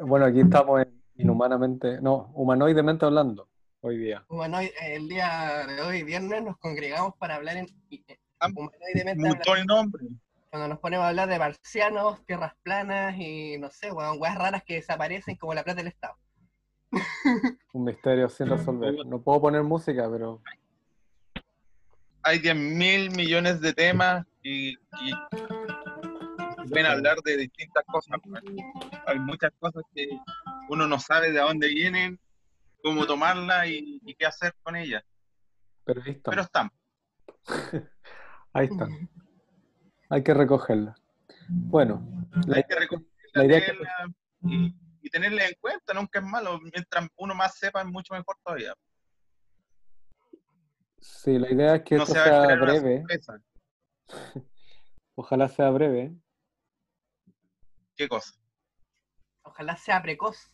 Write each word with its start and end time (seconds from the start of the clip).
Bueno, 0.00 0.26
aquí 0.26 0.40
estamos 0.40 0.82
en 0.82 1.00
inhumanamente, 1.16 2.00
no, 2.00 2.30
humanoidemente 2.34 3.04
hablando 3.04 3.48
hoy 3.82 3.98
día. 3.98 4.24
Bueno, 4.28 4.58
el 4.60 5.08
día 5.08 5.66
de 5.66 5.82
hoy, 5.82 6.02
viernes, 6.02 6.42
nos 6.42 6.56
congregamos 6.58 7.14
para 7.18 7.36
hablar 7.36 7.56
en 7.56 7.66
Ah, 8.40 8.48
humanoidemente 8.56 9.22
Mutó 9.28 9.54
el 9.54 9.66
nombre. 9.66 10.06
cuando 10.48 10.68
nos 10.68 10.78
ponemos 10.78 11.04
a 11.04 11.08
hablar 11.08 11.28
de 11.28 11.38
marcianos, 11.38 12.24
tierras 12.24 12.54
planas 12.62 13.14
y 13.18 13.58
no 13.58 13.70
sé, 13.70 13.92
weón, 13.92 14.16
weas 14.18 14.36
raras 14.36 14.64
que 14.64 14.76
desaparecen 14.76 15.36
como 15.36 15.52
la 15.52 15.62
plata 15.62 15.78
del 15.82 15.88
Estado. 15.88 16.16
Un 17.74 17.84
misterio 17.84 18.28
sin 18.30 18.48
resolver. 18.48 19.06
No 19.06 19.20
puedo 19.20 19.42
poner 19.42 19.62
música, 19.62 20.08
pero 20.10 20.40
Hay 22.22 22.38
10 22.38 22.56
mil 22.56 23.10
millones 23.10 23.60
de 23.60 23.74
temas 23.74 24.26
y, 24.42 24.70
y 24.70 25.12
pueden 26.68 26.86
hablar 26.86 27.18
de 27.24 27.36
distintas 27.36 27.84
cosas. 27.86 28.18
Hay 29.06 29.18
muchas 29.18 29.50
cosas 29.58 29.82
que 29.94 30.08
uno 30.68 30.86
no 30.86 30.98
sabe 30.98 31.32
de 31.32 31.40
dónde 31.40 31.68
vienen, 31.68 32.18
cómo 32.82 33.06
tomarlas 33.06 33.66
y, 33.68 34.00
y 34.04 34.14
qué 34.14 34.26
hacer 34.26 34.54
con 34.62 34.76
ellas. 34.76 35.02
pero 35.84 36.02
ahí 36.02 36.12
están. 36.12 36.30
Pero 36.32 36.42
están. 36.42 36.70
Ahí 38.52 38.66
están. 38.66 39.08
Hay 40.08 40.22
que 40.24 40.34
recogerla. 40.34 40.96
Bueno, 41.48 42.28
la, 42.48 42.56
Hay 42.56 42.64
que 42.64 42.74
recogerla, 42.74 43.08
la 43.34 43.44
idea 43.44 43.58
es 43.58 43.64
que- 43.64 43.78
y, 44.42 44.74
y 45.02 45.10
tenerla 45.10 45.46
en 45.46 45.54
cuenta. 45.60 45.94
Nunca 45.94 46.18
es 46.18 46.24
malo. 46.24 46.58
Mientras 46.60 47.08
uno 47.16 47.34
más 47.34 47.56
sepa, 47.56 47.80
es 47.82 47.86
mucho 47.86 48.12
mejor 48.14 48.36
todavía. 48.44 48.74
sí, 50.98 51.38
la 51.38 51.50
idea 51.52 51.76
es 51.76 51.82
que 51.82 51.96
No 51.96 52.02
esto 52.02 52.14
sea 52.14 52.56
breve. 52.56 53.04
Ojalá 55.14 55.48
sea 55.48 55.70
breve. 55.70 56.14
¿Qué 58.00 58.08
cosa? 58.08 58.32
Ojalá 59.42 59.76
sea 59.76 60.00
precoz. 60.00 60.50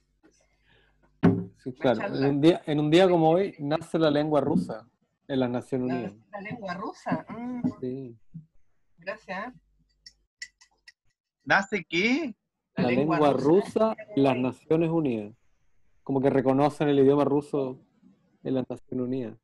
Sí, 1.62 1.72
claro. 1.74 2.04
En 2.16 2.24
un, 2.24 2.40
día, 2.40 2.60
en 2.66 2.80
un 2.80 2.90
día 2.90 3.08
como 3.08 3.30
hoy 3.30 3.54
nace 3.60 4.00
la 4.00 4.10
lengua 4.10 4.40
rusa 4.40 4.90
en 5.28 5.38
las 5.38 5.50
Naciones 5.50 5.86
La, 5.86 5.94
Unidas. 5.94 6.14
la 6.32 6.40
lengua 6.40 6.74
rusa. 6.74 7.24
mm, 7.28 7.62
Sí. 7.80 8.18
gracias. 8.98 9.46
¿eh? 9.46 9.58
¿Nace 11.44 11.84
qué? 11.88 12.34
La 12.74 12.88
lengua 12.90 13.32
rusa 13.32 13.94
en 14.16 14.24
las 14.24 14.36
Naciones 14.36 14.90
Unidas. 14.90 15.32
Como 16.02 16.20
que 16.20 16.30
reconocen 16.30 16.88
el 16.88 16.98
idioma 16.98 17.24
ruso 17.24 17.78
en 18.42 18.54
las 18.54 18.68
Naciones 18.68 19.06
Unidas. 19.06 19.38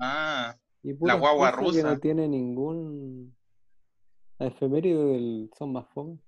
Ah, 0.00 0.56
Y 0.82 0.92
pura 0.94 1.14
guagua 1.14 1.52
que 1.52 1.56
rusa. 1.56 1.82
no 1.94 2.00
tiene 2.00 2.26
ningún. 2.26 3.32
La 4.40 4.46
efeméride 4.48 5.04
del... 5.04 5.50
son 5.56 5.72
más 5.72 5.86
fome. 5.90 6.18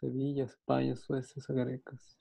Sevilla, 0.00 0.44
España, 0.44 0.94
Suecia, 0.96 1.42
Zacatecas. 1.42 2.18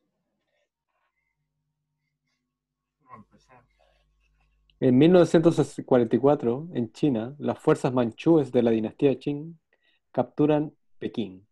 En 4.80 4.98
1944, 4.98 6.68
en 6.74 6.92
China, 6.92 7.36
las 7.40 7.58
fuerzas 7.60 7.94
manchúes 7.94 8.52
de 8.52 8.62
la 8.62 8.72
dinastía 8.72 9.18
Qing 9.18 9.60
capturan 10.12 10.74
Pekín. 11.00 11.48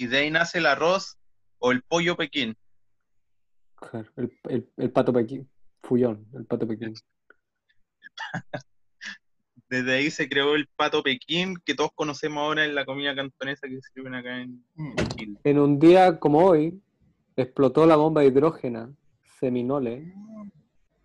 y 0.00 0.06
de 0.06 0.18
ahí 0.18 0.30
nace 0.30 0.58
el 0.58 0.66
arroz 0.66 1.18
o 1.58 1.72
el 1.72 1.82
pollo. 1.82 2.16
Claro, 2.16 4.08
El, 4.16 4.38
el- 4.48 4.72
el 4.76 4.92
pato 4.92 5.12
Pekín. 5.12 5.50
Fullón, 5.82 6.26
el 6.34 6.46
pato 6.46 6.66
Pekín. 6.68 6.94
Desde 9.70 9.94
ahí 9.96 10.10
se 10.10 10.28
creó 10.28 10.54
el 10.54 10.66
pato 10.76 11.02
pequín 11.02 11.56
que 11.64 11.74
todos 11.74 11.90
conocemos 11.94 12.42
ahora 12.42 12.64
en 12.64 12.74
la 12.74 12.84
comida 12.86 13.14
cantonesa 13.14 13.66
que 13.68 13.78
sirven 13.94 14.14
acá 14.14 14.40
en 14.40 14.64
Mm. 14.74 14.94
Chile. 15.14 15.38
En 15.44 15.58
un 15.58 15.78
día 15.78 16.18
como 16.18 16.38
hoy, 16.44 16.80
explotó 17.36 17.84
la 17.86 17.96
bomba 17.96 18.24
hidrógena 18.24 18.90
Seminole, 19.38 20.12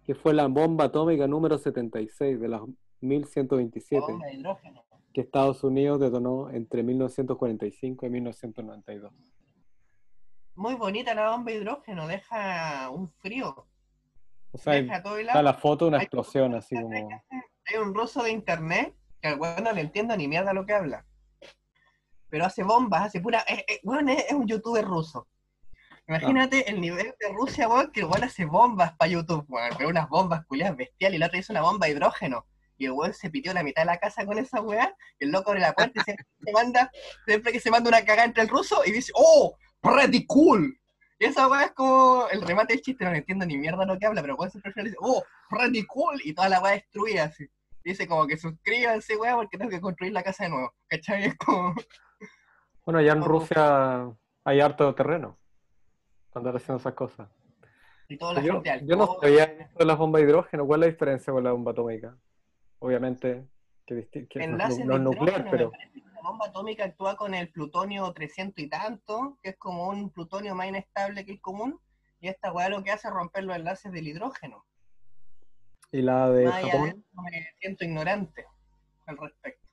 que 0.06 0.16
fue 0.16 0.34
la 0.34 0.48
bomba 0.48 0.86
atómica 0.86 1.28
número 1.28 1.58
76 1.58 2.40
de 2.40 2.48
las 2.48 2.62
1127 3.02 4.00
Bomba 4.02 4.28
de 4.28 4.34
hidrógeno. 4.36 4.84
que 5.14 5.22
Estados 5.22 5.64
Unidos 5.64 6.00
detonó 6.00 6.50
entre 6.50 6.82
1945 6.84 8.06
y 8.06 8.10
1992. 8.10 9.12
Muy 10.56 10.76
bonita 10.76 11.14
la 11.14 11.32
bomba 11.32 11.52
de 11.52 11.58
hidrógeno, 11.58 12.08
deja 12.08 12.90
un 12.90 13.10
frío. 13.12 13.68
O 14.52 14.58
sea, 14.58 14.74
hay- 14.74 14.84
Deja 14.84 15.04
todo 15.04 15.18
está 15.18 15.42
la 15.44 15.54
foto 15.54 15.86
de 15.86 15.90
una 15.90 15.98
explosión 15.98 16.54
así 16.56 16.76
como... 16.76 17.10
Hay 17.66 17.78
un 17.78 17.94
ruso 17.94 18.24
de 18.24 18.32
internet 18.32 18.96
que 19.22 19.30
al 19.30 19.40
weón 19.40 19.64
no 19.64 19.72
le 19.72 19.82
entiendo 19.82 20.16
ni 20.18 20.28
mierda 20.28 20.54
lo 20.54 20.66
que 20.66 20.74
habla. 20.74 21.06
Pero 22.30 22.46
hace 22.46 22.64
bombas, 22.64 23.04
hace 23.04 23.22
pura. 23.22 23.40
Es, 23.42 23.64
es- 23.68 23.80
weón, 23.84 24.10
es, 24.10 24.32
un 24.32 24.48
youtuber 24.48 24.84
ruso. 24.86 25.28
Imagínate 26.08 26.70
el 26.70 26.82
nivel 26.82 27.16
de 27.18 27.30
Rusia, 27.34 27.70
weón, 27.70 27.92
que 27.92 28.02
el 28.02 28.08
weón 28.08 28.24
hace 28.26 28.46
bombas 28.46 28.94
para 28.98 29.10
YouTube, 29.12 29.46
weón. 29.48 29.72
Pero 29.78 29.90
unas 29.90 30.10
bombas 30.10 30.46
culiadas 30.46 30.76
bestiales. 30.76 31.16
Y 31.16 31.20
la 31.20 31.28
otra 31.28 31.40
hizo 31.40 31.54
una 31.54 31.62
bomba 31.62 31.86
de 31.88 31.94
hidrógeno. 31.94 32.46
Y 32.78 32.86
el 32.86 32.92
weón 32.92 33.14
se 33.14 33.30
pitió 33.30 33.54
la 33.54 33.64
mitad 33.64 33.84
de 33.84 33.86
la 33.86 33.98
casa 33.98 34.26
con 34.26 34.38
esa 34.38 34.60
weá. 34.62 34.94
Y 35.20 35.26
el 35.26 35.32
loco 35.32 35.52
abre 35.52 35.62
la 35.62 35.74
puerta 35.74 36.02
y 36.02 36.04
siempre 36.04 36.26
se 36.44 36.52
manda, 36.52 36.92
siempre 37.26 37.52
que 37.54 37.60
se 37.60 37.72
manda 37.72 37.88
una 37.90 38.04
cagada 38.04 38.26
entre 38.26 38.44
el 38.44 38.50
ruso 38.50 38.82
y 38.86 38.92
dice, 38.92 39.12
¡Oh! 39.16 39.56
¡Pretty 39.80 40.26
cool! 40.26 40.78
Esa 41.20 41.48
weá 41.48 41.64
es 41.66 41.72
como 41.72 42.28
el 42.32 42.42
remate 42.42 42.74
del 42.74 42.82
chiste, 42.82 43.06
no 43.06 43.12
le 43.12 43.20
entiendo 43.20 43.46
ni 43.46 43.58
mierda 43.58 43.86
lo 43.86 43.98
que 43.98 44.06
habla, 44.06 44.22
pero 44.22 44.36
weón 44.36 44.52
siempre 44.52 44.70
al 44.70 44.74
final 44.74 44.86
dice, 44.86 44.98
¡Oh! 45.00 45.24
¡Pretty 45.50 45.86
cool! 45.86 46.20
Y 46.24 46.34
toda 46.34 46.50
la 46.50 46.62
weá 46.62 46.74
destruida 46.74 47.26
así. 47.26 47.48
Dice 47.84 48.08
como 48.08 48.28
que 48.28 48.38
suscríbanse, 48.38 49.16
weá, 49.18 49.36
porque 49.36 49.58
tengo 49.58 49.70
que 49.70 49.82
construir 49.82 50.14
la 50.14 50.24
casa 50.24 50.46
de 50.46 50.50
nuevo. 50.52 50.74
¿Cachai? 50.88 51.26
Es 51.26 51.36
como. 51.38 51.74
Bueno, 52.86 53.00
allá 53.00 53.14
en. 53.14 53.24
Rusia 53.24 54.12
hay 54.44 54.60
harto 54.60 54.94
terreno 54.94 55.40
cuando 56.32 56.50
haciendo 56.50 56.82
esas 56.82 56.94
cosas. 56.94 57.30
Y 58.10 58.18
toda 58.18 58.34
la 58.34 58.42
Yo, 58.42 58.62
gente 58.62 58.82
yo 58.86 58.98
no 58.98 59.04
alcohol. 59.04 59.20
sabía 59.22 59.44
esto 59.46 59.80
de 59.80 59.86
las 59.86 59.98
bombas 59.98 60.22
de 60.22 60.28
hidrógeno. 60.28 60.66
¿Cuál 60.66 60.82
es 60.84 60.88
la 60.88 60.92
diferencia 60.92 61.32
con 61.32 61.44
la 61.46 61.52
bomba 61.54 61.72
atómica? 61.72 62.18
Obviamente 62.80 63.48
que, 63.86 64.08
que 64.10 64.48
no, 64.48 64.68
es 64.68 64.80
no 64.80 64.98
nuclear, 64.98 65.48
pero 65.50 65.72
parece 65.72 66.02
bomba 66.24 66.48
atómica 66.48 66.86
actúa 66.86 67.16
con 67.18 67.34
el 67.34 67.50
plutonio 67.52 68.12
300 68.14 68.64
y 68.64 68.70
tanto, 68.70 69.38
que 69.44 69.50
es 69.50 69.58
como 69.58 69.90
un 69.90 70.10
plutonio 70.10 70.56
más 70.56 70.68
inestable 70.68 71.26
que 71.26 71.34
el 71.34 71.42
común, 71.42 71.80
y 72.22 72.30
esta 72.30 72.52
weá 72.54 72.70
lo 72.70 72.82
que 72.84 72.92
hace 72.92 73.10
es 73.10 73.14
romper 73.14 73.44
los 73.44 73.56
enlaces 73.56 73.92
del 73.92 74.08
hidrógeno. 74.08 74.66
y 75.92 76.02
la 76.02 76.30
de 76.32 76.46
Más 76.46 76.64
de 76.64 76.72
Japón. 76.72 76.88
eso, 76.90 77.22
me 77.22 77.48
siento 77.60 77.84
ignorante 77.86 78.46
al 79.06 79.18
respecto. 79.18 79.68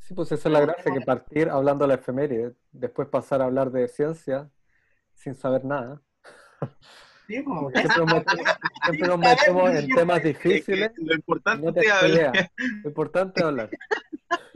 Sí, 0.00 0.14
pues 0.14 0.32
esa 0.32 0.48
es 0.48 0.52
la 0.52 0.60
gracia, 0.60 0.92
que 0.92 1.00
partir 1.02 1.48
hablando 1.50 1.84
de 1.84 1.88
la 1.88 1.94
efeméride, 1.94 2.54
después 2.72 3.06
pasar 3.06 3.40
a 3.40 3.44
hablar 3.44 3.70
de 3.70 3.86
ciencia 3.86 4.50
sin 5.14 5.34
saber 5.36 5.64
nada. 5.64 6.02
Sí, 7.28 7.44
como- 7.44 7.60
Como 7.60 7.70
que 7.70 7.78
siempre 7.80 7.98
nos 8.06 8.12
metemos, 8.16 8.46
siempre 8.84 9.08
nos 9.08 9.18
metemos 9.18 9.70
en 9.70 9.88
temas 9.94 10.22
difíciles 10.24 10.90
Lo 10.96 11.14
importante 11.14 11.64
no 11.66 11.72
te 11.72 11.90
hablar. 11.92 12.50
Lo 12.82 12.88
importante 12.88 13.40
es 13.40 13.46
hablar. 13.46 13.70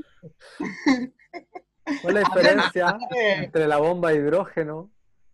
¿Cuál 2.02 2.16
es 2.16 2.22
la 2.22 2.34
diferencia 2.34 2.98
entre 3.12 3.66
la 3.66 3.78
bomba 3.78 4.10
de 4.10 4.16
hidrógeno 4.16 4.90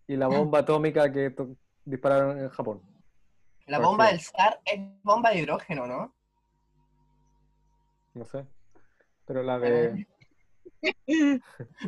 y 0.07 0.15
la 0.15 0.27
bomba 0.27 0.59
atómica 0.59 1.11
que 1.11 1.33
dispararon 1.85 2.39
en 2.39 2.49
Japón? 2.49 2.81
La 3.67 3.77
¿Por 3.77 3.87
bomba 3.87 4.07
del 4.07 4.19
SAR 4.19 4.59
es 4.65 4.79
bomba 5.03 5.29
de 5.29 5.39
hidrógeno, 5.39 5.87
¿no? 5.87 6.13
No 8.13 8.25
sé. 8.25 8.45
Pero 9.25 9.43
la 9.43 9.59
de... 9.59 10.07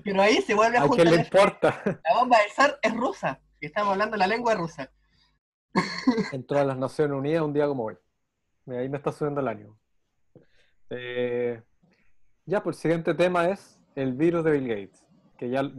Pero 0.04 0.22
ahí 0.22 0.42
se 0.42 0.54
vuelve 0.54 0.78
a 0.78 0.84
¿A 0.84 0.88
quién 0.88 1.08
juntar 1.08 1.08
le 1.08 1.16
importa? 1.16 1.82
La 1.86 2.20
bomba 2.20 2.38
del 2.40 2.52
SAR 2.52 2.80
es 2.82 2.94
rusa, 2.94 3.42
y 3.60 3.66
estamos 3.66 3.92
hablando 3.92 4.16
la 4.16 4.28
lengua 4.28 4.54
rusa. 4.56 4.90
Entró 6.32 6.60
a 6.60 6.64
las 6.64 6.78
Naciones 6.78 7.18
Unidas 7.18 7.44
un 7.44 7.54
día 7.54 7.68
como 7.68 7.86
hoy. 7.86 7.98
Ahí 8.68 8.88
me 8.88 8.98
está 8.98 9.12
subiendo 9.12 9.42
el 9.42 9.48
ánimo. 9.48 9.78
Eh, 10.90 11.62
ya, 12.46 12.64
pues 12.64 12.78
el 12.78 12.82
siguiente 12.82 13.14
tema 13.14 13.50
es 13.50 13.80
el 13.96 14.14
virus 14.14 14.44
de 14.44 14.52
Bill 14.52 14.68
Gates. 14.68 15.06
Que 15.38 15.50
ya 15.50 15.70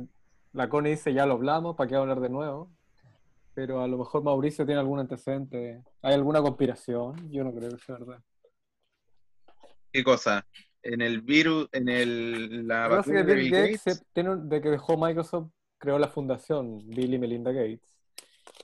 la 0.52 0.68
Connie 0.68 0.92
dice, 0.92 1.12
ya 1.12 1.26
lo 1.26 1.34
hablamos, 1.34 1.76
¿para 1.76 1.88
qué 1.88 1.96
hablar 1.96 2.20
de 2.20 2.28
nuevo? 2.28 2.70
Pero 3.54 3.82
a 3.82 3.88
lo 3.88 3.98
mejor 3.98 4.22
Mauricio 4.22 4.64
tiene 4.64 4.80
algún 4.80 4.98
antecedente. 4.98 5.82
¿Hay 6.02 6.14
alguna 6.14 6.40
conspiración? 6.40 7.30
Yo 7.30 7.44
no 7.44 7.54
creo 7.54 7.70
que 7.70 7.78
sea 7.78 7.96
verdad. 7.96 8.20
¿Qué 9.92 10.02
cosa? 10.02 10.44
En 10.82 11.00
el 11.00 11.20
virus, 11.20 11.68
en 11.72 11.88
el, 11.88 12.66
la 12.66 12.88
vacuna 12.88 13.20
que 13.20 13.24
de 13.24 13.34
Bill 13.34 13.50
Gates, 13.50 13.84
Gates, 13.84 14.06
tiene, 14.12 14.36
de 14.36 14.60
que 14.60 14.70
dejó 14.70 14.96
Microsoft, 14.96 15.50
creó 15.78 15.98
la 15.98 16.08
fundación 16.08 16.78
Bill 16.88 17.14
y 17.14 17.18
Melinda 17.18 17.52
Gates. 17.52 17.94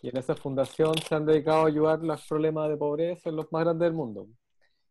Y 0.03 0.09
en 0.09 0.17
esa 0.17 0.35
fundación 0.35 0.95
se 0.99 1.15
han 1.15 1.27
dedicado 1.27 1.65
a 1.65 1.69
ayudar 1.69 2.01
los 2.01 2.27
problemas 2.27 2.69
de 2.69 2.77
pobreza 2.77 3.31
en 3.31 3.37
los 3.37 3.51
más 3.53 3.65
grandes 3.65 3.87
del 3.87 3.95
mundo. 3.95 4.27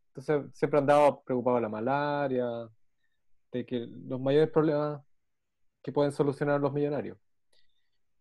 Entonces 0.08 0.52
siempre 0.54 0.80
han 0.80 0.86
dado 0.86 1.22
preocupado 1.24 1.58
de 1.58 1.62
la 1.64 1.70
malaria, 1.70 2.70
de 3.52 3.66
que 3.66 3.88
los 4.08 4.20
mayores 4.20 4.50
problemas 4.50 5.02
que 5.82 5.92
pueden 5.92 6.12
solucionar 6.12 6.60
los 6.60 6.74
millonarios. 6.74 7.18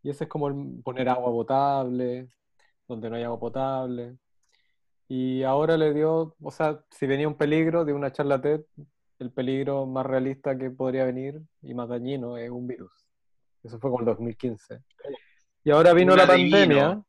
Y 0.02 0.10
ese 0.10 0.25
es 0.25 0.30
como 0.30 0.48
el 0.48 0.82
poner 0.82 1.08
agua 1.08 1.30
potable, 1.30 2.28
donde 2.86 3.10
no 3.10 3.16
hay 3.16 3.25
agua 3.25 3.40
potable. 3.40 4.16
Y 5.08 5.42
ahora 5.42 5.76
le 5.76 5.92
dio, 5.92 6.36
o 6.40 6.50
sea, 6.50 6.80
si 6.90 7.06
venía 7.06 7.28
un 7.28 7.36
peligro 7.36 7.84
de 7.84 7.92
una 7.92 8.12
charla 8.12 8.40
TED, 8.40 8.62
el 9.19 9.32
peligro 9.32 9.86
más 9.86 10.06
realista 10.06 10.56
que 10.56 10.70
podría 10.70 11.04
venir 11.04 11.40
y 11.62 11.74
más 11.74 11.88
dañino 11.88 12.36
es 12.36 12.50
un 12.50 12.66
virus. 12.66 12.92
Eso 13.62 13.78
fue 13.78 13.90
como 13.90 14.00
el 14.00 14.06
2015. 14.06 14.81
Y 15.64 15.70
ahora 15.70 15.92
vino 15.92 16.12
Una 16.14 16.24
la 16.24 16.32
de 16.32 16.38
pandemia 16.38 17.02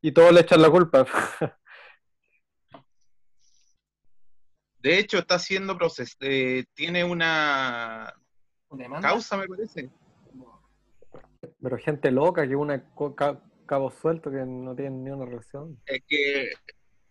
y 0.00 0.12
todos 0.12 0.32
le 0.32 0.40
echan 0.40 0.62
la 0.62 0.70
culpa. 0.70 1.06
De 4.80 4.98
hecho, 4.98 5.18
está 5.18 5.34
haciendo 5.36 5.76
proceso, 5.76 6.16
eh, 6.20 6.64
tiene 6.74 7.04
una 7.04 8.12
¿Demanda? 8.70 9.08
causa, 9.08 9.36
me 9.36 9.46
parece. 9.46 9.90
Pero 11.62 11.76
gente 11.78 12.10
loca 12.10 12.46
que 12.46 12.56
una 12.56 12.82
ca- 13.16 13.40
cabo 13.66 13.90
suelto 13.90 14.30
que 14.30 14.44
no 14.46 14.74
tiene 14.74 14.90
ni 14.90 15.10
una 15.10 15.26
relación. 15.26 15.80
Es 15.86 16.02
que 16.06 16.50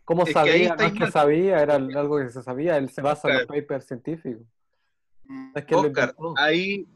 ¿Cómo 0.04 0.24
Es 0.24 0.30
que 0.30 0.34
sabía? 0.34 0.76
No 0.76 0.84
es 0.86 0.94
que 0.94 1.12
sabía, 1.12 1.62
era 1.62 1.76
algo 1.76 2.18
que 2.18 2.30
se 2.30 2.42
sabía. 2.42 2.78
Él 2.78 2.90
se 2.90 3.02
basa 3.02 3.30
en 3.30 3.38
los 3.38 3.46
papers 3.46 3.86
científicos. 3.86 4.42
Es 5.54 5.66
que 5.66 5.76
Oscar, 5.76 6.16
ahí, 6.38 6.88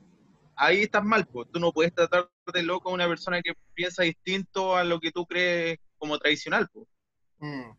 ahí 0.56 0.82
estás 0.82 1.04
mal, 1.04 1.28
pues. 1.28 1.48
Tú 1.52 1.60
no 1.60 1.72
puedes 1.72 1.94
tratar 1.94 2.28
de 2.52 2.64
loco 2.64 2.90
a 2.90 2.94
una 2.94 3.08
persona 3.08 3.40
que 3.44 3.54
piensa 3.76 4.02
distinto 4.02 4.76
a 4.76 4.84
lo 4.84 5.00
que 5.00 5.12
tú 5.12 5.28
crees 5.28 5.78
como 6.00 6.18
tradicional, 6.18 6.68
pues. 6.74 6.88
Mm. 7.38 7.70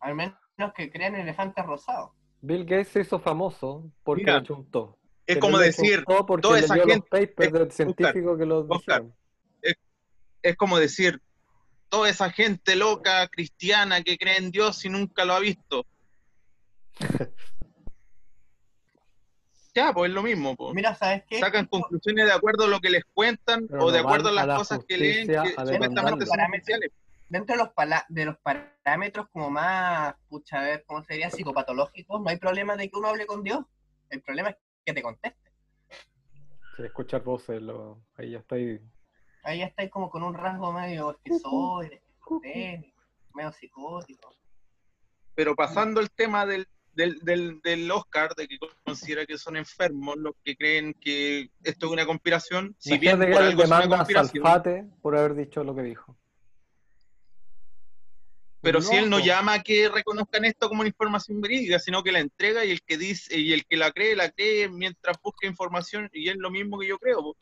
Al 0.00 0.14
menos 0.14 0.38
que 0.74 0.90
crean 0.90 1.14
elefantes 1.16 1.64
rosados. 1.64 2.10
Bill 2.42 2.64
Gates 2.64 2.88
se 2.88 3.00
hizo 3.00 3.18
famoso 3.18 3.90
porque 4.02 4.22
Mira, 4.22 4.38
le 4.38 4.44
chuntó. 4.46 4.96
Es 5.26 5.36
Pero 5.36 5.40
como 5.40 5.58
decir, 5.58 6.04
toda 6.42 6.58
esa 6.58 6.74
leyó 6.74 6.86
gente- 6.86 7.08
los 7.10 7.26
papers 7.28 7.48
eh, 7.54 7.58
del 7.58 7.70
científico 7.72 8.36
que 8.38 8.46
lo 8.46 8.60
Oscar, 8.68 9.02
dijeron. 9.02 9.14
es 10.42 10.56
como 10.56 10.78
decir, 10.78 11.20
toda 11.88 12.08
esa 12.08 12.30
gente 12.30 12.76
loca, 12.76 13.28
cristiana, 13.28 14.02
que 14.02 14.16
cree 14.16 14.38
en 14.38 14.50
Dios 14.50 14.84
y 14.84 14.88
nunca 14.88 15.24
lo 15.24 15.34
ha 15.34 15.40
visto. 15.40 15.84
ya, 19.74 19.92
pues 19.92 20.08
es 20.08 20.14
lo 20.14 20.22
mismo, 20.22 20.56
pues. 20.56 20.74
Mira, 20.74 20.94
¿sabes 20.94 21.22
qué? 21.28 21.38
Sacan 21.40 21.66
conclusiones 21.66 22.26
de 22.26 22.32
acuerdo 22.32 22.64
a 22.64 22.68
lo 22.68 22.80
que 22.80 22.90
les 22.90 23.04
cuentan 23.14 23.66
Pero 23.68 23.84
o 23.84 23.92
de 23.92 24.00
acuerdo 24.00 24.28
a 24.30 24.32
van 24.32 24.38
a 24.38 24.46
las 24.46 24.48
la 24.48 24.56
cosas 24.56 24.84
que 24.86 24.96
leen, 24.98 25.28
que 25.28 25.36
supuestamente 25.50 26.26
son 26.26 26.40
oficiales. 26.40 26.90
Dentro 27.30 27.54
de 27.56 27.62
los, 27.62 27.72
pala- 27.72 28.04
de 28.08 28.24
los 28.24 28.36
parámetros 28.38 29.28
como 29.30 29.50
más, 29.50 30.16
pucha, 30.28 30.58
a 30.58 30.64
ver, 30.64 30.84
¿cómo 30.84 31.04
sería? 31.04 31.30
Psicopatológicos, 31.30 32.20
no 32.20 32.28
hay 32.28 32.36
problema 32.38 32.76
de 32.76 32.90
que 32.90 32.98
uno 32.98 33.06
hable 33.06 33.24
con 33.24 33.44
Dios. 33.44 33.64
El 34.08 34.20
problema 34.20 34.50
es 34.50 34.56
que 34.84 34.92
te 34.92 35.00
conteste. 35.00 35.52
Sí, 36.76 36.82
escuchar 36.82 37.22
voces, 37.22 37.62
lo- 37.62 38.02
ahí 38.16 38.32
ya 38.32 38.38
está 38.38 38.56
ahí. 38.56 38.80
Ahí 39.44 39.60
ya 39.60 39.66
estáis 39.66 39.90
como 39.90 40.10
con 40.10 40.24
un 40.24 40.34
rasgo 40.34 40.72
medio 40.72 41.12
esquizoide, 41.12 42.02
medio 43.32 43.52
psicótico. 43.52 44.34
Pero 45.36 45.54
pasando 45.54 46.00
el 46.00 46.10
tema 46.10 46.44
del, 46.44 46.66
del, 46.94 47.20
del, 47.20 47.60
del 47.62 47.88
Oscar, 47.92 48.34
de 48.34 48.48
que 48.48 48.58
considera 48.84 49.24
que 49.24 49.38
son 49.38 49.56
enfermos 49.56 50.16
los 50.16 50.34
que 50.42 50.56
creen 50.56 50.94
que 50.94 51.48
esto 51.62 51.86
es 51.86 51.92
una 51.92 52.06
conspiración, 52.06 52.74
si 52.78 52.98
bien 52.98 53.18
por 53.34 53.42
algo 53.42 53.62
es 53.62 53.68
una 53.70 53.78
conspiración, 53.98 54.42
por 55.00 55.16
haber 55.16 55.34
dicho 55.36 55.62
lo 55.62 55.76
que 55.76 55.82
dijo. 55.82 56.16
Pero 58.62 58.82
si 58.82 58.96
él 58.96 59.08
no 59.08 59.18
llama 59.18 59.54
a 59.54 59.62
que 59.62 59.88
reconozcan 59.88 60.44
esto 60.44 60.68
como 60.68 60.80
una 60.80 60.88
información 60.88 61.40
verídica, 61.40 61.78
sino 61.78 62.02
que 62.02 62.12
la 62.12 62.20
entrega 62.20 62.64
y 62.64 62.70
el 62.70 62.82
que 62.82 62.98
dice 62.98 63.38
y 63.38 63.52
el 63.52 63.64
que 63.64 63.76
la 63.76 63.90
cree, 63.90 64.14
la 64.16 64.30
cree 64.30 64.68
mientras 64.68 65.16
busca 65.22 65.46
información, 65.46 66.10
y 66.12 66.28
es 66.28 66.36
lo 66.36 66.50
mismo 66.50 66.78
que 66.78 66.88
yo 66.88 66.98
creo. 66.98 67.22
po. 67.22 67.36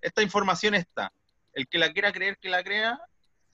Esta 0.00 0.22
información 0.22 0.74
está. 0.74 1.12
El 1.52 1.66
que 1.66 1.78
la 1.78 1.92
quiera 1.92 2.12
creer, 2.12 2.38
que 2.38 2.50
la 2.50 2.62
crea, 2.62 3.00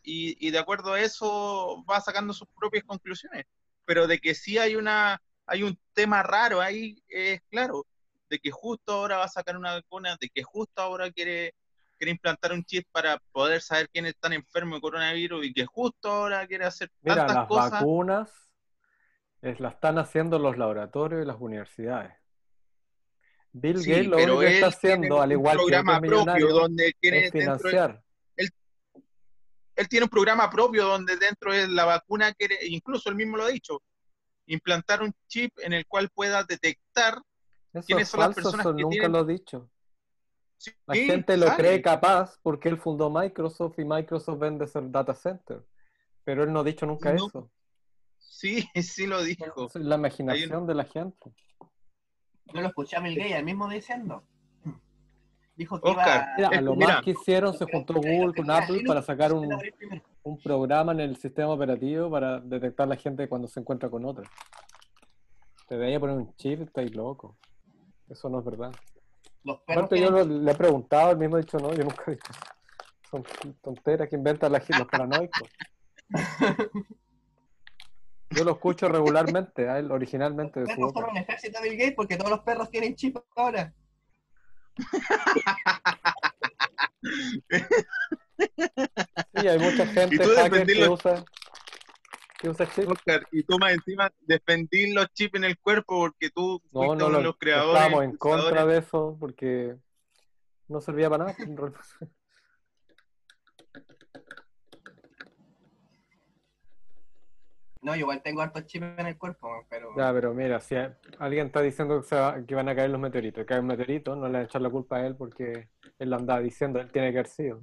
y, 0.02 0.36
y 0.46 0.50
de 0.50 0.58
acuerdo 0.58 0.92
a 0.92 1.00
eso 1.00 1.84
va 1.88 2.00
sacando 2.00 2.32
sus 2.32 2.48
propias 2.58 2.84
conclusiones. 2.84 3.46
Pero 3.84 4.06
de 4.06 4.18
que 4.18 4.34
sí 4.34 4.58
hay 4.58 4.76
una, 4.76 5.20
hay 5.46 5.62
un 5.62 5.78
tema 5.92 6.22
raro 6.22 6.60
ahí, 6.60 7.02
es 7.08 7.40
claro, 7.50 7.86
de 8.28 8.38
que 8.38 8.50
justo 8.50 8.92
ahora 8.92 9.18
va 9.18 9.24
a 9.24 9.28
sacar 9.28 9.56
una 9.56 9.74
vacuna, 9.74 10.16
de 10.20 10.28
que 10.28 10.42
justo 10.42 10.82
ahora 10.82 11.10
quiere, 11.10 11.54
quiere 12.04 12.10
implantar 12.12 12.52
un 12.52 12.62
chip 12.64 12.86
para 12.92 13.18
poder 13.32 13.62
saber 13.62 13.88
quiénes 13.88 14.12
están 14.12 14.34
enfermos 14.34 14.76
de 14.76 14.80
coronavirus 14.82 15.46
y 15.46 15.54
que 15.54 15.64
justo 15.64 16.10
ahora 16.10 16.46
quiere 16.46 16.66
hacer 16.66 16.90
Mira, 17.00 17.16
tantas 17.16 17.36
las 17.36 17.46
cosas. 17.48 17.70
vacunas 17.72 18.30
es, 19.40 19.58
las 19.58 19.72
están 19.74 19.96
haciendo 19.98 20.38
los 20.38 20.58
laboratorios 20.58 21.22
y 21.22 21.26
las 21.26 21.36
universidades. 21.40 22.12
Bill 23.52 23.78
Sí, 23.78 23.90
Gates 23.90 24.06
lo 24.08 24.16
pero 24.16 24.32
único 24.36 24.40
que 24.50 24.54
está 24.54 24.66
haciendo, 24.66 25.22
al 25.22 25.32
igual 25.32 25.56
que 25.56 25.62
programa 25.62 25.96
otros 25.96 26.08
propio 26.10 26.18
millonarios, 26.24 26.52
donde 26.52 26.94
quiere 27.00 27.24
es 27.26 27.30
financiar. 27.32 28.02
él 28.36 29.88
tiene 29.88 30.04
un 30.04 30.10
programa 30.10 30.50
propio 30.50 30.84
donde 30.84 31.16
dentro 31.16 31.52
de 31.54 31.66
la 31.68 31.84
vacuna 31.86 32.32
quiere, 32.34 32.58
incluso 32.66 33.08
él 33.08 33.16
mismo 33.16 33.36
lo 33.38 33.44
ha 33.44 33.48
dicho, 33.48 33.82
implantar 34.46 35.02
un 35.02 35.12
chip 35.26 35.52
en 35.60 35.72
el 35.72 35.86
cual 35.86 36.10
pueda 36.10 36.44
detectar 36.44 37.18
Eso 37.72 37.86
¿Quiénes 37.86 38.02
es 38.04 38.08
son 38.10 38.20
las 38.20 38.34
personas 38.34 38.60
eso 38.66 38.76
que 38.76 38.82
nunca 38.82 38.90
tienen- 38.92 39.12
lo 39.12 39.20
he 39.20 39.32
dicho. 39.32 39.70
Sí, 40.56 40.70
La 40.86 40.94
gente 40.94 41.36
lo 41.36 41.46
sale. 41.46 41.56
cree 41.58 41.82
capaz 41.82 42.38
porque 42.42 42.68
él 42.68 42.78
fundó 42.78 43.10
Microsoft 43.10 43.78
y 43.78 43.84
Microsoft 43.84 44.38
vende 44.38 44.66
ser 44.66 44.90
data 44.90 45.14
center. 45.14 45.64
Pero 46.24 46.44
él 46.44 46.52
no 46.52 46.60
ha 46.60 46.64
dicho 46.64 46.86
nunca 46.86 47.12
No. 47.12 47.26
eso. 47.26 47.50
Sí, 48.18 48.66
sí 48.82 49.06
lo 49.06 49.22
dijo. 49.22 49.66
Es 49.66 49.74
la 49.76 49.96
imaginación 49.96 50.66
de 50.66 50.74
la 50.74 50.84
gente. 50.84 51.32
Yo 52.46 52.60
lo 52.60 52.68
escuché 52.68 52.96
a 52.96 53.00
Bill 53.00 53.16
Gates, 53.16 53.36
el 53.36 53.44
mismo 53.44 53.68
diciendo. 53.68 54.24
Dijo 55.56 55.80
que 55.80 55.88
Oscar, 55.90 56.30
iba 56.38 56.48
Mira, 56.48 56.58
a 56.58 56.60
lo 56.62 56.74
Mira. 56.74 56.94
más 56.94 57.02
que 57.04 57.10
hicieron 57.12 57.56
se 57.56 57.64
juntó 57.64 57.94
Google 57.94 58.34
con 58.34 58.50
Apple 58.50 58.82
para 58.86 59.02
sacar 59.02 59.32
un, 59.32 59.52
a 59.52 59.58
programa 60.42 60.90
en 60.92 61.00
el 61.00 61.16
sistema 61.16 61.50
operativo 61.50 62.10
para 62.10 62.40
detectar 62.40 62.88
la 62.88 62.96
gente 62.96 63.28
cuando 63.28 63.46
se 63.46 63.60
encuentra 63.60 63.88
con 63.88 64.04
otra. 64.04 64.24
Te 65.68 65.76
debería 65.76 66.00
poner 66.00 66.16
un 66.16 66.34
chip, 66.36 66.62
estáis 66.62 66.94
loco. 66.96 67.36
Eso 68.08 68.28
no 68.28 68.40
es 68.40 68.44
verdad. 68.44 68.72
Los 69.44 69.60
perros 69.60 69.90
yo 69.90 70.10
lo- 70.10 70.24
le 70.24 70.50
he 70.50 70.54
preguntado, 70.54 71.10
él 71.12 71.18
mismo 71.18 71.36
ha 71.36 71.40
dicho 71.40 71.58
no, 71.58 71.72
yo 71.74 71.84
nunca 71.84 72.02
he 72.08 72.10
dicho 72.12 72.30
eso. 72.32 72.40
Son 73.10 73.24
tonteras 73.62 74.08
que 74.08 74.16
inventan 74.16 74.50
la 74.50 74.58
los 74.66 74.88
paranoicos. 74.88 75.48
Yo 78.30 78.42
lo 78.42 78.52
escucho 78.52 78.88
regularmente, 78.88 79.68
a 79.68 79.78
él 79.78 79.92
originalmente 79.92 80.58
de 80.60 80.66
los 80.66 80.70
su 80.74 80.76
perros 80.76 80.92
boca. 80.94 81.06
son 81.06 81.10
un 81.10 81.16
ejército 81.18 81.60
de 81.60 81.68
Bill 81.68 81.78
Gates 81.78 81.94
porque 81.94 82.16
todos 82.16 82.30
los 82.30 82.40
perros 82.40 82.70
tienen 82.70 82.96
chip 82.96 83.16
ahora. 83.36 83.72
Sí, 89.36 89.46
hay 89.48 89.58
mucha 89.58 89.86
gente 89.86 90.16
hacker 90.24 90.66
que 90.66 90.88
usa, 90.88 91.24
que 92.44 92.50
usa 92.50 92.66
chip. 92.70 92.90
Oscar, 92.90 93.26
y 93.32 93.42
tú 93.42 93.58
más 93.58 93.72
encima 93.72 94.12
defendí 94.20 94.92
los 94.92 95.08
chips 95.14 95.34
en 95.36 95.44
el 95.44 95.58
cuerpo 95.58 95.98
porque 95.98 96.28
tú 96.28 96.60
No, 96.72 96.80
fuiste 96.80 96.96
no, 96.98 97.06
uno 97.06 97.10
lo, 97.12 97.18
de 97.18 97.24
los 97.24 97.38
creadores. 97.38 97.82
estábamos 97.82 98.04
en 98.04 98.16
contra 98.18 98.66
de 98.66 98.78
eso 98.78 99.16
porque 99.18 99.76
no 100.68 100.80
servía 100.82 101.08
para 101.08 101.24
nada. 101.24 101.36
No, 107.80 107.94
yo 107.94 108.00
igual 108.00 108.22
tengo 108.22 108.40
hartos 108.40 108.64
chips 108.66 108.86
en 108.98 109.06
el 109.06 109.18
cuerpo, 109.18 109.66
pero. 109.68 109.90
Ya, 109.96 110.10
pero 110.12 110.32
mira, 110.32 110.58
si 110.60 110.74
alguien 111.18 111.46
está 111.46 111.60
diciendo 111.60 112.00
que, 112.00 112.06
se 112.08 112.16
va- 112.16 112.44
que 112.44 112.54
van 112.54 112.68
a 112.68 112.74
caer 112.74 112.90
los 112.90 113.00
meteoritos, 113.00 113.44
cae 113.44 113.60
un 113.60 113.66
meteorito, 113.66 114.16
no 114.16 114.26
le 114.26 114.32
van 114.32 114.42
a 114.42 114.44
echar 114.44 114.62
la 114.62 114.70
culpa 114.70 114.96
a 114.96 115.06
él 115.06 115.16
porque 115.16 115.68
él 115.98 116.10
lo 116.10 116.16
andaba 116.16 116.40
diciendo, 116.40 116.80
él 116.80 116.90
tiene 116.90 117.10
que 117.12 117.18
haber 117.18 117.28
sido. 117.28 117.62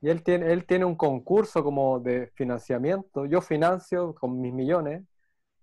Y 0.00 0.08
él 0.10 0.22
tiene, 0.22 0.52
él 0.52 0.64
tiene 0.66 0.84
un 0.84 0.94
concurso 0.94 1.64
como 1.64 2.00
de 2.00 2.28
financiamiento. 2.34 3.26
Yo 3.26 3.40
financio 3.40 4.14
con 4.14 4.40
mis 4.40 4.52
millones 4.52 5.04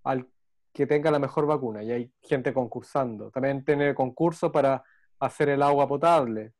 al 0.03 0.27
que 0.73 0.85
tenga 0.85 1.09
la 1.09 1.19
mejor 1.19 1.45
vacuna 1.45 1.83
y 1.83 1.91
hay 1.91 2.11
gente 2.21 2.53
concursando. 2.53 3.31
También 3.31 3.63
tiene 3.63 3.95
concurso 3.95 4.51
para 4.51 4.83
hacer 5.19 5.49
el 5.49 5.63
agua 5.63 5.87
potable 5.87 6.53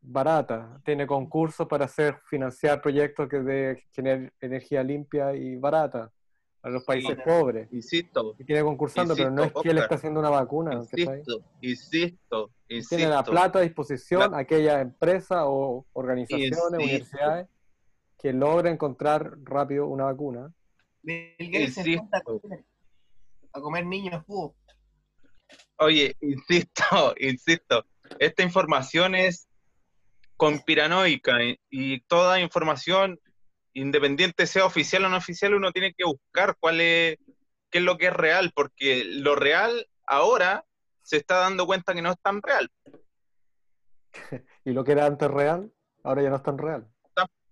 barata. 0.00 0.80
Tiene 0.84 1.06
concursos 1.06 1.66
para 1.68 1.84
hacer 1.84 2.18
financiar 2.26 2.80
proyectos 2.80 3.28
que 3.28 3.40
de 3.40 3.84
generar 3.92 4.32
energía 4.40 4.82
limpia 4.82 5.34
y 5.34 5.56
barata 5.56 6.10
a 6.66 6.70
los 6.70 6.84
países 6.84 7.14
Sí. 7.16 7.22
pobres. 7.24 7.68
Insisto, 7.72 8.34
Y 8.40 8.44
tiene 8.44 8.62
concursando, 8.62 9.14
pero 9.14 9.30
no 9.30 9.44
es 9.44 9.52
que 9.62 9.70
él 9.70 9.78
está 9.78 9.94
haciendo 9.94 10.18
una 10.18 10.30
vacuna. 10.30 10.74
insisto, 10.74 11.44
insisto, 11.60 12.50
insisto. 12.68 12.96
Tiene 12.96 13.08
la 13.10 13.22
plata 13.22 13.60
a 13.60 13.62
disposición 13.62 14.32
La- 14.32 14.38
aquellas 14.38 14.82
empresas 14.82 15.44
o 15.46 15.86
organizaciones, 15.92 16.50
Insisto. 16.58 16.76
universidades 16.76 17.48
que 18.18 18.32
logren 18.32 18.72
encontrar 18.74 19.36
rápido 19.44 19.86
una 19.86 20.04
vacuna. 20.06 20.52
Bill 21.02 21.36
Gates 21.38 21.74
se 21.74 22.00
a 22.12 22.20
comer, 22.22 22.64
a 23.52 23.60
comer 23.60 23.86
niños 23.86 24.24
jugos. 24.26 24.56
Oye, 25.78 26.16
insisto, 26.20 26.82
insisto, 27.20 27.84
esta 28.18 28.42
información 28.42 29.14
es 29.14 29.46
conspiranoica 30.36 31.44
y, 31.44 31.60
y 31.70 32.00
toda 32.00 32.40
información, 32.40 33.20
independiente 33.80 34.46
sea 34.46 34.64
oficial 34.64 35.04
o 35.04 35.08
no 35.08 35.16
oficial, 35.18 35.54
uno 35.54 35.70
tiene 35.72 35.92
que 35.94 36.04
buscar 36.04 36.56
cuál 36.58 36.80
es, 36.80 37.18
qué 37.70 37.78
es 37.78 37.84
lo 37.84 37.98
que 37.98 38.06
es 38.06 38.12
real, 38.12 38.52
porque 38.54 39.04
lo 39.04 39.34
real 39.34 39.88
ahora 40.06 40.64
se 41.02 41.16
está 41.18 41.36
dando 41.38 41.66
cuenta 41.66 41.92
que 41.94 42.02
no 42.02 42.10
es 42.10 42.20
tan 42.20 42.40
real. 42.42 42.70
Y 44.64 44.72
lo 44.72 44.82
que 44.82 44.92
era 44.92 45.06
antes 45.06 45.30
real, 45.30 45.72
ahora 46.02 46.22
ya 46.22 46.30
no 46.30 46.36
es 46.36 46.42
tan 46.42 46.58
real. 46.58 46.88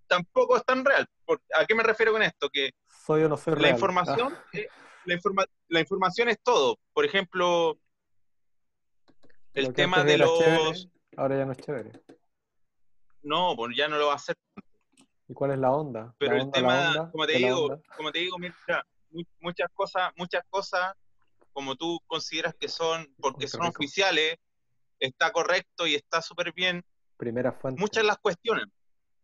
Tampoco 0.07 0.57
es 0.57 0.64
tan 0.64 0.85
real. 0.85 1.07
¿A 1.59 1.64
qué 1.64 1.75
me 1.75 1.83
refiero 1.83 2.12
con 2.12 2.23
esto? 2.23 2.49
Que 2.50 2.71
Soy 2.88 3.23
o 3.25 3.28
no 3.28 3.37
soy 3.38 3.54
la 3.54 3.61
real. 3.61 3.73
información, 3.73 4.35
Ah, 4.45 4.45
eh, 4.52 4.69
la, 5.07 5.14
informa- 5.14 5.49
la 5.69 5.81
información 5.81 6.28
es 6.28 6.38
todo. 6.43 6.78
Por 6.93 7.04
ejemplo, 7.07 7.78
lo 7.78 7.78
el 9.54 9.73
tema 9.73 10.04
de 10.04 10.19
los... 10.19 10.38
chévere, 10.38 10.90
ahora 11.16 11.37
ya 11.38 11.45
no 11.47 11.52
es 11.52 11.59
chévere. 11.59 11.93
no, 13.23 13.54
pues 13.57 13.75
ya 13.76 13.88
no 13.88 13.97
lo 13.99 14.07
va 14.09 14.12
a 14.12 14.16
hacer. 14.16 14.37
¿Y 15.28 15.35
cuál 15.35 15.52
es 15.52 15.59
la 15.59 15.73
onda? 15.73 16.14
Pero 16.19 16.33
La 16.33 16.37
el 16.38 16.43
onda, 16.45 16.52
tema, 16.52 16.88
onda 16.90 17.11
como 17.11 17.26
te 17.26 17.33
digo, 17.38 17.83
como 17.97 18.12
te 18.12 18.19
digo, 18.19 18.38
mira, 18.38 18.54
mu- 19.11 19.23
muchas 19.40 19.69
cosas, 19.75 20.12
muchas 20.16 20.43
cosas, 20.50 20.95
como 21.52 21.76
tú 21.76 21.99
consideras 22.07 22.54
que 22.59 22.69
son, 22.69 23.14
porque 23.21 23.49
son 23.49 23.66
oficiales, 23.66 24.37
está 24.99 25.31
correcto 25.33 25.87
y 25.87 25.95
está 25.95 26.21
súper 26.21 26.52
bien, 26.52 26.83
Primera 27.16 27.52
fuente. 27.52 27.81
muchas 27.81 28.04
las 28.04 28.19
cuestionan. 28.19 28.71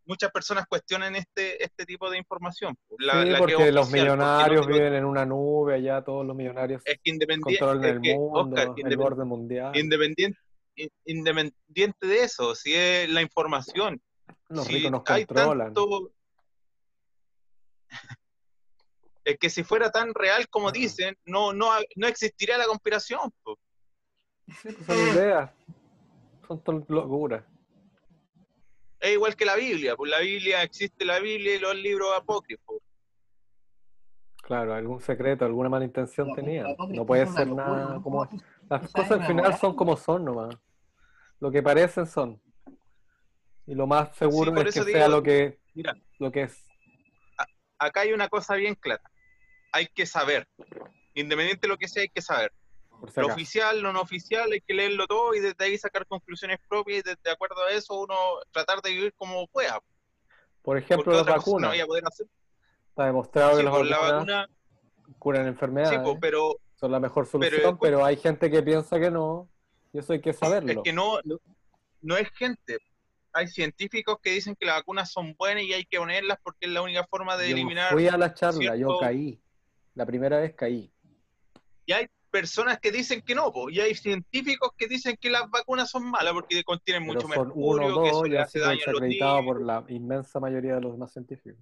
Muchas 0.06 0.30
personas 0.32 0.64
cuestionan 0.66 1.14
este, 1.14 1.62
este 1.62 1.84
tipo 1.84 2.10
de 2.10 2.16
información. 2.18 2.74
La- 2.98 3.22
sí, 3.22 3.30
la 3.30 3.38
porque 3.38 3.52
los 3.52 3.62
oficial, 3.62 3.78
porque 3.78 3.96
no 3.96 4.02
millonarios 4.02 4.66
viven 4.66 4.94
en 4.94 5.04
una 5.04 5.26
nube, 5.26 5.74
allá 5.74 6.02
todos 6.02 6.26
los 6.26 6.34
millonarios 6.34 6.82
es 6.84 6.94
que 7.02 7.10
independiente, 7.10 7.58
controlan 7.60 7.84
es 7.90 7.96
el 7.96 8.02
que, 8.02 8.14
mundo, 8.14 8.40
Oscar, 8.40 8.72
el 8.76 9.00
orden 9.00 9.28
mundial. 9.28 9.76
independiente, 9.76 10.38
in- 10.76 10.90
independiente 11.04 12.06
de 12.06 12.22
eso, 12.24 12.54
si 12.54 12.74
es 12.74 13.08
la 13.10 13.22
información, 13.22 14.00
Los 14.48 14.66
si 14.66 14.74
ricos 14.74 14.90
nos 14.92 15.02
hay 15.06 15.26
controlan. 15.26 15.66
tanto- 15.74 16.12
Es 19.24 19.38
que 19.38 19.50
si 19.50 19.62
fuera 19.62 19.90
tan 19.90 20.14
real 20.14 20.48
como 20.48 20.68
Ah. 20.68 20.72
dicen, 20.72 21.16
no, 21.26 21.52
no, 21.52 21.70
no 21.96 22.06
existiría 22.06 22.56
la 22.58 22.66
conspiración. 22.66 23.30
po. 23.42 23.58
Pues 24.62 24.76
son 24.86 24.96
ideas. 24.98 25.50
Son 26.48 26.84
locuras. 26.88 27.44
Es 28.98 29.12
igual 29.12 29.36
que 29.36 29.44
la 29.44 29.54
Biblia, 29.56 29.94
pues 29.96 30.10
la 30.10 30.18
Biblia 30.20 30.62
existe 30.62 31.04
la 31.04 31.20
Biblia 31.20 31.54
y 31.56 31.58
los 31.58 31.74
libros 31.76 32.08
apócrifos. 32.16 32.78
Claro, 34.42 34.74
algún 34.74 35.00
secreto, 35.00 35.44
alguna 35.44 35.68
mala 35.68 35.84
intención 35.84 36.34
tenía. 36.34 36.64
No 36.88 37.06
puede 37.06 37.26
ser 37.28 37.46
locura, 37.46 37.66
nada 37.68 38.00
como 38.02 38.26
¿Cómo 38.26 38.28
tú- 38.28 38.42
Las 38.68 38.90
cosas 38.92 39.12
al 39.12 39.26
final 39.26 39.56
son 39.58 39.76
como 39.76 39.96
son 39.96 40.24
nomás. 40.24 40.56
Lo 41.38 41.50
que 41.52 41.62
parecen 41.62 42.06
son. 42.06 42.42
Y 43.70 43.74
lo 43.76 43.86
más 43.86 44.16
seguro 44.16 44.52
por 44.52 44.66
es 44.66 44.74
que 44.74 44.82
sea 44.82 45.06
lo 45.06 45.22
que, 45.22 45.60
Mira, 45.74 45.94
lo 46.18 46.32
que 46.32 46.42
es. 46.42 46.66
acá 47.78 48.00
hay 48.00 48.12
una 48.12 48.28
cosa 48.28 48.56
bien 48.56 48.74
clara. 48.74 49.08
Hay 49.70 49.86
que 49.86 50.06
saber. 50.06 50.48
Independiente 51.14 51.68
de 51.68 51.68
lo 51.68 51.78
que 51.78 51.86
sea, 51.86 52.02
hay 52.02 52.08
que 52.08 52.20
saber. 52.20 52.52
Lo 53.14 53.28
oficial, 53.28 53.80
lo 53.80 53.92
no 53.92 54.00
oficial, 54.00 54.50
hay 54.50 54.60
que 54.60 54.74
leerlo 54.74 55.06
todo 55.06 55.36
y 55.36 55.38
desde 55.38 55.64
ahí 55.64 55.78
sacar 55.78 56.04
conclusiones 56.06 56.58
propias 56.68 56.98
y 56.98 57.02
de, 57.02 57.16
de 57.22 57.30
acuerdo 57.30 57.64
a 57.64 57.70
eso 57.70 57.94
uno 58.00 58.16
tratar 58.50 58.82
de 58.82 58.90
vivir 58.90 59.14
como 59.14 59.46
pueda. 59.46 59.78
Por 60.62 60.76
ejemplo, 60.76 61.12
las 61.12 61.24
no 61.24 61.32
vacunas. 61.32 61.76
Está 62.88 63.06
demostrado 63.06 63.52
Sí, 63.52 63.58
que 63.58 63.62
las 63.62 63.72
pues, 63.72 63.88
la 63.88 63.98
vacunas 63.98 64.18
vacuna, 64.18 64.48
curan 65.20 65.44
sí, 65.44 65.48
enfermedades. 65.48 66.00
pues, 66.02 66.18
pero 66.20 66.56
son 66.74 66.90
la 66.90 66.98
mejor 66.98 67.28
pero 67.30 67.44
solución, 67.44 67.78
pero, 67.80 68.04
hay 68.04 68.16
gente 68.16 68.50
que 68.50 68.64
piensa 68.64 68.98
que 68.98 69.12
no. 69.12 69.48
Y 69.92 70.00
eso 70.00 70.12
hay 70.12 70.20
que 70.20 70.30
es 70.30 70.38
saberlo. 70.38 70.82
que 70.82 70.92
no, 70.92 71.20
no, 71.22 71.38
no 72.02 72.16
es 72.16 72.28
gente. 72.30 72.78
Hay 73.32 73.46
científicos 73.46 74.18
que 74.22 74.30
dicen 74.32 74.56
que 74.58 74.66
las 74.66 74.76
vacunas 74.76 75.10
son 75.12 75.34
buenas 75.38 75.62
y 75.62 75.72
hay 75.72 75.84
que 75.84 75.98
ponerlas 75.98 76.38
porque 76.42 76.66
es 76.66 76.72
la 76.72 76.82
única 76.82 77.06
forma 77.06 77.36
de 77.36 77.48
Yo 77.50 77.56
eliminar. 77.56 77.92
fui 77.92 78.08
a 78.08 78.16
la 78.16 78.34
charla, 78.34 78.76
yo 78.76 78.98
caí. 78.98 79.40
La 79.94 80.04
primera 80.06 80.38
vez 80.40 80.54
caí. 80.54 80.92
Y 81.86 81.92
hay 81.92 82.06
personas 82.30 82.78
que 82.78 82.92
dicen 82.92 83.22
que 83.22 83.34
no, 83.34 83.52
po, 83.52 83.70
y 83.70 83.80
hay 83.80 83.94
científicos 83.94 84.70
que 84.76 84.86
dicen 84.86 85.16
que 85.20 85.30
las 85.30 85.50
vacunas 85.50 85.90
son 85.90 86.08
malas 86.10 86.32
porque 86.32 86.62
contienen 86.64 87.02
Pero 87.02 87.14
mucho 87.14 87.28
son 87.28 87.46
mercurio, 87.46 87.86
uno 87.88 87.96
o 87.98 88.02
que 88.02 88.08
eso 88.08 88.18
dos 88.18 88.26
y 88.26 88.30
le 88.30 88.38
ha 88.38 88.42
hace 88.42 88.52
sido 88.58 88.66
daño 88.66 88.80
a 89.26 89.44
por 89.44 89.62
la 89.62 89.84
inmensa 89.88 90.38
mayoría 90.40 90.74
de 90.76 90.80
los 90.80 90.92
demás 90.92 91.12
científicos. 91.12 91.58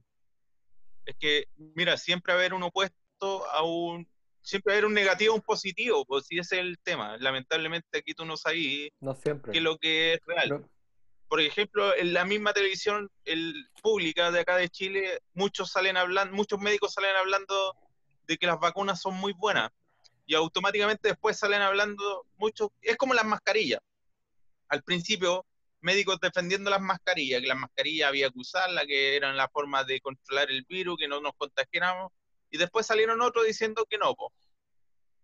Es 1.07 1.17
que, 1.19 1.45
mira, 1.75 1.97
siempre 1.97 2.33
haber 2.35 2.53
un 2.55 2.63
opuesto 2.63 3.47
a 3.51 3.63
un. 3.63 4.07
Siempre 4.43 4.73
haber 4.75 4.85
un 4.87 4.95
negativo 4.95 5.33
a 5.33 5.37
un 5.37 5.43
positivo, 5.43 6.05
pues 6.07 6.27
si 6.27 6.39
ese 6.39 6.57
es 6.57 6.61
el 6.63 6.79
tema. 6.79 7.17
Lamentablemente 7.19 7.99
aquí 7.99 8.15
tú 8.15 8.25
no 8.25 8.37
sabes 8.37 8.89
No 9.01 9.15
siempre. 9.15 9.53
qué 9.53 9.59
es 9.59 9.65
lo 9.65 9.77
que 9.79 10.15
es 10.15 10.21
real. 10.27 10.49
Pero- 10.49 10.69
Por 11.29 11.41
ejemplo, 11.43 11.95
en 11.95 12.15
la 12.15 12.25
misma 12.25 12.55
televisión 12.55 13.11
el, 13.25 13.69
pública 13.83 14.31
de 14.31 14.41
acá 14.41 14.57
de 14.57 14.71
Chile, 14.71 15.21
muchos 15.35 15.71
salen 15.71 15.97
hablando, 15.97 16.35
muchos 16.35 16.59
médicos 16.59 16.95
salen 16.95 17.15
hablando 17.17 17.77
de 18.27 18.39
que 18.39 18.47
las 18.47 18.59
vacunas 18.59 19.01
son 19.01 19.15
muy 19.15 19.35
buenas. 19.35 19.71
Y 20.27 20.35
automáticamente 20.35 21.09
después 21.09 21.39
salen 21.39 21.63
hablando 21.63 22.27
mucho. 22.37 22.73
Es 22.81 22.97
como 22.97 23.15
las 23.15 23.25
mascarillas. 23.25 23.81
Al 24.69 24.83
principio, 24.83 25.47
médicos 25.81 26.19
defendiendo 26.21 26.71
las 26.71 26.81
mascarillas, 26.81 27.41
que 27.41 27.47
las 27.47 27.59
mascarillas 27.59 28.09
había 28.09 28.31
que 28.31 28.39
usarlas, 28.39 28.87
que 28.87 29.17
eran 29.17 29.37
la 29.37 29.49
forma 29.49 29.85
de 29.85 30.01
controlar 30.01 30.51
el 30.51 30.65
virus, 30.65 30.99
que 30.99 31.09
no 31.09 31.21
nos 31.21 31.33
contagiáramos. 31.37 32.13
Y 32.51 32.59
después 32.59 32.87
salieron 32.87 33.21
otros 33.21 33.47
diciendo 33.47 33.87
que 33.89 33.99
no, 33.99 34.15
po, 34.15 34.33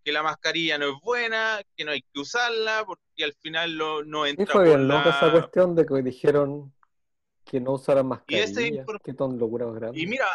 que 0.05 0.11
la 0.11 0.21
mascarilla 0.21 0.77
no 0.77 0.85
es 0.95 1.01
buena, 1.01 1.59
que 1.75 1.83
no 1.83 1.91
hay 1.91 2.03
que 2.03 2.19
usarla, 2.19 2.83
porque 2.85 3.23
al 3.23 3.33
final 3.33 3.75
lo- 3.75 4.03
no 4.03 4.27
entra 4.27 4.45
fue 4.45 4.53
por 4.53 4.63
bien 4.67 4.87
loca 4.87 5.05
la- 5.09 5.17
esa 5.17 5.31
cuestión 5.31 5.75
de 5.75 5.83
que 5.83 6.01
dijeron 6.03 6.71
que 7.43 7.59
no 7.59 7.71
usaran 7.73 8.05
Y 8.27 8.35
ese 8.35 8.51
mascarillas. 8.53 8.85
infor- 8.85 9.01
Qué 9.03 9.13
ton 9.15 9.37
locura 9.39 9.65
más 9.65 9.75
grande. 9.75 9.99
Y 9.99 10.05
mira, 10.05 10.25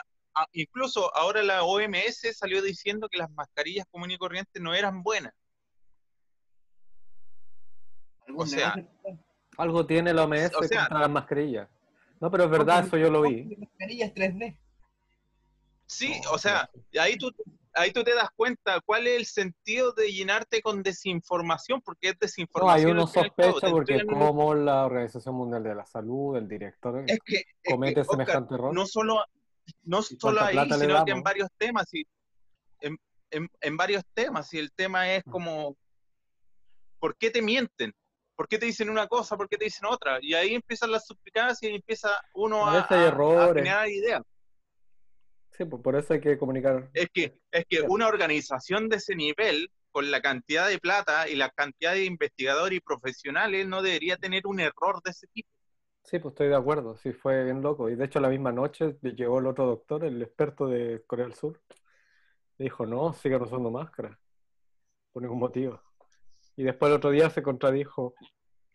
incluso 0.52 1.14
ahora 1.16 1.44
la 1.44 1.62
OMS 1.62 2.32
salió 2.34 2.60
diciendo 2.62 3.08
que 3.08 3.18
las 3.18 3.30
mascarillas 3.30 3.86
comunes 3.92 4.16
y 4.16 4.18
corrientes 4.18 4.60
no 4.60 4.74
eran 4.74 5.04
buenas. 5.04 5.32
O 8.34 8.46
sea, 8.46 8.74
negocio- 8.76 9.18
Algo 9.56 9.86
tiene 9.86 10.12
la 10.14 10.24
OMS 10.24 10.52
O 10.56 10.62
sea- 10.64 10.80
contra 10.82 11.00
las 11.00 11.10
mascarillas. 11.10 11.68
No, 12.20 12.30
pero 12.30 12.44
es 12.44 12.50
verdad, 12.50 12.86
eso 12.86 12.96
yo 12.96 13.08
lo 13.10 13.22
vi. 13.22 13.56
Mascarillas 13.56 14.12
3D. 14.14 14.58
Sí, 15.86 16.20
o 16.32 16.38
sea, 16.38 16.68
ahí 17.00 17.16
tú, 17.16 17.32
ahí 17.74 17.92
tú 17.92 18.02
te 18.04 18.14
das 18.14 18.28
cuenta 18.34 18.80
cuál 18.84 19.06
es 19.06 19.16
el 19.18 19.26
sentido 19.26 19.92
de 19.92 20.12
llenarte 20.12 20.60
con 20.62 20.82
desinformación, 20.82 21.80
porque 21.80 22.08
es 22.08 22.14
No, 22.14 22.18
desinformación. 22.20 22.86
hay 22.86 22.92
uno 22.92 23.06
sospecha 23.06 23.70
porque 23.70 24.04
como 24.06 24.54
la 24.54 24.84
Organización 24.86 25.34
Mundial 25.34 25.62
de 25.62 25.74
la 25.74 25.86
Salud, 25.86 26.36
el 26.36 26.48
director, 26.48 26.98
es 27.06 27.18
que, 27.24 27.36
es 27.36 27.44
que, 27.62 27.70
comete 27.70 28.00
Oscar, 28.00 28.16
semejante 28.16 28.54
error. 28.54 28.74
no 28.74 28.86
solo, 28.86 29.24
no 29.84 30.00
¿Y 30.00 30.16
solo 30.16 30.40
ahí, 30.42 30.70
sino 30.72 31.04
que 31.04 31.12
en 31.12 31.22
varios 31.22 31.48
temas, 31.56 31.86
y 31.94 32.04
en, 32.80 32.98
en- 33.30 33.50
en 33.60 33.76
varios 33.76 34.02
temas, 34.14 34.52
y 34.54 34.58
el 34.58 34.72
tema 34.72 35.12
es 35.12 35.24
Mm. 35.26 35.30
como, 35.30 35.76
¿por 36.98 37.16
qué 37.16 37.30
te 37.30 37.40
mienten? 37.42 37.94
¿Por 38.36 38.48
qué 38.48 38.58
te 38.58 38.66
dicen 38.66 38.88
una 38.90 39.06
cosa? 39.06 39.36
¿Por 39.36 39.48
qué 39.48 39.56
te 39.58 39.64
dicen 39.64 39.86
otra? 39.86 40.18
Y 40.22 40.34
ahí 40.34 40.54
empiezan 40.54 40.90
las 40.90 41.06
suspicacias 41.06 41.70
y 41.70 41.74
empieza 41.74 42.08
uno 42.34 42.66
A 42.66 42.80
a, 42.80 42.80
a- 42.80 43.44
a 43.44 43.54
generar 43.54 43.88
ideas. 43.88 44.22
Sí, 45.61 45.67
pues 45.67 45.83
por 45.83 45.95
eso 45.95 46.14
hay 46.14 46.21
que 46.21 46.38
comunicar. 46.38 46.88
Es 46.95 47.11
que, 47.12 47.38
es 47.50 47.67
que 47.69 47.83
una 47.83 48.09
organización 48.09 48.88
de 48.88 48.97
ese 48.97 49.14
nivel, 49.14 49.71
con 49.93 50.11
la 50.11 50.23
cantidad 50.23 50.67
de 50.67 50.79
plata 50.79 51.29
y 51.29 51.37
la 51.37 51.50
cantidad 51.50 51.93
de 51.93 52.07
investigadores 52.07 52.79
y 52.79 52.81
profesionales, 52.81 53.69
no 53.69 53.83
debería 53.83 54.17
tener 54.17 54.47
un 54.47 54.61
error 54.61 55.02
de 55.05 55.11
ese 55.11 55.26
tipo. 55.26 55.50
Sí, 56.02 56.19
pues 56.19 56.33
estoy 56.33 56.49
de 56.49 56.57
acuerdo, 56.57 56.97
sí, 56.97 57.12
fue 57.12 57.45
bien 57.45 57.61
loco. 57.61 57.90
Y 57.90 57.95
de 57.95 58.07
hecho 58.07 58.21
la 58.21 58.31
misma 58.31 58.52
noche 58.52 58.97
llegó 59.02 59.38
el 59.38 59.49
otro 59.49 59.67
doctor, 59.67 60.02
el 60.02 60.23
experto 60.23 60.67
de 60.67 61.02
Corea 61.07 61.26
del 61.26 61.35
Sur. 61.35 61.61
Dijo, 62.57 62.87
no, 62.87 63.12
sigan 63.12 63.43
usando 63.43 63.71
máscara. 63.71 64.19
Por 65.12 65.23
ningún 65.23 65.40
motivo. 65.40 65.79
Y 66.57 66.62
después 66.62 66.88
el 66.88 66.97
otro 66.97 67.11
día 67.11 67.29
se 67.29 67.43
contradijo 67.43 68.14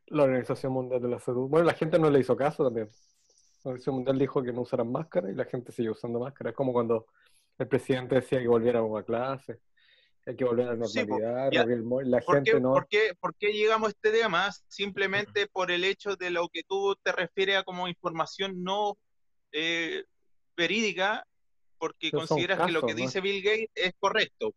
la 0.05 0.21
Organización 0.21 0.71
Mundial 0.71 1.01
de 1.01 1.07
la 1.07 1.19
Salud. 1.19 1.49
Bueno, 1.49 1.65
la 1.65 1.73
gente 1.73 1.97
no 1.97 2.11
le 2.11 2.19
hizo 2.19 2.35
caso 2.35 2.63
también. 2.63 2.91
La 3.65 3.71
Organización 3.71 3.95
Mundial 3.95 4.19
dijo 4.19 4.43
que 4.43 4.53
no 4.53 4.61
usaran 4.61 4.91
máscara 4.91 5.31
y 5.31 5.33
la 5.33 5.45
gente 5.45 5.71
sigue 5.71 5.89
usando 5.89 6.19
máscara. 6.19 6.51
Es 6.51 6.55
como 6.55 6.71
cuando 6.71 7.07
el 7.57 7.67
presidente 7.67 8.13
decía 8.15 8.39
que 8.39 8.47
volviéramos 8.47 8.99
a 8.99 9.03
clase, 9.03 9.59
hay 10.23 10.35
que 10.35 10.45
volver 10.45 10.67
a 10.67 10.73
la 10.73 10.77
normalidad, 10.77 11.51
la 11.51 12.21
¿Por 12.21 12.35
gente 12.35 12.51
qué, 12.51 12.59
no. 12.59 12.73
por 12.73 12.87
qué- 12.87 13.13
por 13.19 13.35
qué 13.35 13.53
llegamos 13.53 13.87
a 13.87 13.89
este 13.91 14.11
tema? 14.11 14.51
Simplemente 14.67 15.47
por 15.47 15.71
el 15.71 15.83
hecho 15.83 16.15
de 16.15 16.29
lo 16.29 16.47
que 16.49 16.61
tú 16.63 16.95
te 17.01 17.11
refieres 17.11 17.57
a 17.57 17.63
como 17.63 17.87
información 17.87 18.63
no 18.63 18.97
eh, 19.51 20.03
verídica, 20.55 21.25
porque 21.79 22.09
Pero 22.11 22.27
consideras 22.27 22.65
que 22.67 22.71
lo 22.71 22.85
que 22.85 22.93
dice 22.93 23.19
Bill 23.21 23.41
Gates 23.43 23.69
es 23.73 23.93
correcto. 23.99 24.53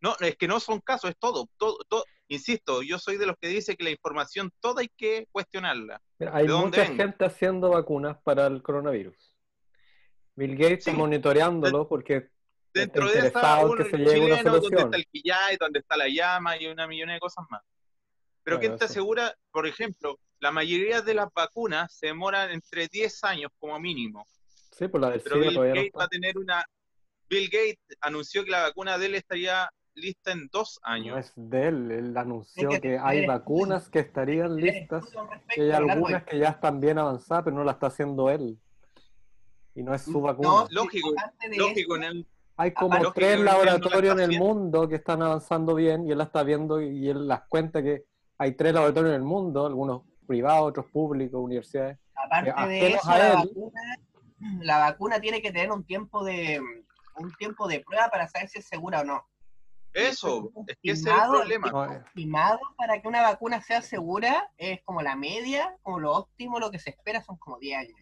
No, 0.00 0.16
es 0.20 0.36
que 0.36 0.48
no 0.48 0.58
son 0.58 0.80
casos, 0.80 1.10
es 1.10 1.16
todo, 1.16 1.48
todo, 1.58 1.78
todo. 1.88 2.02
Insisto, 2.28 2.82
yo 2.82 2.98
soy 2.98 3.16
de 3.16 3.26
los 3.26 3.36
que 3.40 3.48
dice 3.48 3.76
que 3.76 3.84
la 3.84 3.90
información 3.90 4.52
toda 4.60 4.82
hay 4.82 4.88
que 4.96 5.26
cuestionarla. 5.32 6.00
Mira, 6.18 6.36
hay 6.36 6.46
¿De 6.46 6.52
dónde 6.52 6.78
mucha 6.78 6.94
gente 6.94 7.24
haciendo 7.24 7.70
vacunas 7.70 8.18
para 8.22 8.46
el 8.46 8.62
coronavirus. 8.62 9.34
Bill 10.36 10.56
Gates 10.56 10.84
Sí. 10.84 10.92
monitoreándolo 10.92 11.88
porque 11.88 12.28
Dentro 12.72 13.06
está 13.06 13.12
de 13.22 13.28
esa, 13.28 13.28
interesado 13.28 13.70
un 13.72 13.78
en 13.80 13.84
que 13.84 13.90
se 13.90 13.96
llegue 13.98 14.10
a 14.10 14.12
una 14.12 14.36
chileno 14.36 14.50
donde 14.52 14.60
solución. 14.68 14.80
está 14.84 14.96
el 14.98 15.06
quillay, 15.06 15.56
donde 15.58 15.78
está 15.80 15.96
la 15.96 16.08
llama 16.08 16.56
y 16.58 16.66
una 16.66 16.86
millón 16.86 17.08
de 17.08 17.18
cosas 17.18 17.44
más. 17.50 17.62
Pero 18.44 18.58
Claro, 18.58 18.60
¿quién 18.60 18.78
te 18.78 18.84
asegura? 18.84 19.34
Por 19.50 19.66
ejemplo, 19.66 20.18
la 20.40 20.52
mayoría 20.52 21.00
de 21.02 21.14
las 21.14 21.28
vacunas 21.34 21.92
se 21.96 22.06
demoran 22.08 22.50
entre 22.50 22.86
10 22.88 23.24
años 23.24 23.50
como 23.58 23.78
mínimo. 23.80 24.26
Sí, 24.70 24.86
pues 24.86 25.00
la 25.00 25.10
del 25.10 25.20
Pero 25.22 25.40
Bill 25.40 25.54
todavía 25.54 25.74
no 25.74 25.80
Gates 25.80 25.92
va 25.98 26.04
a 26.04 26.08
tener 26.08 26.38
una... 26.38 26.64
Bill 27.28 27.48
Gates 27.50 27.78
anunció 28.00 28.44
que 28.44 28.50
la 28.50 28.62
vacuna 28.62 28.96
de 28.96 29.06
él 29.06 29.14
estaría 29.16 29.68
lista 29.98 30.32
en 30.32 30.48
dos 30.52 30.80
años. 30.82 31.14
No 31.14 31.18
es 31.18 31.32
de 31.36 31.68
él, 31.68 31.90
él 31.90 32.16
anunció 32.16 32.70
que- 32.70 32.80
que 32.80 32.98
hay 32.98 33.26
vacunas 33.26 33.88
que 33.88 33.98
estarían 34.00 34.56
listas, 34.56 35.04
que 35.54 35.62
hay 35.62 35.70
algunas 35.72 36.24
que 36.24 36.38
ya 36.38 36.48
están 36.50 36.80
bien 36.80 36.98
avanzadas, 36.98 37.44
pero 37.44 37.56
no 37.56 37.64
las 37.64 37.74
está 37.74 37.88
haciendo 37.88 38.30
él. 38.30 38.58
Y 39.74 39.82
no 39.82 39.94
es 39.94 40.02
su 40.02 40.20
vacuna. 40.20 40.48
No, 40.48 40.66
Lógico, 40.70 41.10
Lógico, 41.56 41.96
eso, 41.96 41.96
en 41.96 42.02
el, 42.04 42.26
Hay 42.56 42.72
como 42.72 43.12
tres 43.12 43.38
la 43.38 43.52
laboratorios 43.52 44.18
en 44.18 44.32
el 44.32 44.38
mundo 44.38 44.88
que 44.88 44.96
están 44.96 45.22
avanzando 45.22 45.74
bien 45.74 46.06
y 46.06 46.10
él 46.12 46.18
la 46.18 46.24
está 46.24 46.42
viendo 46.42 46.80
y 46.80 47.08
él 47.08 47.28
las 47.28 47.42
cuenta 47.48 47.82
que 47.82 48.04
hay 48.38 48.52
tres 48.52 48.74
laboratorios 48.74 49.10
en 49.14 49.20
el 49.20 49.26
mundo, 49.26 49.66
algunos 49.66 50.02
privados, 50.26 50.70
otros 50.70 50.86
públicos, 50.86 51.40
universidades, 51.40 51.98
Aparte 52.14 52.52
Que 52.52 52.68
de 52.68 52.88
eso, 52.94 53.10
la 53.10 53.34
vacuna, 53.34 53.80
la 54.60 54.78
vacuna 54.78 55.20
tiene 55.20 55.40
que 55.40 55.52
tener 55.52 55.70
un 55.70 55.84
tiempo 55.84 56.24
de 56.24 56.60
un 57.16 57.32
tiempo 57.34 57.66
de 57.68 57.80
prueba 57.80 58.08
para 58.10 58.28
saber 58.28 58.48
si 58.48 58.58
es 58.58 58.66
segura 58.66 59.00
o 59.00 59.04
no. 59.04 59.24
Eso, 59.92 60.50
es 60.66 60.76
que 60.82 60.90
ese 60.92 61.00
es 61.00 61.06
el 61.06 61.12
Estimado, 61.12 61.32
problema. 61.38 62.02
Estimado 62.06 62.58
para 62.76 63.00
que 63.00 63.08
una 63.08 63.22
vacuna 63.22 63.60
sea 63.62 63.82
segura 63.82 64.48
es 64.56 64.80
como 64.84 65.02
la 65.02 65.16
media, 65.16 65.76
como 65.82 65.98
lo 65.98 66.12
óptimo, 66.12 66.58
lo 66.60 66.70
que 66.70 66.78
se 66.78 66.90
espera 66.90 67.22
son 67.22 67.36
como 67.38 67.58
10 67.58 67.78
años. 67.78 67.96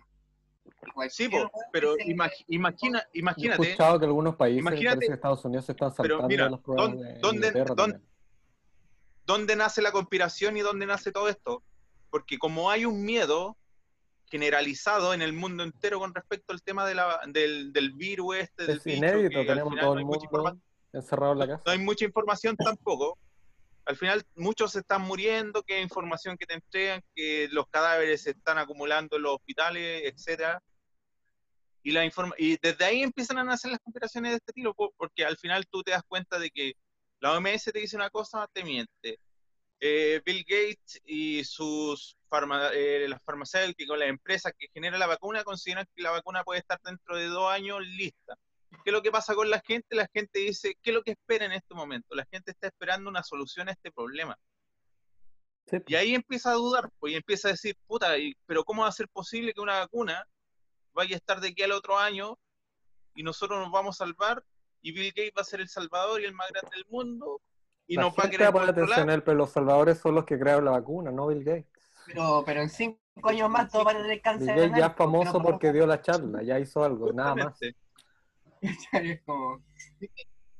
Sí, 1.11 1.29
po, 1.29 1.51
pero 1.73 1.97
imag- 1.99 2.45
imagina, 2.49 3.01
Yo 3.01 3.09
he 3.15 3.19
imagínate, 3.21 3.63
escuchado 3.63 3.99
que 3.99 4.05
algunos 4.07 4.37
países, 4.37 4.61
imagínate- 4.61 5.07
que 5.07 5.13
Estados 5.15 5.45
Unidos 5.45 5.65
se 5.65 5.73
están 5.73 5.93
pero 5.97 6.17
saltando 6.17 6.29
mira, 6.29 6.51
las 6.51 6.61
pruebas 6.61 6.87
¿dónde- 6.91 7.05
de 7.13 7.21
dónde- 7.21 7.51
dónde- 7.53 7.75
también. 7.75 8.03
¿dónde 9.25 9.57
nace 9.57 9.83
la 9.83 9.93
conspiración 9.93 10.57
y 10.57 10.61
dónde 10.61 10.87
nace 10.87 11.13
todo 11.13 11.29
esto? 11.29 11.63
Porque 12.11 12.39
como 12.39 12.71
hay 12.71 12.85
un 12.85 13.05
miedo 13.05 13.57
generalizado 14.27 15.15
en 15.15 15.23
el 15.23 15.33
mundo 15.33 15.63
entero 15.63 15.99
con 16.01 16.15
respecto 16.15 16.53
al 16.53 16.63
tema 16.63 16.85
de 16.87 16.95
la- 16.97 17.21
del, 17.29 17.73
del 17.73 17.93
virus 17.93 18.37
este, 18.37 18.67
del 18.67 18.79
Es 18.79 18.85
bicho, 18.85 18.99
inédito, 18.99 19.41
que 19.41 19.47
tenemos 19.47 19.75
todo 19.77 19.95
no 19.95 19.99
el 20.01 20.05
mundo 20.05 20.19
encerrado 20.97 21.33
en 21.35 21.39
la 21.41 21.47
casa. 21.49 21.63
no 21.67 21.73
hay 21.73 21.79
mucha 21.79 22.05
información 22.05 22.57
tampoco. 22.57 23.19
Al 23.85 23.97
final 23.97 24.25
muchos 24.35 24.73
se 24.73 24.81
están 24.81 25.03
muriendo, 25.03 25.63
que 25.63 25.81
información 25.81 26.37
que 26.37 26.47
te 26.47 26.55
entregan, 26.55 27.01
que 27.15 27.49
los 27.53 27.67
cadáveres 27.69 28.23
se 28.23 28.31
están 28.31 28.59
acumulando 28.59 29.17
en 29.17 29.23
los 29.23 29.35
hospitales, 29.37 30.03
etcétera. 30.13 30.61
Y, 31.83 31.93
la 31.93 32.05
informa 32.05 32.35
y 32.37 32.57
desde 32.61 32.85
ahí 32.85 33.03
empiezan 33.03 33.39
a 33.39 33.45
nacer 33.45 33.71
las 33.71 33.79
conspiraciones 33.81 34.33
de 34.33 34.37
este 34.39 34.51
estilo, 34.51 34.75
po- 34.75 34.93
porque 34.97 35.25
al 35.25 35.37
final 35.37 35.65
tú 35.71 35.85
te 35.85 35.93
das 35.93 36.03
cuenta 36.09 36.37
de 36.41 36.51
que 36.51 36.73
la 37.21 37.33
OMS 37.35 37.71
te 37.73 37.79
dice 37.79 37.95
una 37.95 38.11
cosa, 38.11 38.49
te 38.53 38.65
miente. 38.65 39.21
Eh, 39.79 40.21
Bill 40.25 40.45
Gates 40.49 41.01
y 41.05 41.45
sus 41.45 42.17
farma 42.29 42.71
eh, 42.73 43.07
las 43.09 43.23
farmacéuticas, 43.23 43.97
las 43.97 44.09
empresas 44.09 44.53
que 44.59 44.67
generan 44.75 44.99
la 44.99 45.07
vacuna, 45.07 45.45
consideran 45.45 45.87
que 45.95 46.03
la 46.03 46.11
vacuna 46.11 46.43
puede 46.43 46.59
estar 46.59 46.81
dentro 46.83 47.17
de 47.17 47.27
dos 47.27 47.49
años 47.53 47.79
lista. 47.87 48.37
¿Qué 48.71 48.91
es 48.91 48.93
lo 48.93 49.03
que 49.03 49.11
pasa 49.11 49.35
con 49.35 49.49
la 49.51 49.61
gente? 49.61 49.95
La 49.97 50.09
gente 50.13 50.39
dice, 50.41 50.77
¿qué 50.83 50.91
es 50.91 50.95
lo 50.95 51.03
que 51.03 51.13
espera 51.13 51.45
en 51.45 51.53
este 51.53 51.75
momento? 51.75 52.15
La 52.15 52.27
gente 52.31 52.51
está 52.53 52.67
esperando 52.69 53.09
una 53.11 53.23
solución 53.23 53.69
a 53.69 53.73
este 53.73 53.91
problema. 53.91 54.37
Sí, 55.69 55.79
Y 55.89 55.95
ahí 55.97 56.15
empieza 56.15 56.51
a 56.51 56.55
dudar, 56.55 56.91
pues, 57.01 57.13
y 57.13 57.17
empieza 57.17 57.49
a 57.49 57.53
decir, 57.53 57.77
puta, 57.87 58.17
y- 58.19 58.35
pero 58.47 58.65
¿cómo 58.65 58.83
va 58.83 58.89
a 58.89 58.93
ser 58.93 59.09
posible 59.09 59.53
que 59.53 59.61
una 59.61 59.81
vacuna 59.81 60.25
vaya 60.93 61.17
a 61.17 61.19
estar 61.19 61.41
de 61.41 61.49
aquí 61.49 61.63
al 61.63 61.73
otro 61.73 61.99
año 61.99 62.39
y 63.15 63.23
nosotros 63.25 63.59
nos 63.59 63.73
vamos 63.73 64.01
a 64.01 64.05
salvar 64.05 64.45
y 64.81 64.93
Bill 64.93 65.09
Gates 65.17 65.33
va 65.37 65.43
a 65.43 65.45
ser 65.45 65.61
el 65.61 65.69
salvador 65.69 66.21
y 66.21 66.25
el 66.25 66.35
más 66.35 66.49
grande 66.51 66.71
del 66.77 66.87
mundo 66.89 67.41
y 67.89 67.97
la 67.97 68.03
nos 68.03 68.13
va 68.13 68.15
a 68.15 68.23
gente 68.23 68.31
querer 68.37 68.47
atención 68.49 68.67
controlar? 68.75 69.09
a 69.11 69.15
él, 69.15 69.23
pero 69.25 69.37
los 69.37 69.51
salvadores 69.51 69.99
son 69.99 70.15
los 70.15 70.25
que 70.25 70.39
crearon 70.39 70.65
la 70.67 70.71
vacuna, 70.73 71.11
no 71.11 71.27
Bill 71.27 71.43
Gates. 71.43 71.67
Pero, 72.07 72.43
pero 72.47 72.61
en 72.63 72.71
5 72.71 73.01
años 73.25 73.51
más 73.51 73.71
todo 73.73 73.85
va 73.85 73.91
a 73.91 73.95
tener 73.95 74.11
Bill 74.13 74.23
cáncer. 74.23 74.55
Gates 74.57 74.73
ya 74.79 74.87
es 74.87 74.95
famoso 74.95 75.39
no 75.39 75.43
porque 75.45 75.73
dio 75.73 75.87
la 75.87 76.01
charla, 76.01 76.43
ya 76.45 76.61
hizo 76.61 76.85
algo, 76.85 77.13
nada 77.13 77.35
más. 77.35 77.59
Justamente. 78.75 79.13
Es 79.15 79.23
como, 79.25 79.63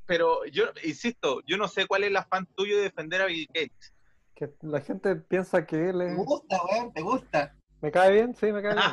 Pero 0.07 0.45
yo 0.47 0.65
insisto, 0.85 1.41
yo 1.47 1.57
no 1.57 1.69
sé 1.69 1.87
cuál 1.87 2.05
es 2.05 2.11
el 2.11 2.17
afán 2.17 2.47
tuyo 2.57 2.77
de 2.77 2.85
defender 2.85 3.23
a 3.23 3.27
Bill 3.27 3.47
Gates. 3.53 3.93
Que 4.35 4.51
la 4.63 4.81
gente 4.81 5.17
piensa 5.17 5.67
que 5.67 5.89
él 5.91 5.99
¿Te 5.99 6.07
es... 6.13 6.17
gusta, 6.17 6.59
weón? 6.65 6.93
¿Te 6.93 7.01
gusta? 7.03 7.57
¿Me 7.81 7.91
cae 7.91 8.13
bien? 8.13 8.35
Sí, 8.37 8.53
me 8.53 8.63
cae 8.63 8.75
bien. 8.75 8.87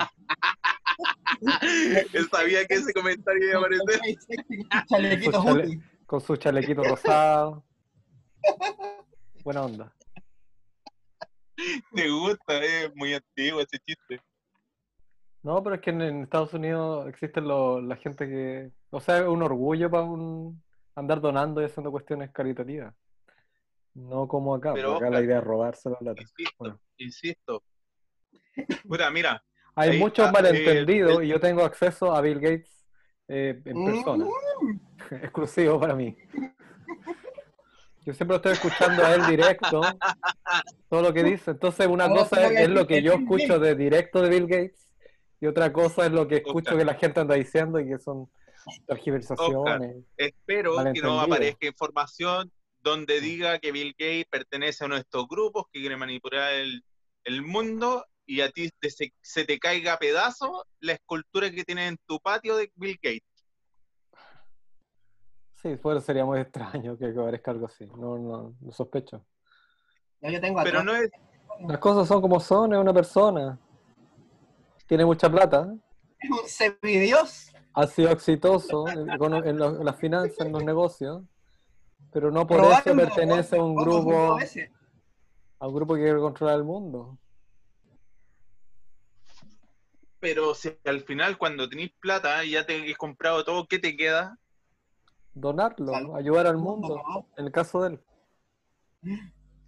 Él 2.13 2.29
sabía 2.29 2.65
que 2.65 2.75
ese 2.75 2.93
comentario 2.93 3.49
iba 3.49 3.57
a 3.57 3.59
aparecer. 3.59 3.99
Con 4.87 5.33
su 5.33 5.43
chale-. 5.43 5.79
Con 6.05 6.21
su 6.21 6.35
chalequito 6.37 6.83
rosado. 6.83 7.65
Buena 9.43 9.63
onda. 9.63 9.93
Te 11.93 12.09
gusta, 12.09 12.63
es 12.63 12.95
muy 12.95 13.13
antiguo 13.13 13.61
ese 13.61 13.77
chiste. 13.79 14.21
No, 15.41 15.61
pero 15.61 15.75
es 15.75 15.81
que 15.81 15.89
en, 15.89 16.01
en 16.01 16.23
Estados 16.23 16.53
Unidos 16.53 17.07
existen 17.09 17.47
lo- 17.47 17.81
la 17.81 17.95
gente 17.97 18.27
que... 18.27 18.71
O 18.95 18.99
sea, 18.99 19.17
es 19.19 19.27
un 19.27 19.41
orgullo 19.41 19.89
para 19.89 20.03
un 20.03 20.61
andar 20.95 21.19
donando 21.19 21.61
y 21.61 21.65
haciendo 21.65 21.89
cuestiones 21.91 22.31
caritativas. 22.31 22.93
No 23.95 24.27
como 24.27 24.53
acá, 24.55 24.73
Pero, 24.73 24.93
porque 24.93 25.05
acá 25.05 25.07
Oscar, 25.07 25.19
la 25.19 25.25
idea 25.25 25.37
es 25.39 25.43
robarse 25.43 25.89
la 25.89 25.97
plata. 25.97 26.21
Insisto, 26.21 26.53
Bueno. 26.59 26.79
insisto. 26.97 27.63
Puta, 28.87 29.09
mira, 29.09 29.43
Hay 29.75 29.97
muchos 29.99 30.27
está, 30.27 30.31
malentendidos 30.31 31.21
eh, 31.21 31.25
y 31.25 31.27
yo 31.29 31.39
tengo 31.39 31.63
acceso 31.63 32.13
a 32.15 32.21
Bill 32.21 32.39
Gates 32.39 32.85
eh, 33.27 33.59
en 33.65 33.85
persona, 33.85 34.25
Mm. 34.61 34.79
exclusivo 35.23 35.79
para 35.79 35.95
mí. 35.95 36.15
Yo 38.05 38.13
siempre 38.13 38.35
estoy 38.35 38.51
escuchando 38.53 39.03
a 39.03 39.15
él 39.15 39.25
directo, 39.27 39.81
todo 40.89 41.01
lo 41.01 41.13
que 41.13 41.23
dice. 41.23 41.51
Entonces, 41.51 41.87
una 41.87 42.05
Ahora 42.05 42.21
cosa 42.23 42.45
es, 42.47 42.59
es 42.59 42.69
lo 42.69 42.85
que 42.85 43.01
yo 43.01 43.13
escucho 43.13 43.57
de 43.59 43.75
directo 43.75 44.21
de 44.21 44.29
Bill 44.29 44.45
Gates 44.47 44.87
y 45.39 45.47
otra 45.47 45.71
cosa 45.73 46.05
es 46.05 46.11
lo 46.11 46.27
que 46.27 46.37
escucho 46.37 46.57
Oscar. 46.71 46.77
que 46.77 46.85
la 46.85 46.93
gente 46.95 47.19
anda 47.21 47.35
diciendo 47.35 47.79
y 47.79 47.87
que 47.87 47.97
son 47.99 48.29
tergiversaciones. 48.85 50.05
espero 50.17 50.75
que 50.93 51.01
no 51.01 51.19
aparezca 51.19 51.67
información 51.67 52.51
donde 52.81 53.21
diga 53.21 53.59
que 53.59 53.71
Bill 53.71 53.95
Gates 53.97 54.25
pertenece 54.29 54.83
a 54.83 54.87
uno 54.87 54.95
de 54.95 55.01
estos 55.01 55.27
grupos 55.27 55.65
que 55.71 55.79
quiere 55.79 55.95
manipular 55.95 56.53
el, 56.53 56.83
el 57.23 57.41
mundo 57.41 58.05
y 58.25 58.41
a 58.41 58.49
ti 58.49 58.69
te- 58.79 58.89
se, 58.89 59.13
se 59.21 59.45
te 59.45 59.57
caiga 59.59 59.93
a 59.93 59.97
pedazos 59.99 60.63
la 60.81 60.93
escultura 60.93 61.49
que 61.49 61.63
tienes 61.63 61.89
en 61.91 61.97
tu 62.05 62.19
patio 62.19 62.57
de 62.57 62.71
Bill 62.75 62.99
Gates. 63.01 63.23
Sí, 65.61 65.77
pues 65.77 66.03
sería 66.03 66.25
muy 66.25 66.39
extraño 66.41 66.97
que 66.97 67.05
aparezca 67.07 67.51
algo 67.51 67.67
así. 67.67 67.85
No, 67.87 68.17
no, 68.17 68.53
no 68.59 68.71
sospecho. 68.73 69.25
No, 70.19 70.29
yo 70.29 70.41
tengo 70.41 70.61
Pero 70.61 70.83
no 70.83 70.93
es, 70.93 71.09
Las 71.67 71.77
cosas 71.79 72.05
son 72.05 72.21
como 72.21 72.39
son, 72.41 72.73
es 72.73 72.79
una 72.79 72.93
persona. 72.93 73.57
Tiene 74.85 75.05
mucha 75.05 75.29
plata, 75.29 75.73
Es 76.19 76.29
un 76.29 76.47
semidios. 76.49 77.52
Ha 77.73 77.87
sido 77.87 78.11
exitoso 78.11 78.87
en, 78.89 79.09
en 79.09 79.57
lo- 79.57 79.79
en 79.79 79.85
las 79.85 79.95
finanzas, 79.97 80.45
en 80.45 80.51
los 80.51 80.63
negocios, 80.63 81.23
pero 82.11 82.31
no 82.31 82.45
por 82.45 82.63
eso 82.63 82.95
pertenece 82.95 83.57
a 83.57 83.63
un 83.63 83.75
grupo, 83.75 84.37
a 85.59 85.67
un 85.67 85.73
grupo 85.75 85.95
que 85.95 86.01
quiere 86.01 86.19
controlar 86.19 86.57
el 86.57 86.63
mundo. 86.63 87.17
pero 90.19 90.55
si 90.55 90.69
al 90.85 91.01
final 91.01 91.37
cuando 91.37 91.67
tenés 91.67 91.91
plata 91.99 92.45
y 92.45 92.51
ya 92.51 92.65
te 92.65 92.89
has 92.89 92.97
comprado 92.97 93.43
todo, 93.43 93.67
¿qué 93.67 93.77
te 93.77 93.97
queda? 93.97 94.39
Donarlo, 95.33 95.91
Salud. 95.91 96.15
ayudar 96.15 96.47
al 96.47 96.55
mundo, 96.55 97.03
en 97.35 97.45
el 97.45 97.51
caso 97.51 97.81
de 97.83 97.89
él. 97.89 97.99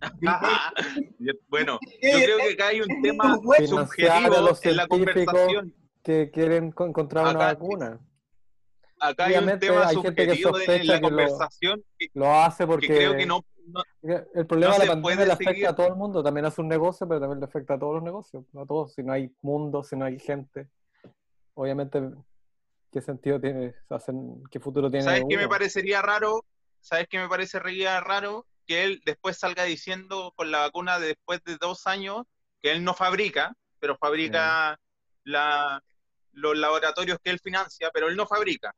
bueno, 1.50 1.78
yo 2.02 2.20
creo 2.24 2.38
que 2.38 2.54
acá 2.54 2.68
hay 2.68 2.80
un 2.80 3.02
tema 3.02 3.36
subjetivo 3.36 4.30
los 4.40 4.66
en 4.66 4.78
la 4.78 4.86
científicos 4.88 4.88
conversación. 4.88 5.76
Que 6.06 6.30
quieren 6.32 6.72
co- 6.72 6.86
encontrar 6.86 7.24
una 7.26 7.46
vacuna. 7.48 8.00
Acá 9.00 9.26
hay 9.26 9.32
un 9.34 9.38
Obviamente 9.40 9.68
tema 9.68 9.88
hay 9.88 9.96
gente 9.98 10.16
que 10.16 10.26
de- 10.28 10.34
en 10.38 10.42
sospecha 10.44 10.84
la 10.84 10.96
que 10.96 11.02
lo- 11.02 11.08
conversación 11.10 11.84
que, 11.98 12.08
Lo 12.14 12.34
hace 12.34 12.64
que 12.64 12.68
porque 12.68 12.88
creo 12.88 13.18
que 13.18 13.26
no, 13.26 13.42
no- 13.68 13.84
el 14.36 14.46
problema 14.48 14.74
no 14.76 14.80
de 14.80 14.86
la 14.86 14.92
pandemia 14.94 15.26
le 15.26 15.32
afecta 15.34 15.52
seguir- 15.52 15.68
a 15.68 15.76
todo 15.76 15.88
el 15.88 15.96
mundo. 15.96 16.24
También 16.24 16.46
hace 16.46 16.62
un 16.62 16.68
negocio, 16.68 17.08
pero 17.08 17.20
también 17.20 17.40
le 17.40 17.46
afecta 17.46 17.74
a 17.74 17.80
todos 17.80 17.96
los 17.96 18.04
negocios. 18.04 18.46
A 18.56 18.66
todos. 18.66 18.94
Si 18.94 19.02
no 19.04 19.12
hay 19.14 19.34
mundo, 19.42 19.84
si 19.84 19.96
no 19.96 20.06
hay 20.06 20.20
gente, 20.20 20.70
obviamente, 21.56 22.02
¿qué 22.92 23.02
sentido 23.02 23.42
tiene? 23.42 23.74
Hacen, 23.90 24.44
¿Qué 24.52 24.60
futuro 24.60 24.90
tiene 24.92 25.04
¿Sabes 25.04 25.24
qué 25.28 25.38
me 25.38 25.48
parecería 25.50 26.02
raro? 26.04 26.46
¿Sabes 26.80 27.08
qué 27.10 27.18
me 27.18 27.28
parecería 27.28 28.00
raro? 28.00 28.46
Que 28.68 28.84
él 28.84 29.02
después 29.06 29.38
salga 29.38 29.64
diciendo 29.64 30.32
con 30.36 30.52
la 30.52 30.60
vacuna 30.60 31.00
de 31.00 31.08
después 31.08 31.44
de 31.44 31.58
dos 31.58 31.88
años 31.88 32.24
que 32.62 32.72
él 32.72 32.84
no 32.84 32.94
fabrica, 32.94 33.54
pero 33.80 33.98
fabrica 33.98 34.80
la, 35.24 35.84
los 36.36 36.56
laboratorios 36.58 37.18
que 37.24 37.32
él 37.32 37.40
financia, 37.40 37.90
pero 37.94 38.08
él 38.08 38.16
no 38.16 38.28
fabrica. 38.28 38.74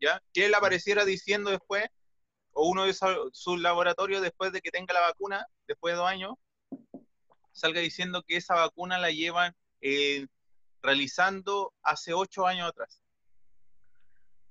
¿Ya? 0.00 0.22
Que 0.32 0.46
él 0.46 0.54
apareciera 0.54 1.04
diciendo 1.04 1.50
después, 1.50 1.84
o 2.52 2.68
uno 2.68 2.84
de 2.84 2.90
esos- 2.90 3.30
sus 3.32 3.60
laboratorios 3.60 4.22
después 4.22 4.52
de 4.52 4.60
que 4.60 4.70
tenga 4.70 4.94
la 4.94 5.00
vacuna, 5.00 5.44
después 5.66 5.92
de 5.94 5.98
dos 5.98 6.08
años, 6.08 6.34
salga 7.52 7.80
diciendo 7.80 8.22
que 8.24 8.36
esa 8.36 8.54
vacuna 8.54 8.98
la 8.98 9.10
llevan 9.10 9.54
eh, 9.80 10.26
realizando 10.82 11.72
hace 11.82 12.14
ocho 12.14 12.46
años 12.46 12.68
atrás. 12.68 13.00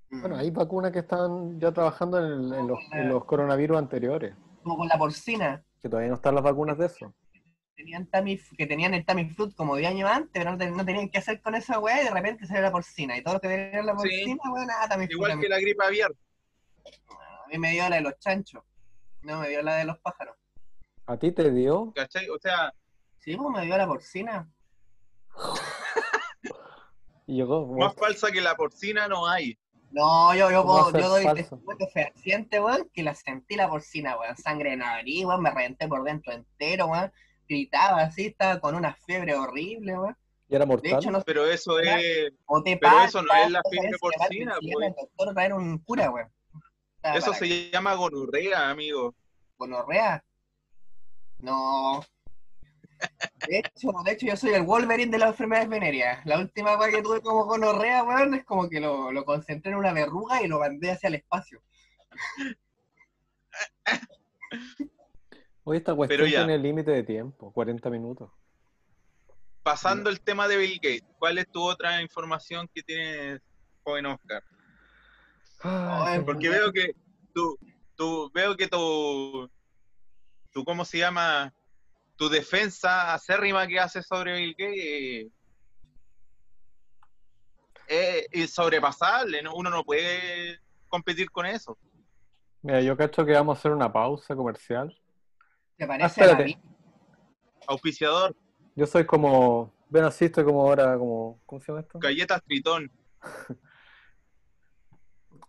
Bueno, 0.10 0.38
hay 0.38 0.52
vacunas 0.52 0.92
que 0.92 1.00
están 1.00 1.60
ya 1.60 1.72
trabajando 1.72 2.18
en, 2.20 2.26
el- 2.26 2.54
en 2.54 2.68
los, 2.68 2.80
en 2.94 3.10
los 3.10 3.26
coronavirus 3.26 3.78
anteriores, 3.78 4.36
Como 4.64 4.78
con 4.78 4.88
la 4.88 4.98
porcina. 4.98 5.64
que 5.82 5.90
todavía 5.90 6.10
no 6.10 6.16
están 6.16 6.36
las 6.36 6.44
vacunas 6.44 6.78
de 6.78 6.86
eso. 6.86 7.14
Tenían 7.78 8.10
Tamif- 8.10 8.56
que 8.58 8.66
tenían 8.66 8.94
el 8.96 9.06
Tamiflut 9.06 9.54
como 9.56 9.76
10 9.76 9.92
años 9.92 10.10
antes, 10.10 10.32
pero 10.34 10.52
no, 10.52 10.58
ten- 10.58 10.76
no 10.76 10.84
tenían 10.84 11.10
qué 11.10 11.20
hacer 11.20 11.40
con 11.42 11.54
esa 11.54 11.78
weá 11.80 12.02
y 12.02 12.06
de 12.06 12.12
repente 12.12 12.48
salió 12.48 12.64
la 12.64 12.72
porcina. 12.72 13.16
Y 13.16 13.22
todos 13.22 13.36
los 13.36 13.42
que 13.42 13.48
tenían 13.50 13.86
la 13.86 13.92
Sí. 13.94 13.98
porcina, 13.98 14.52
weón, 14.52 14.66
nada, 14.68 14.88
Tamiflut. 14.90 15.12
Igual 15.14 15.40
que 15.40 15.48
la 15.48 15.60
gripe 15.60 15.86
aviar. 15.86 16.12
A 17.46 17.48
mí 17.50 17.58
me 17.60 17.72
dio 17.72 17.88
la 17.88 17.98
de 17.98 18.02
los 18.02 18.18
chanchos. 18.20 18.64
No 19.22 19.40
me 19.40 19.50
dio 19.50 19.62
la 19.62 19.76
de 19.76 19.86
los 19.86 20.00
pájaros. 20.00 20.36
¿A 21.06 21.18
ti 21.18 21.32
te 21.32 21.52
dio? 21.52 21.94
¿Cachai? 21.96 22.28
O 22.30 22.38
sea, 22.40 22.74
Sí, 23.20 23.36
pues 23.36 23.50
me 23.50 23.66
dio 23.66 23.78
la 23.78 23.86
porcina. 23.88 24.50
Llegó. 27.26 27.68
más 27.78 27.94
falsa 27.96 28.32
que 28.32 28.42
la 28.42 28.56
porcina 28.56 29.08
no 29.08 29.28
hay. 29.28 29.58
No, 29.92 30.34
yo, 30.34 30.50
yo, 30.52 30.64
¿Cómo 30.66 30.90
puedo- 30.92 31.00
yo 31.00 31.10
doy 31.10 31.26
testimonio 31.34 31.88
fehaciente, 31.94 32.60
weón, 32.60 32.90
que 32.94 33.04
la 33.04 33.14
sentí 33.16 33.56
la 33.56 33.70
porcina, 33.70 34.18
weón. 34.18 34.36
Sangre 34.38 34.74
en 34.74 34.80
la 34.80 34.88
nariz, 34.98 35.26
weón, 35.26 35.42
me 35.42 35.50
reventé 35.50 35.88
por 35.88 36.04
dentro 36.04 36.34
entero, 36.34 36.88
weón. 36.88 37.12
Gritaba 37.48 38.02
así, 38.02 38.28
estaba 38.28 38.60
con 38.60 38.76
una 38.76 38.94
fiebre 38.94 39.36
horrible, 39.36 39.98
weón. 39.98 40.18
¿Y 40.50 40.56
era 40.56 40.66
De 40.66 40.70
mortal? 40.70 40.94
hecho, 40.94 41.12
no 41.12 41.22
Pero 41.22 41.46
eso 41.46 41.80
es, 41.80 42.32
o 42.46 42.64
te 42.64 42.78
pero 42.78 42.94
pasa, 42.94 43.06
eso 43.08 43.22
no 43.22 43.34
es 43.34 43.52
la 43.52 43.62
fiebre 43.70 43.98
porcina, 44.00 44.56
se 44.56 44.72
pues. 44.72 44.94
el 45.48 45.54
un 45.54 45.78
cura, 45.80 46.32
eso 47.16 47.34
se 47.34 47.70
llama 47.70 47.94
gonorrea, 47.96 48.70
amigo. 48.70 49.16
gonorrea. 49.58 50.24
No. 51.40 52.04
De 53.48 53.60
hecho, 53.60 53.92
de 54.04 54.12
hecho, 54.12 54.26
yo 54.26 54.36
soy 54.36 54.52
el 54.52 54.64
Wolverine 54.64 55.12
de 55.12 55.20
las 55.20 55.30
enfermedades 55.30 55.70
venéreas. 55.70 56.26
La 56.26 56.40
última 56.40 56.78
weá 56.78 56.90
que 56.90 57.02
tuve 57.04 57.22
como 57.22 57.46
gonorrea, 57.46 58.04
weón, 58.04 58.34
es 58.34 58.44
como 58.44 58.68
que 58.70 58.80
lo, 58.80 59.12
lo 59.12 59.24
concentré 59.24 59.72
en 59.72 59.78
una 59.78 59.94
verruga 59.94 60.42
y 60.42 60.48
lo 60.48 60.60
mandé 60.60 60.92
hacia 60.92 61.08
el 61.08 61.16
espacio. 61.16 61.62
Hoy 65.70 65.80
esta 65.80 65.94
cuestión 65.94 66.20
Pero 66.20 66.32
ya. 66.32 66.46
tiene 66.46 66.58
límite 66.58 66.92
de 66.92 67.04
tiempo, 67.04 67.52
40 67.52 67.90
minutos. 67.90 68.32
Pasando 69.64 70.10
el 70.10 70.22
tema 70.22 70.48
de 70.48 70.56
Bill 70.56 70.80
Gates, 70.82 71.04
¿cuál 71.20 71.38
es 71.40 71.52
tu 71.52 71.62
otra 71.62 72.02
información 72.02 72.70
que 72.74 72.82
tienes, 72.84 73.42
joven 73.84 74.06
Oscar? 74.06 74.42
Ay, 75.60 76.22
Porque 76.22 76.48
veo 76.48 76.72
que 76.72 76.96
tú, 77.34 77.60
tú 77.98 78.32
veo 78.34 78.56
que 78.56 78.70
tu, 78.70 79.52
tu, 80.54 80.64
¿cómo 80.64 80.86
se 80.86 81.00
llama? 81.00 81.54
Tu 82.16 82.30
defensa 82.30 83.14
acérrima 83.14 83.68
que 83.68 83.78
haces 83.78 84.08
sobre 84.08 84.38
Bill 84.38 84.56
Gates 84.58 85.28
eh, 87.90 88.26
es 88.32 88.42
insobrepasable, 88.42 89.42
¿no? 89.42 89.54
uno 89.54 89.70
no 89.70 89.84
puede 89.84 90.62
competir 90.88 91.30
con 91.30 91.46
eso. 91.46 91.78
Mira, 92.62 92.80
yo 92.80 92.96
cacho 92.96 93.26
que 93.26 93.34
vamos 93.34 93.58
a 93.58 93.60
hacer 93.60 93.74
una 93.74 93.92
pausa 93.92 94.34
comercial. 94.34 94.98
¿Te 95.78 95.84
Ah, 95.86 95.88
parece 95.88 96.24
a 96.24 96.34
vida? 96.44 96.60
Auspiciador, 97.68 98.36
Yo 98.76 98.86
soy 98.88 99.06
como, 99.06 99.74
ven 99.90 100.06
así, 100.06 100.26
estoy 100.26 100.44
como 100.46 100.62
ahora, 100.62 100.98
como, 100.98 101.40
¿cómo 101.46 101.60
se 101.60 101.68
llama 101.72 101.82
esto? 101.82 102.00
galletas 102.00 102.44
Tritón. 102.44 102.92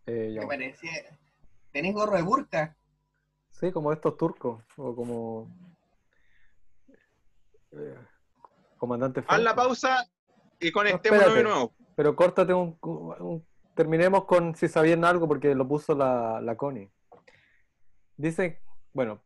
Eh, 0.06 0.32
ya. 0.34 0.40
¿Te 0.40 0.46
parecía? 0.46 0.90
¿Tenés 1.70 1.92
gorro 1.92 2.16
de 2.16 2.22
burka? 2.22 2.74
Sí, 3.50 3.70
como 3.70 3.92
estos 3.92 4.16
turcos, 4.16 4.64
o 4.78 4.96
como... 4.96 5.54
eh, 7.72 7.94
comandante 8.78 9.22
Haz 9.28 9.42
la 9.42 9.54
pausa 9.54 10.08
y 10.58 10.72
conectémonos 10.72 11.34
de 11.34 11.42
nuevo. 11.42 11.74
Pero 11.94 12.16
córtate 12.16 12.54
un, 12.54 12.78
un- 12.80 13.46
Terminemos 13.74 14.24
con 14.24 14.56
si 14.56 14.66
sabían 14.66 15.04
algo 15.04 15.28
porque 15.28 15.54
lo 15.54 15.68
puso 15.68 15.94
la, 15.94 16.40
la 16.40 16.56
Connie. 16.56 16.90
Dice, 18.16 18.62
bueno, 18.94 19.22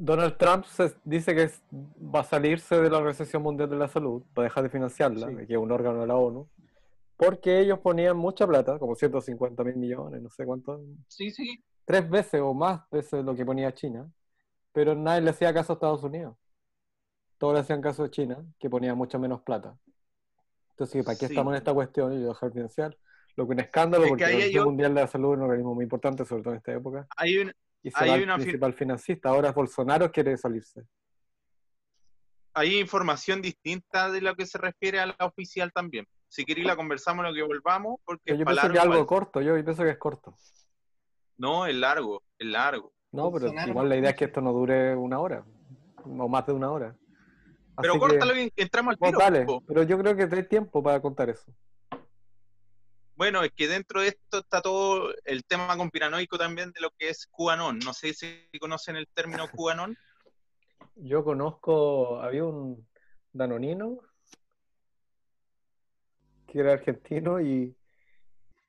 Donald 0.00 0.36
Trump 0.36 0.64
se- 0.64 0.94
dice 1.04 1.34
que 1.34 1.50
va 2.00 2.20
a 2.20 2.24
salirse 2.24 2.80
de 2.80 2.88
la 2.88 2.98
Organización 2.98 3.42
Mundial 3.42 3.68
de 3.68 3.76
la 3.76 3.88
Salud, 3.88 4.22
va 4.38 4.42
a 4.42 4.44
dejar 4.44 4.62
de 4.62 4.70
financiarla, 4.70 5.28
Sí. 5.28 5.46
que 5.46 5.54
es 5.54 5.58
un 5.58 5.72
órgano 5.72 6.00
de 6.00 6.06
la 6.06 6.14
ONU, 6.16 6.48
porque 7.16 7.58
ellos 7.58 7.80
ponían 7.80 8.16
mucha 8.16 8.46
plata, 8.46 8.78
como 8.78 8.94
150 8.94 9.64
mil 9.64 9.76
millones, 9.76 10.22
no 10.22 10.30
sé 10.30 10.46
cuánto, 10.46 10.80
Sí, 11.08 11.30
sí. 11.32 11.62
tres 11.84 12.08
veces 12.08 12.40
o 12.40 12.54
más 12.54 12.88
veces 12.90 13.24
lo 13.24 13.34
que 13.34 13.44
ponía 13.44 13.74
China, 13.74 14.08
pero 14.72 14.94
nadie 14.94 15.20
le 15.22 15.30
hacía 15.30 15.52
caso 15.52 15.72
a 15.72 15.74
Estados 15.74 16.04
Unidos. 16.04 16.36
Todos 17.36 17.54
le 17.54 17.60
hacían 17.60 17.80
caso 17.82 18.04
a 18.04 18.10
China, 18.10 18.44
que 18.58 18.70
ponía 18.70 18.94
mucho 18.94 19.18
menos 19.18 19.42
plata. 19.42 19.76
Entonces, 20.70 21.04
¿para 21.04 21.18
qué 21.18 21.26
Sí. 21.26 21.32
estamos 21.32 21.52
en 21.54 21.58
esta 21.58 21.74
cuestión? 21.74 22.12
Y 22.12 22.22
dejar 22.22 22.52
financiar. 22.52 22.96
Lo 23.34 23.46
que 23.48 23.52
es 23.54 23.56
un 23.58 23.64
escándalo, 23.64 24.04
Es 24.04 24.12
que 24.12 24.24
porque 24.24 24.60
o- 24.60 24.64
Mundial 24.64 24.94
de 24.94 25.00
la 25.00 25.06
Salud 25.08 25.32
es 25.32 25.38
un 25.38 25.42
organismo 25.44 25.74
muy 25.74 25.82
importante, 25.84 26.24
sobre 26.24 26.42
todo 26.44 26.52
en 26.54 26.58
esta 26.58 26.72
época, 26.72 27.06
Hay 27.16 27.38
un, 27.38 27.52
y 27.82 27.90
se 27.90 28.04
Hay 28.04 28.10
va 28.10 28.16
el 28.34 28.40
principal 28.42 28.74
financista. 28.74 29.28
Ahora 29.28 29.52
Bolsonaro 29.52 30.10
quiere 30.10 30.36
salirse. 30.36 30.82
hay 32.54 32.78
información 32.80 33.40
distinta 33.40 34.10
de 34.10 34.20
lo 34.20 34.34
que 34.34 34.44
se 34.46 34.58
refiere 34.58 34.98
a 34.98 35.06
la 35.06 35.16
oficial 35.20 35.70
también. 35.72 36.06
Si 36.26 36.44
queréis 36.44 36.66
la 36.66 36.76
conversamos 36.76 37.24
lo 37.24 37.32
que 37.32 37.42
volvamos, 37.42 38.00
porque 38.04 38.36
yo 38.36 38.44
pienso 38.44 38.68
que 38.68 38.76
es 38.78 38.82
algo 38.82 39.06
corto, 39.06 39.40
yo 39.40 39.54
pienso 39.62 39.82
que 39.84 39.90
es 39.90 39.98
corto. 39.98 40.34
No, 41.36 41.66
es 41.66 41.74
largo, 41.76 42.22
es 42.38 42.46
largo. 42.48 42.92
No, 43.12 43.30
pero 43.32 43.46
Bolsonaro- 43.46 43.68
igual 43.68 43.88
la 43.88 43.96
idea 43.96 44.10
es 44.10 44.16
que 44.16 44.24
esto 44.24 44.40
no 44.40 44.52
dure 44.52 44.94
una 44.96 45.20
hora, 45.20 45.44
o 46.04 46.28
más 46.28 46.46
de 46.46 46.52
una 46.52 46.70
hora. 46.70 46.96
Pero 47.80 47.92
que- 47.94 47.98
córtalo 48.00 48.36
y 48.36 48.52
entramos 48.56 48.92
al 48.94 48.98
No, 49.00 49.06
tiro. 49.06 49.18
dale, 49.20 49.44
po. 49.44 49.60
pero 49.64 49.84
yo 49.84 49.96
creo 49.98 50.16
que 50.16 50.22
hay 50.24 50.42
tiempo 50.48 50.82
para 50.82 51.00
contar 51.00 51.30
eso. 51.30 51.52
Bueno, 53.18 53.42
es 53.42 53.50
que 53.50 53.66
dentro 53.66 54.00
de 54.00 54.08
esto 54.08 54.38
está 54.38 54.62
todo 54.62 55.12
el 55.24 55.44
tema 55.44 55.76
conspiranoico 55.76 56.38
también 56.38 56.70
de 56.70 56.80
lo 56.80 56.90
que 56.96 57.08
es 57.08 57.26
QAnon. 57.26 57.80
No 57.80 57.92
sé 57.92 58.14
si 58.14 58.48
conocen 58.60 58.94
el 58.94 59.08
término 59.08 59.48
QAnon. 59.52 59.98
Yo 60.94 61.24
conozco, 61.24 62.20
había 62.20 62.44
un 62.44 62.86
danonino 63.32 63.98
que 66.46 66.60
era 66.60 66.74
argentino 66.74 67.40
y 67.40 67.76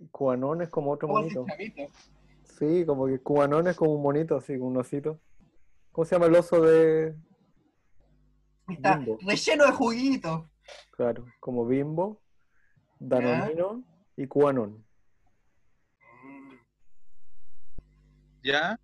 Cubanón 0.10 0.64
es 0.64 0.70
como 0.70 0.94
otro 0.94 1.10
¿Cómo 1.10 1.30
se 1.30 1.38
monito. 1.38 1.86
Sí, 2.58 2.86
como 2.88 3.06
que 3.06 3.20
Cubanón 3.20 3.68
es 3.68 3.78
como 3.78 3.94
un 3.94 4.02
monito 4.02 4.36
así, 4.36 4.54
un 4.54 4.78
osito. 4.78 5.22
¿Cómo 5.92 6.06
se 6.06 6.16
llama 6.16 6.26
el 6.26 6.36
oso 6.36 6.60
de...? 6.62 7.16
Está 8.68 8.98
Bimbo. 8.98 9.20
relleno 9.22 9.66
de 9.68 9.72
juguito. 9.74 10.50
Claro, 10.90 11.28
como 11.40 11.68
Bimbo, 11.68 12.20
Danonino 12.98 13.84
y 14.20 14.28
Cubanón. 14.28 14.86
¿Ya? 18.44 18.78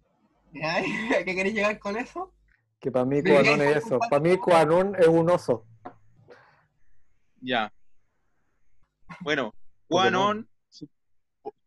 ¿Ya? 0.54 0.78
¿A 0.78 1.24
qué 1.26 1.36
querés 1.36 1.54
llegar 1.54 1.78
con 1.78 1.98
eso? 1.98 2.34
Que 2.80 2.90
para 2.90 3.04
mí 3.04 3.22
sí, 3.22 3.32
es 3.32 3.86
eso. 3.86 4.00
Para 4.10 4.22
mí 4.22 4.38
Cubanón 4.38 4.96
es 4.98 5.08
un 5.08 5.30
oso. 5.30 5.66
Ya. 7.42 7.74
Bueno. 9.20 9.54
QAnon, 9.88 10.50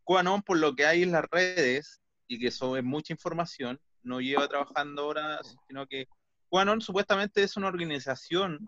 QAnon, 0.03 0.41
por 0.41 0.57
lo 0.57 0.75
que 0.75 0.85
hay 0.85 1.03
en 1.03 1.11
las 1.11 1.23
redes, 1.31 2.01
y 2.27 2.39
que 2.39 2.47
eso 2.47 2.75
es 2.75 2.83
mucha 2.83 3.13
información, 3.13 3.79
no 4.01 4.19
lleva 4.19 4.47
trabajando 4.47 5.03
ahora, 5.03 5.39
sino 5.67 5.85
que 5.85 6.07
QAnon 6.49 6.81
supuestamente 6.81 7.43
es 7.43 7.55
una 7.55 7.67
organización 7.67 8.67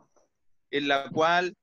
en 0.69 0.87
la 0.87 1.09
cual 1.09 1.57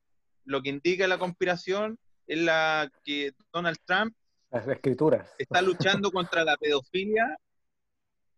lo 0.45 0.61
que 0.61 0.71
indica 0.71 1.07
la 1.07 1.19
conspiración 1.19 1.99
es 2.29 2.39
la 2.39 2.93
que 3.03 3.33
Donald 3.53 3.79
Trump 3.85 4.15
Las 4.51 4.69
escrituras. 4.69 5.35
está 5.39 5.63
luchando 5.63 6.13
contra 6.13 6.45
la 6.45 6.57
pedofilia 6.57 7.37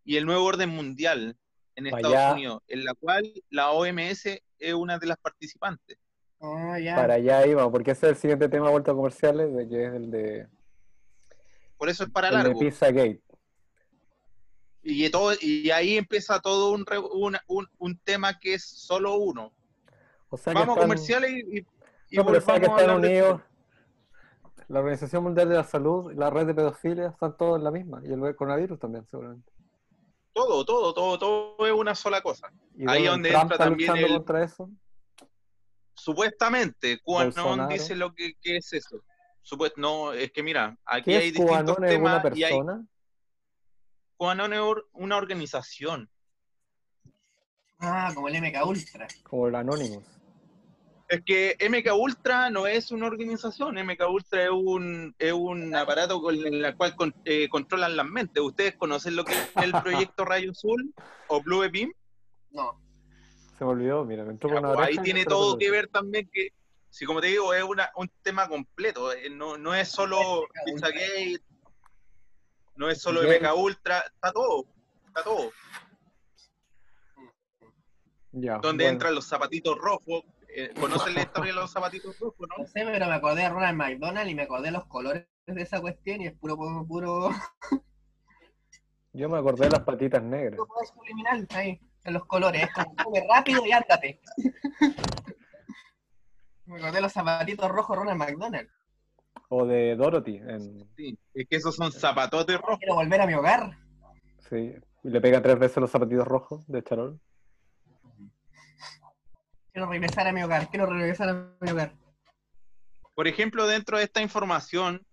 y 0.05 0.16
el 0.16 0.24
nuevo 0.24 0.44
orden 0.44 0.70
mundial 0.70 1.37
en 1.74 1.87
Allá. 1.88 1.96
Estados 1.96 2.33
Unidos, 2.35 2.62
en 2.68 2.85
la 2.85 2.94
cual 2.94 3.33
la 3.50 3.70
OMS 3.72 4.26
es 4.59 4.74
una 4.74 4.98
de 4.98 5.07
las 5.07 5.18
participantes. 5.18 5.98
Ah. 6.40 6.76
Para 6.94 7.14
allá 7.14 7.46
íbamos, 7.46 7.70
porque 7.70 7.90
ese 7.90 8.07
es 8.07 8.12
el 8.12 8.18
siguiente 8.18 8.48
tema 8.48 8.66
de 8.66 8.72
vuelta 8.72 8.92
a 8.92 8.94
comerciales, 8.94 9.55
de 9.55 9.68
que 9.68 9.85
es 9.85 9.92
el 9.92 10.11
de, 10.11 10.46
Por 11.76 11.90
eso 11.90 12.05
es 12.05 12.11
para 12.11 12.29
el 12.29 12.37
de 12.37 12.42
largo. 12.44 12.61
Pizzagate. 12.61 13.20
Y, 14.83 15.11
todo, 15.11 15.35
y 15.38 15.70
ahí 15.70 15.98
empieza 15.98 16.40
todo 16.40 16.72
un, 16.72 16.87
un, 17.46 17.68
un 17.79 17.98
tema 17.98 18.38
que 18.38 18.55
es 18.55 18.64
solo 18.64 19.16
uno. 19.16 19.53
O 20.31 20.38
sea 20.38 20.55
que 20.55 20.61
Vamos 20.61 20.79
a 20.79 20.81
comerciales 20.81 21.31
y, 21.33 21.59
y, 21.59 21.66
y 22.11 22.16
No, 22.16 22.24
pero 22.24 22.38
o 22.38 22.40
sea 22.40 22.59
que 22.59 22.66
están 22.66 22.90
unidos. 22.90 23.42
La 24.71 24.79
Organización 24.79 25.25
Mundial 25.25 25.49
de 25.49 25.57
la 25.57 25.65
Salud 25.65 26.13
y 26.13 26.15
la 26.15 26.31
red 26.31 26.47
de 26.47 26.55
pedofilia 26.55 27.09
están 27.09 27.37
todos 27.37 27.59
en 27.59 27.65
la 27.65 27.73
misma. 27.73 28.01
Y 28.05 28.13
el 28.13 28.37
coronavirus 28.37 28.79
también, 28.79 29.05
seguramente. 29.07 29.51
Todo, 30.33 30.65
todo, 30.65 30.95
todo, 30.95 31.19
todo 31.19 31.67
es 31.67 31.73
una 31.73 31.95
sola 31.97 32.21
cosa. 32.23 32.53
Y 32.77 32.89
Ahí 32.89 33.05
donde 33.07 33.31
Trump 33.31 33.43
entra 33.51 33.55
está 33.57 33.65
también 33.65 33.89
luchando 33.91 34.07
el- 34.07 34.13
contra 34.19 34.45
eso. 34.45 34.71
Supuestamente, 35.95 37.01
QAnon 37.03 37.25
Bolsonaro. 37.35 37.69
dice 37.73 37.97
lo 37.97 38.15
que, 38.15 38.35
que 38.41 38.59
es 38.59 38.73
eso. 38.73 39.03
Supuest- 39.43 39.77
no, 39.77 40.13
es 40.13 40.31
que 40.31 40.43
mira, 40.43 40.79
aquí 40.85 41.11
¿Qué 41.11 41.17
hay 41.17 41.27
es 41.29 41.35
distintos 41.35 41.57
QAnon? 41.57 41.85
¿Es 41.85 41.99
una 41.99 42.23
temas 42.23 42.37
y 42.39 42.45
hay 42.45 42.53
persona? 42.53 42.87
QAnon 44.19 44.53
es 44.53 44.61
or- 44.61 44.89
una 44.93 45.17
organización. 45.17 46.09
Ah, 47.81 48.13
como 48.15 48.29
el 48.29 48.37
MK 48.37 48.65
Ultra. 48.65 49.09
Como 49.25 49.49
el 49.49 49.55
Anonymous. 49.57 50.05
Es 51.12 51.23
que 51.25 51.57
MK 51.68 51.92
Ultra 51.99 52.51
no 52.51 52.68
es 52.68 52.92
una 52.92 53.09
organización, 53.09 53.75
MK 53.85 54.09
Ultra 54.09 54.44
es 54.44 54.51
un, 54.51 55.12
es 55.18 55.33
un 55.33 55.75
aparato 55.75 56.23
con 56.23 56.37
el 56.37 56.77
cual 56.77 56.94
con- 56.94 57.14
eh, 57.25 57.49
controlan 57.49 57.96
las 57.96 58.07
mentes. 58.07 58.40
¿Ustedes 58.40 58.77
conocen 58.77 59.16
lo 59.16 59.25
que 59.25 59.33
es 59.33 59.51
el 59.57 59.73
proyecto 59.73 60.25
Rayo 60.25 60.53
Azul 60.53 60.94
o 61.27 61.42
Blue 61.42 61.68
Beam? 61.68 61.92
No. 62.53 62.81
Se 63.59 63.64
me 63.64 63.70
olvidó, 63.70 64.05
mira, 64.05 64.23
me 64.25 64.31
entró 64.31 64.51
Ya, 64.51 64.61
una 64.61 64.73
pues, 64.75 64.87
ahí 64.87 64.99
tiene 64.99 65.25
todo 65.25 65.59
que 65.59 65.68
ver 65.73 65.88
también 65.88 66.31
que, 66.33 66.51
si 66.90 67.05
como 67.05 67.20
te 67.20 67.27
digo, 67.27 67.53
es 67.55 67.64
una, 67.64 67.90
un 67.96 68.09
tema 68.23 68.49
completo, 68.49 69.12
eh, 69.12 69.29
no, 69.31 69.59
no 69.59 69.75
es 69.75 69.88
solo 69.88 70.44
Pizzagate, 70.64 71.40
no 72.77 72.88
es 72.88 73.03
solo. 73.03 73.23
MK 73.25 73.53
Ultra, 73.57 73.99
está 74.14 74.31
todo, 74.33 74.64
está 75.09 75.25
todo. 75.25 75.51
Ya, 78.31 78.59
Donde 78.59 78.85
bueno. 78.85 78.94
entran 78.94 79.14
los 79.16 79.27
zapatitos 79.27 79.77
rojos, 79.77 80.23
eh, 80.55 80.75
¿conocen 80.79 81.15
la 81.15 81.23
historia 81.23 81.53
de 81.53 81.61
los 81.61 81.71
zapatitos 81.71 82.19
rojos, 82.19 82.49
no? 82.49 82.63
No 82.63 82.67
sé, 82.67 82.85
pero 82.85 83.07
me 83.07 83.15
acordé 83.15 83.43
de 83.43 83.49
Ronald 83.49 83.77
McDonald 83.77 84.31
y 84.31 84.35
me 84.35 84.43
acordé 84.43 84.67
de 84.67 84.73
los 84.73 84.87
colores 84.87 85.27
de 85.47 85.63
esa 85.63 85.81
cuestión 85.81 86.21
y 86.21 86.27
es 86.27 86.33
puro, 86.33 86.57
puro, 86.57 86.87
puro, 86.87 87.31
Yo 89.13 89.29
me 89.29 89.39
acordé 89.39 89.65
de 89.67 89.71
las 89.71 89.81
patitas 89.83 90.23
negras. 90.23 90.57
puro 90.57 90.69
poder 90.69 90.87
subliminal 90.89 91.47
ahí, 91.55 91.81
en 92.05 92.13
los 92.13 92.25
colores. 92.27 92.63
Es 92.63 92.73
como 92.73 92.95
come 92.97 93.27
rápido 93.29 93.65
y 93.67 93.73
ándate. 93.73 94.21
Me 96.67 96.77
acordé 96.77 96.93
de 96.93 97.01
los 97.01 97.13
zapatitos 97.13 97.69
rojos 97.69 97.97
Ronald 97.97 98.19
McDonald. 98.19 98.69
O 99.49 99.67
de 99.67 99.97
Dorothy. 99.97 100.37
En, 100.37 100.89
Sí, 100.97 101.19
es 101.35 101.49
que 101.49 101.57
esos 101.57 101.75
son 101.75 101.91
zapatotes 101.91 102.61
rojos. 102.61 102.79
Quiero 102.79 102.95
volver 102.95 103.21
a 103.21 103.27
mi 103.27 103.35
hogar. 103.35 103.77
sí. 104.49 104.75
Y 105.03 105.09
le 105.09 105.21
pega 105.23 105.41
tres 105.41 105.59
veces 105.59 105.79
los 105.79 105.91
zapatitos 105.91 106.29
rojos 106.29 106.67
de 106.69 106.83
Charol. 106.83 107.19
Quiero 109.81 109.93
regresar 109.93 110.29
a 110.29 110.33
mi 110.33 110.43
hogar. 110.43 110.69
Quiero 110.69 110.87
regresar 110.87 111.29
a 111.31 111.57
mi 111.59 111.71
hogar. 111.71 111.95
Por 113.14 113.27
ejemplo, 113.27 113.66
dentro 113.66 113.97
de 113.97 114.05
esta 114.05 114.21
información, 114.21 115.07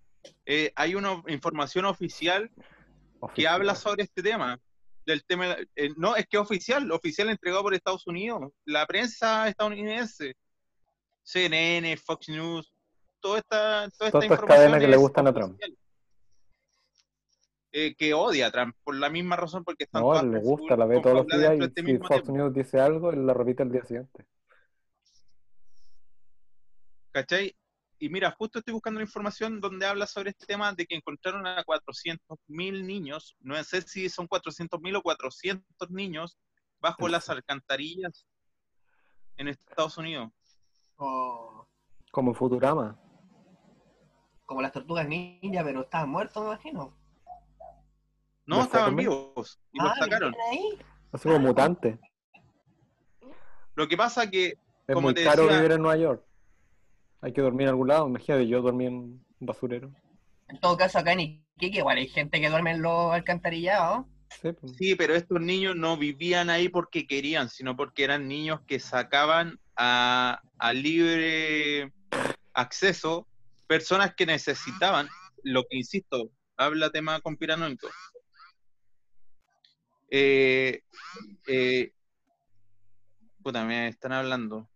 eh, 0.45 0.73
hay 0.75 0.93
una 0.93 1.23
información 1.29 1.85
oficial 1.85 2.51
que 3.33 3.47
habla 3.47 3.75
sobre 3.75 4.03
este 4.03 4.21
tema. 4.21 4.59
Del 5.05 5.23
tema 5.23 5.55
eh, 5.73 5.91
no, 5.95 6.17
es 6.17 6.27
que 6.27 6.35
es 6.35 6.43
oficial, 6.43 6.91
oficial 6.91 7.29
entregado 7.29 7.63
por 7.63 7.73
Estados 7.73 8.05
Unidos, 8.07 8.51
la 8.65 8.85
prensa 8.85 9.47
estadounidense, 9.47 10.35
CNN, 11.23 11.95
Fox 11.95 12.27
News, 12.27 12.73
toda 13.21 13.37
esta, 13.37 13.89
toda 13.97 14.09
esta 14.09 14.25
información 14.25 14.47
cadenas 14.47 14.81
que 14.81 14.87
le 14.89 14.97
gustan 14.97 15.27
a 15.27 15.33
Trump. 15.33 15.57
Eh, 17.71 17.95
que 17.95 18.13
odia 18.13 18.47
a 18.47 18.51
Trump, 18.51 18.75
por 18.83 18.95
la 18.95 19.09
misma 19.09 19.37
razón, 19.37 19.63
porque 19.63 19.85
están 19.85 20.01
No, 20.01 20.09
todas 20.09 20.25
le 20.25 20.39
gusta, 20.39 20.75
la 20.75 20.85
ve 20.85 20.99
todos 20.99 21.15
los 21.15 21.27
días 21.27 21.55
y 21.57 21.63
este 21.63 21.83
si 21.83 21.97
Fox 21.99 22.27
News 22.27 22.53
dice 22.53 22.81
algo, 22.81 23.11
él 23.11 23.25
lo 23.25 23.33
repite 23.33 23.63
al 23.63 23.71
día 23.71 23.85
siguiente. 23.85 24.25
¿Cachai? 27.21 27.55
Y 27.99 28.09
mira, 28.09 28.29
justo 28.37 28.59
estoy 28.59 28.73
buscando 28.75 28.99
la 28.99 29.05
información 29.05 29.59
donde 29.59 29.87
habla 29.87 30.05
sobre 30.05 30.29
este 30.29 30.45
tema 30.45 30.71
de 30.73 30.85
que 30.85 30.93
encontraron 30.95 31.47
a 31.47 31.63
400.000 31.63 32.85
niños, 32.85 33.35
no 33.39 33.55
sé 33.63 33.81
si 33.81 34.07
son 34.07 34.27
400.000 34.27 34.97
o 34.97 35.01
400 35.01 35.89
niños 35.89 36.37
bajo 36.79 37.07
las 37.07 37.27
alcantarillas 37.29 38.27
en 39.37 39.47
Estados 39.47 39.97
Unidos. 39.97 40.29
Como 40.95 42.33
Futurama. 42.35 42.99
como 44.45 44.61
las 44.61 44.71
tortugas 44.71 45.07
ninja, 45.07 45.63
pero 45.63 45.81
estaban 45.81 46.09
muertos, 46.09 46.41
me 46.43 46.49
imagino. 46.51 46.95
No, 48.45 48.57
¿Los 48.57 48.65
estaban 48.67 48.95
vivos 48.95 49.59
y 49.73 49.79
los 49.81 49.91
Ah, 49.91 49.95
sacaron. 49.99 50.35
Así 51.11 51.23
como 51.27 51.39
mutante. 51.39 51.99
Lo 53.75 53.87
que 53.87 53.97
pasa 53.97 54.29
que, 54.29 54.53
Es 54.87 54.93
Como 54.93 55.07
muy 55.07 55.13
te 55.15 55.23
caro 55.25 55.43
decía- 55.43 55.57
vivir 55.57 55.71
en 55.73 55.81
Nueva 55.81 55.97
York. 55.97 56.26
Hay 57.21 57.33
que 57.33 57.41
dormir 57.41 57.63
en 57.63 57.69
algún 57.69 57.87
lado. 57.87 58.07
Imagínate, 58.07 58.47
yo 58.47 58.61
dormí 58.61 58.85
en 58.85 58.93
un 58.95 59.25
basurero. 59.39 59.91
En 60.47 60.59
todo 60.59 60.77
caso, 60.77 60.99
acá 60.99 61.13
en 61.13 61.19
Iquique 61.21 61.79
igual 61.79 61.97
hay 61.97 62.07
gente 62.07 62.39
que 62.39 62.49
duerme 62.49 62.71
en 62.71 62.81
los 62.81 63.13
alcantarillados. 63.13 64.05
Sí, 64.41 64.51
pues. 64.51 64.75
sí, 64.75 64.95
pero 64.95 65.15
estos 65.15 65.39
niños 65.41 65.75
no 65.75 65.97
vivían 65.97 66.49
ahí 66.49 66.69
porque 66.69 67.07
querían, 67.07 67.49
sino 67.49 67.75
porque 67.75 68.03
eran 68.03 68.27
niños 68.27 68.61
que 68.67 68.79
sacaban 68.79 69.59
a, 69.75 70.41
a 70.59 70.73
libre 70.73 71.93
acceso 72.53 73.27
personas 73.67 74.15
que 74.15 74.25
necesitaban, 74.25 75.07
lo 75.43 75.63
que 75.69 75.77
insisto, 75.77 76.31
habla 76.55 76.89
tema 76.89 77.19
conspiranoico. 77.21 77.87
Eh, 80.09 80.81
eh, 81.47 81.91
puta, 83.43 83.65
me 83.65 83.89
están 83.89 84.13
hablando. 84.13 84.69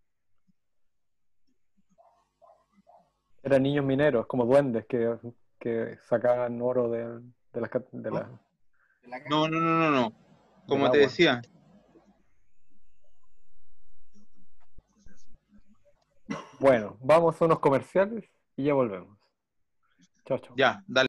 Eran 3.42 3.62
niños 3.62 3.84
mineros, 3.84 4.26
como 4.26 4.44
duendes 4.46 4.86
que, 4.86 5.16
que 5.58 5.98
sacaban 6.08 6.60
oro 6.62 6.88
de, 6.90 7.20
de 7.52 7.60
las... 7.60 7.70
ca- 7.70 7.82
De 7.90 8.10
la-. 8.10 8.30
No, 9.28 9.48
no, 9.48 9.60
no, 9.60 9.78
no, 9.78 9.90
no. 9.90 10.12
Como 10.68 10.90
te 10.90 10.98
agua. 10.98 11.08
decía, 11.08 11.42
Bueno, 16.60 16.96
vamos 17.00 17.40
a 17.40 17.44
unos 17.44 17.58
comerciales 17.58 18.24
y 18.56 18.64
ya 18.64 18.74
volvemos. 18.74 19.18
Chao, 20.24 20.38
chao. 20.38 20.54
ya, 20.56 20.82
dale. 20.86 21.08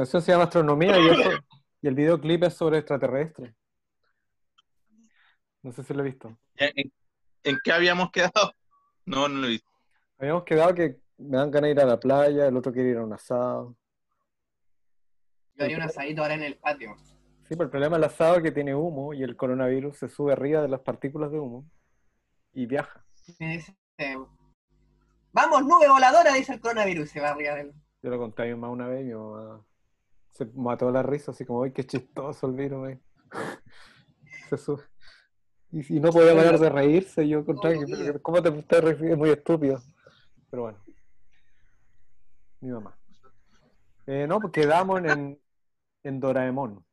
Canción 0.00 0.22
se 0.22 0.32
llama 0.32 0.44
Astronomía 0.44 0.98
y, 0.98 1.08
eso- 1.08 1.30
y 1.82 1.88
el 1.88 1.94
videoclip 1.94 2.44
es 2.44 2.54
sobre 2.54 2.78
extraterrestres. 2.78 3.54
No 5.62 5.72
sé 5.72 5.82
si 5.82 5.92
lo 5.94 6.00
he 6.00 6.06
visto. 6.06 6.38
¿En, 6.56 6.92
en 7.44 7.58
qué 7.62 7.72
habíamos 7.72 8.10
quedado? 8.10 8.52
No, 9.06 9.28
no 9.28 9.40
lo 9.40 9.46
he 9.46 9.50
visto. 9.50 9.70
Habíamos 10.18 10.44
quedado 10.44 10.74
que 10.74 11.00
me 11.18 11.36
dan 11.36 11.50
ganas 11.50 11.68
de 11.68 11.72
ir 11.72 11.80
a 11.80 11.84
la 11.86 12.00
playa, 12.00 12.46
el 12.46 12.56
otro 12.56 12.72
quiere 12.72 12.90
ir 12.90 12.96
a 12.98 13.04
un 13.04 13.12
asado. 13.12 13.76
Yo 15.54 15.64
haría 15.64 15.76
un 15.76 15.82
asadito 15.82 16.22
ahora 16.22 16.34
en 16.34 16.42
el 16.44 16.56
patio. 16.58 16.96
Sí, 16.96 17.56
pero 17.56 17.64
el 17.64 17.70
problema 17.70 17.96
del 17.96 18.04
asado 18.04 18.36
es 18.36 18.42
que 18.42 18.52
tiene 18.52 18.74
humo 18.74 19.12
y 19.12 19.22
el 19.22 19.36
coronavirus 19.36 19.98
se 19.98 20.08
sube 20.08 20.32
arriba 20.32 20.62
de 20.62 20.68
las 20.68 20.80
partículas 20.80 21.30
de 21.32 21.38
humo 21.40 21.68
y 22.52 22.66
viaja. 22.66 23.04
Dice, 23.38 23.76
Vamos, 25.32 25.62
nube 25.64 25.88
voladora, 25.88 26.32
dice 26.32 26.54
el 26.54 26.60
coronavirus. 26.60 27.10
Se 27.10 27.20
va 27.20 27.30
arriba 27.30 27.54
del. 27.54 27.72
Yo 28.02 28.10
lo 28.10 28.18
conté 28.18 28.42
a 28.42 28.46
mi 28.46 28.52
mamá 28.52 28.70
una 28.70 28.88
vez 28.88 29.02
y 29.02 29.04
mi 29.08 29.14
mamá 29.14 29.64
se 30.44 30.50
mató 30.58 30.90
la 30.90 31.02
risa, 31.02 31.32
así 31.32 31.44
como, 31.44 31.62
¡ay, 31.64 31.72
qué 31.72 31.84
chistoso 31.84 32.46
el 32.46 32.54
virus! 32.54 32.78
güey". 32.78 32.98
Se 34.48 34.56
sube. 34.56 34.82
Y 35.72 35.82
si 35.84 36.00
no 36.00 36.10
podía 36.10 36.34
parar 36.34 36.58
de 36.58 36.68
reírse, 36.68 37.28
yo 37.28 37.44
pero 37.44 37.58
¿cómo 38.22 38.42
te, 38.42 38.80
ríes? 38.80 39.00
Es 39.12 39.16
muy 39.18 39.30
estúpido. 39.30 39.80
Pero 40.50 40.62
bueno. 40.62 40.78
Mi 42.60 42.70
mamá. 42.70 42.98
Eh, 44.06 44.26
no, 44.26 44.40
pues 44.40 44.52
quedamos 44.52 45.00
en, 45.04 45.40
en 46.02 46.20
Doraemon, 46.20 46.84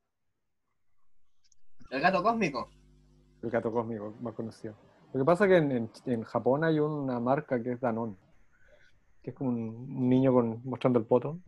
El 1.90 2.02
gato 2.02 2.22
cósmico. 2.22 2.70
el 3.42 3.50
gato 3.50 3.72
cósmico 3.72 4.14
más 4.22 4.34
conocido. 4.36 4.76
Lo 5.14 5.22
que 5.22 5.26
pasa 5.26 5.46
es 5.46 5.50
que 5.52 5.58
en, 5.58 5.72
en- 5.72 5.92
en 6.06 6.24
Japón 6.24 6.64
hay 6.64 6.80
una 6.80 7.20
marca 7.20 7.64
que 7.64 7.72
es 7.72 7.80
Danone, 7.80 8.16
que 9.24 9.32
es 9.32 9.36
como 9.36 9.50
un, 9.50 9.60
un 9.60 10.10
niño 10.10 10.32
con, 10.34 10.62
mostrando 10.66 11.00
el 11.00 11.06
poto. 11.06 11.40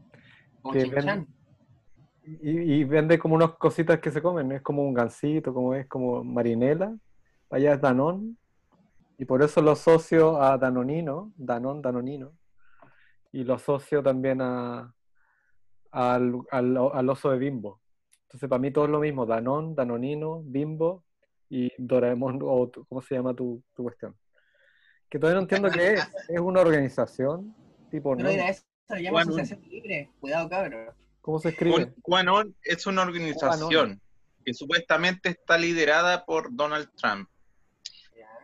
Que. 0.74 0.80
Y, 2.42 2.50
y 2.74 2.84
vende 2.84 3.18
como 3.18 3.36
unas 3.36 3.52
cositas 3.58 4.00
que 4.00 4.12
se 4.12 4.22
comen, 4.22 4.52
es 4.52 4.62
como 4.62 4.84
un 4.84 4.94
gansito, 4.94 5.54
como 5.54 5.74
es 5.74 5.88
como 5.88 6.24
marinela, 6.24 6.96
allá 7.50 7.74
es 7.74 7.82
Danón, 7.82 8.38
y 9.18 9.26
por 9.26 9.42
eso 9.42 9.62
lo 9.62 9.72
asocio 9.72 10.42
a 10.42 10.58
Danonino, 10.58 11.32
Danón, 11.38 11.82
Danonino, 11.82 12.34
y 13.32 13.44
lo 13.44 13.56
asocio 13.56 14.04
también 14.04 14.42
a, 14.42 14.94
al, 15.92 16.42
al, 16.52 16.78
al 16.94 17.10
oso 17.10 17.32
de 17.32 17.38
Bimbo. 17.40 17.82
Entonces 18.24 18.48
para 18.48 18.60
mí 18.60 18.70
todo 18.72 18.86
es 18.86 18.92
lo 18.92 19.00
mismo, 19.00 19.26
Danón, 19.26 19.74
Danonino, 19.76 20.42
Bimbo 20.46 21.04
y 21.50 21.72
Doraemon, 21.78 22.40
o 22.44 22.68
tu- 22.70 22.86
¿cómo 22.86 23.02
se 23.02 23.16
llama 23.16 23.34
tu, 23.34 23.64
tu 23.74 23.84
cuestión? 23.84 24.16
Que 25.10 25.18
todavía 25.18 25.38
no 25.38 25.42
entiendo 25.44 25.70
qué 25.72 25.94
es, 25.94 26.00
es 26.30 26.40
una 26.40 26.62
organización, 26.62 27.56
tipo, 27.90 28.16
Pero 28.16 28.28
¿no? 28.30 28.34
mira, 28.36 28.50
eso 28.50 28.64
se 28.88 29.02
llama 29.02 29.18
Bueno. 29.18 29.32
asociación 29.32 29.62
libre. 29.68 30.12
Cuidado, 30.20 30.48
cabrón. 30.48 30.94
¿Cómo 31.30 31.38
se 31.40 31.50
escribe? 31.50 31.94
QAnon 32.02 32.56
es 32.64 32.88
una 32.88 33.04
organización 33.04 34.02
que 34.44 34.52
supuestamente 34.56 35.30
está 35.30 35.60
liderada 35.60 36.26
por 36.26 36.48
Donald 36.56 36.90
Trump, 36.96 37.30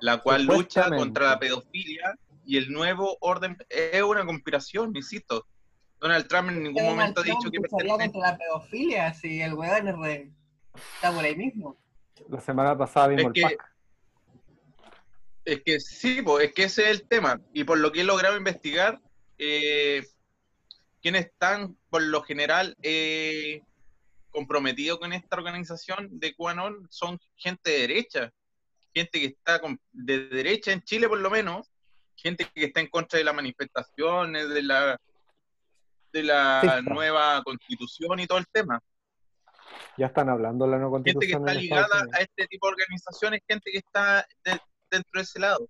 la 0.01 0.19
cual 0.21 0.43
lucha 0.45 0.87
contra 0.95 1.29
la 1.31 1.39
pedofilia 1.39 2.15
y 2.45 2.57
el 2.57 2.71
nuevo 2.71 3.17
orden. 3.21 3.57
Es 3.69 4.03
una 4.03 4.23
conspiración, 4.23 4.95
insisto. 4.95 5.47
Donald 5.99 6.27
Trump 6.27 6.49
en 6.49 6.61
ningún 6.61 6.75
Donald 6.83 6.95
momento 6.95 7.21
ha 7.21 7.23
dicho 7.23 7.49
que 7.51 7.57
lucharía 7.57 7.97
contra 7.97 8.21
la 8.21 8.37
pedofilia 8.37 9.13
si 9.15 9.41
el 9.41 9.55
weón 9.55 9.87
es 9.87 9.97
re... 9.97 10.31
está 10.97 11.11
por 11.11 11.23
ahí 11.23 11.35
mismo. 11.35 11.75
La 12.29 12.39
semana 12.39 12.77
pasada 12.77 13.07
vimos 13.07 13.23
Es 13.23 13.27
el 13.29 13.33
que- 13.33 13.41
pack. 13.55 13.75
Es 15.43 15.61
que 15.63 15.79
sí, 15.79 16.21
po, 16.21 16.39
es 16.39 16.53
que 16.53 16.65
ese 16.65 16.83
es 16.83 16.89
el 17.01 17.07
tema. 17.07 17.41
Y 17.51 17.63
por 17.63 17.79
lo 17.79 17.91
que 17.91 18.01
he 18.01 18.03
logrado 18.03 18.37
investigar, 18.37 19.01
eh, 19.39 20.05
quienes 21.05 21.25
están 21.27 21.77
por 21.91 22.01
lo 22.01 22.23
general 22.23 22.75
eh, 22.81 23.61
comprometidos 24.31 24.97
con 24.97 25.13
esta 25.13 25.35
organización 25.37 26.09
de 26.19 26.33
QAnon 26.33 26.87
son 26.89 27.19
gente 27.35 27.69
de 27.69 27.79
derecha. 27.81 28.33
gente 28.91 29.19
que 29.19 29.25
está 29.27 29.61
de 29.91 30.27
derecha 30.29 30.71
en 30.71 30.81
Chile 30.81 31.07
por 31.07 31.19
lo 31.19 31.29
menos, 31.29 31.69
gente 32.15 32.49
que 32.55 32.63
está 32.65 32.79
en 32.81 32.87
contra 32.87 33.19
de 33.19 33.23
las 33.23 33.35
manifestaciones, 33.35 34.49
de 34.49 34.63
la 34.63 34.99
de 36.11 36.23
la 36.23 36.61
Sí, 36.61 36.67
está. 36.69 36.81
nueva 36.81 37.43
constitución 37.43 38.19
y 38.19 38.25
todo 38.25 38.39
el 38.39 38.47
tema. 38.51 38.79
Ya 39.97 40.07
están 40.07 40.27
hablando 40.29 40.65
de 40.65 40.71
la 40.71 40.77
nueva 40.79 40.97
Gente 41.03 41.27
que 41.27 41.33
constitución 41.33 41.47
está 41.49 41.61
ligada 41.61 42.05
a 42.13 42.17
este 42.21 42.47
tipo 42.47 42.65
de 42.65 42.71
organizaciones, 42.73 43.41
gente 43.47 43.69
que 43.71 43.77
está 43.77 44.25
de- 44.43 44.59
dentro 44.89 45.11
de 45.13 45.21
ese 45.21 45.39
lado. 45.39 45.69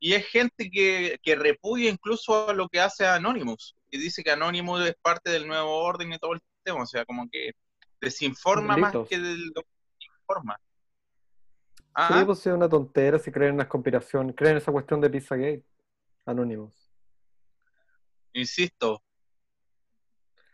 Y 0.00 0.14
es 0.14 0.26
gente 0.26 0.68
que, 0.68 1.16
que 1.22 1.36
repudia 1.36 1.90
incluso 1.90 2.48
a 2.50 2.52
lo 2.54 2.68
que 2.68 2.80
hace 2.80 3.06
Anonymous, 3.06 3.76
y 3.90 3.98
dice 3.98 4.22
que 4.22 4.30
Anonymous 4.30 4.86
es 4.86 4.96
parte 5.00 5.30
del 5.30 5.46
nuevo 5.46 5.70
orden 5.78 6.12
y 6.12 6.18
todo 6.18 6.34
el 6.34 6.40
tema, 6.62 6.82
o 6.82 6.86
sea, 6.86 7.04
como 7.04 7.28
que 7.30 7.52
desinforma 8.00 8.76
más 8.76 8.94
que 9.08 9.18
del- 9.18 9.46
lo 9.54 9.62
que 9.62 10.06
informa. 10.20 10.58
Sí, 10.58 11.84
Ah, 11.94 12.22
pues 12.24 12.46
es 12.46 12.52
una 12.52 12.68
tontera 12.68 13.18
si 13.18 13.32
creen 13.32 13.52
en 13.52 13.58
las 13.58 13.66
conspiraciones, 13.66 14.36
creen 14.36 14.52
en 14.52 14.58
esa 14.58 14.70
cuestión 14.70 15.00
de 15.00 15.10
Pizzagate, 15.10 15.64
Anónimos. 16.26 16.92
insisto, 18.32 19.02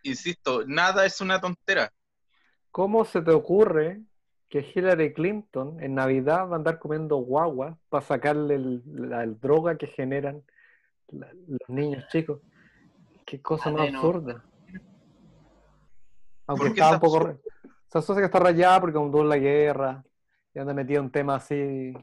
insisto, 0.02 0.64
nada 0.66 1.04
es 1.04 1.20
una 1.20 1.40
tontera. 1.40 1.92
¿Cómo 2.70 3.04
se 3.04 3.20
te 3.20 3.30
ocurre 3.30 4.00
que 4.48 4.60
Hillary 4.74 5.12
Clinton 5.12 5.82
en 5.82 5.94
Navidad 5.94 6.48
va 6.48 6.52
a 6.54 6.56
andar 6.56 6.78
comiendo 6.78 7.16
guagua 7.16 7.76
para 7.88 8.04
sacarle 8.06 8.54
el- 8.54 8.82
la 8.86 9.22
el 9.22 9.38
droga 9.38 9.76
que 9.76 9.86
generan 9.88 10.42
la- 11.08 11.32
los 11.46 11.68
niños 11.68 12.06
chicos? 12.08 12.40
Qué 13.24 13.40
cosa 13.40 13.70
más 13.70 13.82
Adeno. 13.82 13.98
absurda. 13.98 14.44
Aunque 16.46 16.66
¿Por 16.66 16.74
qué 16.74 16.80
estaba 16.80 16.96
es 16.96 17.02
un 17.02 17.08
poco... 17.10 17.40
Se 17.88 17.98
asocia 17.98 18.20
que 18.22 18.26
está 18.26 18.38
rayada 18.40 18.80
porque 18.80 18.98
hundió 18.98 19.22
en 19.22 19.28
la 19.28 19.36
guerra 19.38 20.04
y 20.52 20.58
anda 20.58 20.74
metido 20.74 21.00
en 21.02 21.10
temas 21.10 21.42
así... 21.44 21.54
de 21.54 21.94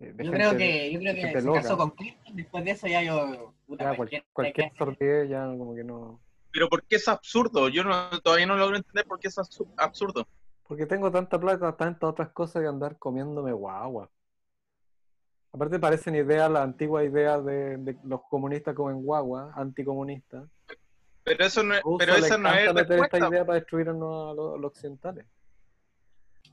Yo 0.00 0.14
gente- 0.16 0.30
creo 0.30 0.56
que, 0.56 0.92
yo 0.92 0.98
creo 1.00 1.14
que 1.14 1.32
se 1.40 1.42
loca. 1.42 1.62
casó 1.62 1.76
con 1.76 1.90
Clinton, 1.90 2.36
después 2.36 2.64
de 2.64 2.70
eso 2.70 2.86
ya 2.86 3.02
yo. 3.02 3.54
puta, 3.66 3.84
ya, 3.84 3.88
cual- 3.96 4.08
cualquier- 4.08 4.24
cualquier 4.32 4.72
sordidez 4.76 5.28
ya 5.28 5.44
como 5.46 5.74
que 5.74 5.84
no... 5.84 6.20
Pero 6.52 6.68
¿por 6.68 6.84
qué 6.84 6.96
es 6.96 7.08
absurdo? 7.08 7.68
Yo 7.68 7.82
no, 7.82 8.10
todavía 8.22 8.46
no 8.46 8.56
logro 8.56 8.76
entender 8.76 9.04
por 9.06 9.18
qué 9.18 9.26
es 9.28 9.36
absu- 9.38 9.68
absurdo. 9.76 10.26
Porque 10.66 10.86
tengo 10.86 11.10
tanta 11.10 11.38
plata, 11.38 11.76
tantas 11.76 12.08
otras 12.08 12.28
cosas 12.30 12.62
que 12.62 12.68
andar 12.68 12.96
comiéndome 12.96 13.52
guagua. 13.52 14.08
Aparte 15.54 15.78
parecen 15.78 16.16
ideas, 16.16 16.50
las 16.50 16.64
antiguas 16.64 17.04
ideas 17.04 17.44
de, 17.44 17.76
de 17.76 17.96
los 18.02 18.22
comunistas 18.28 18.74
comen 18.74 19.00
guagua, 19.04 19.52
anticomunistas. 19.54 20.48
Pero 21.22 21.44
eso 21.44 21.62
no 21.62 21.74
es, 21.74 21.82
Ruso 21.82 21.98
pero 21.98 22.16
esa 22.16 22.36
no 22.36 22.52
es 22.52 22.74
meter 22.74 22.98
esta 22.98 23.28
idea 23.28 23.46
para 23.46 23.60
destruirnos 23.60 24.32
a 24.32 24.34
los, 24.34 24.54
a 24.54 24.58
los 24.58 24.64
occidentales. 24.64 25.24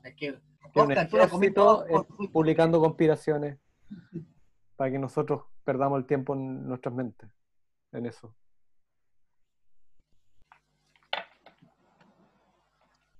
Es 0.04 0.14
que, 0.14 0.38
Oscar, 0.72 1.08
tú 1.08 1.16
lo 1.16 1.84
es 1.84 2.06
publicando 2.30 2.78
conspiraciones 2.78 3.58
para 4.76 4.92
que 4.92 5.00
nosotros 5.00 5.46
perdamos 5.64 5.98
el 5.98 6.06
tiempo 6.06 6.34
en 6.34 6.68
nuestras 6.68 6.94
mentes, 6.94 7.28
en 7.90 8.06
eso. 8.06 8.32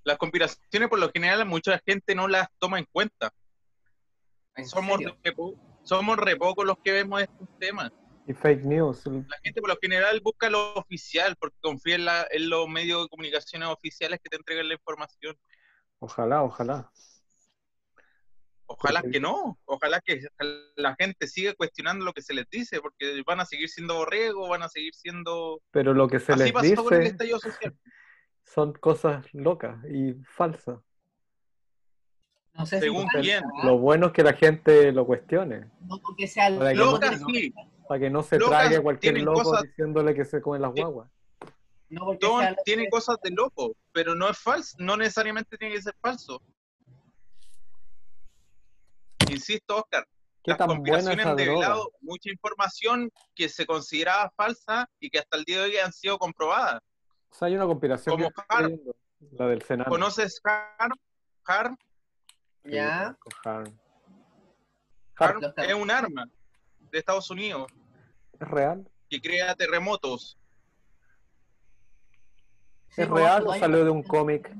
Las 0.05 0.16
conspiraciones 0.16 0.88
por 0.88 1.01
lo 1.01 1.11
general 1.11 1.45
mucha 1.45 1.77
gente 1.85 2.14
no 2.14 2.29
las 2.29 2.49
toma 2.61 2.79
en 2.79 2.87
cuenta. 2.92 3.33
¿En 4.55 4.64
Somos 4.64 4.99
serio? 4.99 5.18
Somos 5.83 6.16
re 6.16 6.37
pocos 6.37 6.64
los 6.64 6.77
que 6.83 6.92
vemos 6.92 7.23
estos 7.23 7.49
temas. 7.59 7.90
Y 8.27 8.35
fake 8.35 8.64
news, 8.64 9.05
La 9.07 9.38
gente 9.42 9.61
por 9.61 9.71
lo 9.71 9.77
general 9.81 10.21
busca 10.21 10.49
lo 10.49 10.75
oficial 10.75 11.35
porque 11.37 11.57
confía 11.61 11.97
en, 11.97 12.05
la- 12.05 12.27
en 12.31 12.49
los 12.49 12.68
medios 12.68 13.03
de 13.03 13.09
comunicaciones 13.09 13.68
oficiales 13.68 14.21
que 14.23 14.29
te 14.31 14.37
entregan 14.37 14.68
la 14.68 14.75
información. 14.75 15.37
ojalá, 15.99 16.42
ojalá. 16.42 16.90
Ojalá 18.66 19.03
que 19.03 19.21
no, 19.21 19.59
ojalá 19.66 20.01
que 20.01 20.23
la 20.77 20.95
gente 20.99 21.27
siga 21.27 21.53
cuestionando 21.55 22.05
lo 22.07 22.12
que 22.14 22.23
se 22.23 22.33
les 22.33 22.49
dice 22.49 22.81
porque 22.81 23.23
van 23.27 23.40
a 23.40 23.45
seguir 23.45 23.68
siendo 23.68 23.97
borregos, 23.97 24.49
van 24.49 24.62
a 24.62 24.68
seguir 24.68 24.95
siendo... 24.95 25.61
Pero 25.71 25.92
lo 25.92 26.09
que 26.09 26.18
se 26.21 26.33
Así 26.33 26.45
les 26.45 26.53
pasó 26.53 26.85
con 26.85 26.95
el 26.95 27.12
dice 27.16 27.75
son 28.45 28.73
cosas 28.73 29.27
locas 29.33 29.85
y 29.90 30.14
falsas. 30.25 30.81
No 32.55 32.67
sé 32.67 32.81
Según 32.81 33.07
si 33.15 33.19
quién. 33.21 33.43
Lo 33.65 33.79
bueno 33.79 34.09
es 34.09 34.12
que 34.12 34.23
la 34.23 34.35
gente 34.35 34.93
lo 34.93 35.07
cuestione, 35.07 35.71
No 35.87 35.99
porque 36.01 36.27
sea 36.29 36.49
Para 36.59 36.73
que 36.73 36.77
no- 36.79 36.99
sí, 37.29 37.55
para 37.88 38.01
que 38.01 38.11
no 38.11 38.23
se 38.23 38.38
Locas 38.38 38.61
trague 38.61 38.83
cualquier 38.83 39.19
loco 39.23 39.43
cosas- 39.43 39.62
diciéndole 39.62 40.15
que 40.15 40.25
se 40.25 40.41
comen 40.43 40.62
las 40.62 40.73
guaguas. 40.73 41.09
no 41.88 42.05
porque 42.07 42.27
Don 42.27 42.41
sea 42.41 42.51
loco, 42.51 42.62
tiene 42.65 42.88
cosas 42.91 43.17
de 43.23 43.31
loco, 43.31 43.75
pero 43.93 44.15
no 44.15 44.29
es 44.29 44.38
falso, 44.38 44.77
no 44.79 44.97
necesariamente 44.97 45.57
tiene 45.57 45.75
que 45.75 45.83
ser 45.83 45.95
falso. 46.01 46.43
Insisto, 49.31 49.77
Oscar, 49.79 50.07
¿Qué 50.43 50.51
las 50.51 50.59
tan 50.59 50.67
buena 50.69 50.77
conspiraciones 50.83 51.19
esa 51.21 51.31
han 51.31 51.37
droga? 51.37 51.51
develado 51.53 51.91
mucha 52.01 52.31
información 52.31 53.11
que 53.35 53.49
se 53.49 53.65
consideraba 53.67 54.31
falsa 54.37 54.88
y 55.01 55.09
que 55.09 55.19
hasta 55.19 55.37
el 55.38 55.45
día 55.45 55.59
de 55.59 55.65
hoy 55.65 55.77
han 55.79 55.93
sido 55.93 56.19
comprobadas. 56.19 56.81
O 57.31 57.35
sea, 57.35 57.49
hay 57.49 57.55
una 57.55 57.67
conspiración 57.67 58.17
Como 58.17 58.31
que 58.31 58.43
Har- 58.49 58.79
la 59.38 59.47
del 59.47 59.62
Senado. 59.62 59.88
¿Conoces 59.91 60.41
HARM? 60.45 60.93
HARM, 61.45 61.77
Ya. 62.64 63.16
Harm. 63.44 63.79
Es 65.57 65.75
un 65.75 65.90
arma 65.90 66.29
de 66.90 66.98
Estados 66.98 67.31
Unidos 67.31 67.70
¿Es 68.40 68.48
real? 68.48 68.88
que 69.09 69.20
crea 69.20 69.55
terremotos. 69.55 70.38
¿Es 72.96 73.09
real 73.09 73.46
o 73.46 73.55
salió 73.55 73.79
no- 73.79 73.85
de 73.85 73.90
un 73.90 74.03
cómic? 74.03 74.53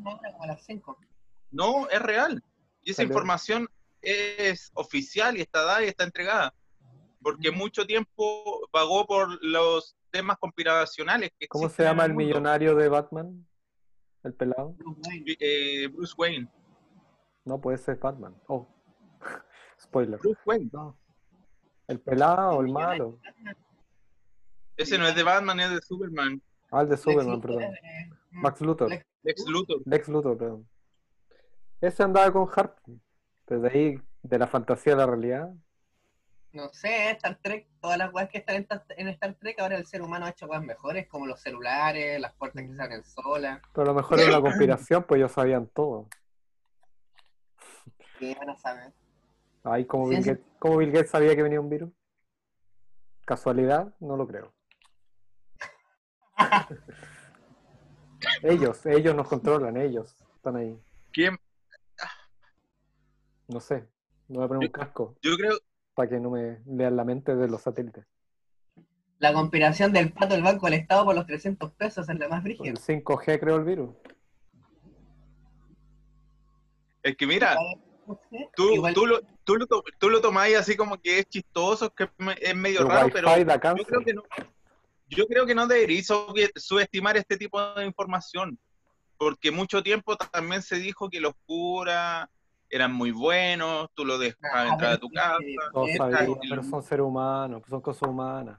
No, 1.51 1.89
es 1.91 2.01
real. 2.03 2.43
Y 2.83 2.91
esa 2.93 3.03
información 3.03 3.69
es 4.01 4.71
oficial 4.75 5.37
y 5.37 5.43
está 5.43 5.63
dada 5.63 5.85
y 5.85 5.89
está 5.89 6.05
entregada. 6.05 6.55
Porque 7.21 7.51
mucho 7.51 7.87
tiempo 7.87 8.69
vagó 8.73 9.07
por 9.07 9.39
los 9.45 9.97
temas 10.11 10.39
conspiracionales 10.39 11.31
que 11.39 11.47
¿Cómo 11.47 11.69
se 11.69 11.83
llama 11.85 12.05
el 12.05 12.15
millonario 12.15 12.75
de 12.75 12.89
Batman? 12.89 13.47
¿El 14.25 14.35
pelado? 14.35 14.75
Bruce 14.79 15.01
Wayne. 15.09 15.37
Eh, 15.39 15.89
Bruce 15.89 16.15
Wayne. 16.17 16.49
No, 17.45 17.61
puede 17.61 17.79
ser 17.79 17.97
Batman. 17.99 18.35
Oh, 18.47 18.69
spoiler. 19.81 20.19
Bruce 20.21 20.41
Wayne. 20.47 20.71
No. 20.73 20.97
¿El 21.89 22.01
pelado 22.01 22.61
el 22.61 22.73
malo? 22.73 23.19
Ese 24.77 24.99
no 24.99 25.07
es 25.07 25.15
de 25.15 25.23
Batman, 25.23 25.61
es 25.61 25.71
de 25.71 25.81
Superman. 25.83 26.41
Ah, 26.71 26.83
el 26.83 26.89
de 26.89 26.97
Superman, 26.97 27.27
Luthor 27.35 27.41
perdón. 27.57 27.63
es 27.63 27.71
de- 27.83 28.17
Max 28.31 28.61
Luthor. 28.63 28.91
Lex- 28.91 29.47
Luthor. 29.47 29.83
Lex 29.85 30.09
Luthor, 30.09 30.39
perdón. 30.39 30.69
Ese 31.81 32.03
andaba 32.03 32.33
con 32.33 32.49
Harp. 32.55 32.79
Desde 33.47 33.69
ahí, 33.69 34.01
de 34.23 34.39
la 34.39 34.47
fantasía 34.47 34.95
a 34.95 34.97
la 34.97 35.07
realidad. 35.07 35.51
No 36.53 36.69
sé, 36.73 37.11
Star 37.13 37.39
Trek, 37.43 37.67
todas 37.81 37.99
las 37.99 38.13
weas 38.13 38.29
que 38.31 38.39
están 38.39 38.57
en, 38.97 39.09
Star- 39.09 39.35
Trek, 39.35 39.59
ahora 39.61 39.77
el 39.77 39.87
ser 39.87 40.01
humano 40.03 40.27
ha 40.27 40.31
hecho 40.31 40.47
weas 40.47 40.63
mejores, 40.63 41.07
como 41.09 41.27
los 41.27 41.41
celulares, 41.41 42.21
las 42.21 42.33
puertas 42.35 42.63
que 42.63 42.75
se 42.75 42.83
abren 42.83 43.05
solas. 43.05 43.61
Pero 43.75 43.83
a 43.83 43.87
lo 43.87 43.95
mejor 43.95 44.21
era 44.21 44.31
una 44.31 44.41
conspiración, 44.41 45.05
pues 45.05 45.19
ellos 45.19 45.33
sabían 45.33 45.67
todo. 45.67 46.09
¿Qué 48.23 48.37
van 48.39 48.51
a 48.51 48.57
saber? 48.57 48.93
Ahí 49.65 49.85
como 49.85 50.05
Bill, 50.05 50.23
Ciencia. 50.23 50.35
Gates, 50.35 50.59
¿Cómo 50.61 50.77
Bill 50.77 50.93
Gates 50.93 51.11
sabía 51.11 51.35
que 51.35 51.43
venía 51.43 51.61
un 51.61 51.69
virus? 51.69 51.91
¿Casualidad? 53.25 53.93
No 53.99 54.17
lo 54.17 54.29
creo. 54.29 54.55
ellos, 58.45 58.87
ellos 58.87 59.17
nos 59.17 59.27
controlan, 59.27 59.77
ellos 59.77 60.15
están 60.37 60.55
ahí. 60.55 60.81
¿Quién? 61.11 61.37
No 63.49 63.59
sé, 63.59 63.89
me 64.29 64.37
voy 64.37 64.45
a 64.45 64.49
poner 64.49 64.69
un 64.69 64.73
casco 64.73 65.17
Yo 65.21 65.37
creo, 65.37 65.59
para 65.93 66.09
que 66.09 66.21
no 66.21 66.31
me 66.31 66.61
lean 66.65 66.95
la 66.95 67.05
mente 67.05 67.35
de 67.35 67.49
los 67.49 67.63
satélites. 67.63 68.07
La 69.19 69.33
conspiración 69.33 69.93
del 69.93 70.13
pato 70.13 70.35
del 70.35 70.45
Banco 70.45 70.67
del 70.67 70.79
Estado 70.79 71.05
por 71.05 71.17
los 71.17 71.27
300 71.27 71.73
pesos 71.73 72.09
es 72.09 72.19
la 72.21 72.29
más 72.29 72.45
brígida. 72.45 72.71
El 72.71 72.79
5G 72.79 73.41
creó 73.41 73.57
el 73.57 73.65
virus. 73.65 73.91
es 77.03 77.17
que 77.17 77.27
mira, 77.27 77.57
tú, 78.57 78.71
Igual- 78.75 78.95
tú, 78.95 79.07
lo, 79.07 79.21
tú, 79.45 79.57
lo, 79.57 79.67
tú 79.99 80.11
lo 80.11 80.21
tomáis 80.21 80.57
así 80.57 80.77
como 80.77 81.01
que 81.01 81.19
es 81.21 81.27
chistoso, 81.27 81.91
que 81.95 82.05
es 82.05 82.11
me- 82.19 82.37
es 82.41 82.55
medio 82.55 82.81
El 82.81 82.89
raro, 82.89 83.09
pero 83.13 83.29
yo 83.37 83.85
creo 83.85 84.01
que 84.05 84.15
no. 84.15 84.23
Yo 85.09 85.27
creo 85.27 85.45
que 85.47 85.55
no 85.55 85.67
deberíais 85.67 86.07
sube- 86.09 86.51
subestimar 86.57 87.17
este 87.17 87.37
tipo 87.37 87.61
de 87.75 87.85
información, 87.85 88.59
porque 89.19 89.51
mucho 89.51 89.83
tiempo 89.83 90.17
también 90.17 90.63
se 90.63 90.77
dijo 90.77 91.11
que 91.11 91.21
los 91.21 91.35
curas 91.47 92.29
eran 92.71 92.93
muy 92.95 93.11
buenos, 93.11 93.89
tú 93.95 94.05
lo 94.07 94.17
dejabas 94.17 94.51
Ah, 94.55 94.69
entrar 94.73 94.93
a 94.95 94.99
tu 94.99 95.11
casa, 95.11 95.37
y- 95.45 95.55
pero 96.49 96.63
son 96.63 96.83
seres 96.83 97.05
humanos, 97.05 97.63
son 97.69 97.81
cosas 97.83 98.09
humanas. 98.09 98.59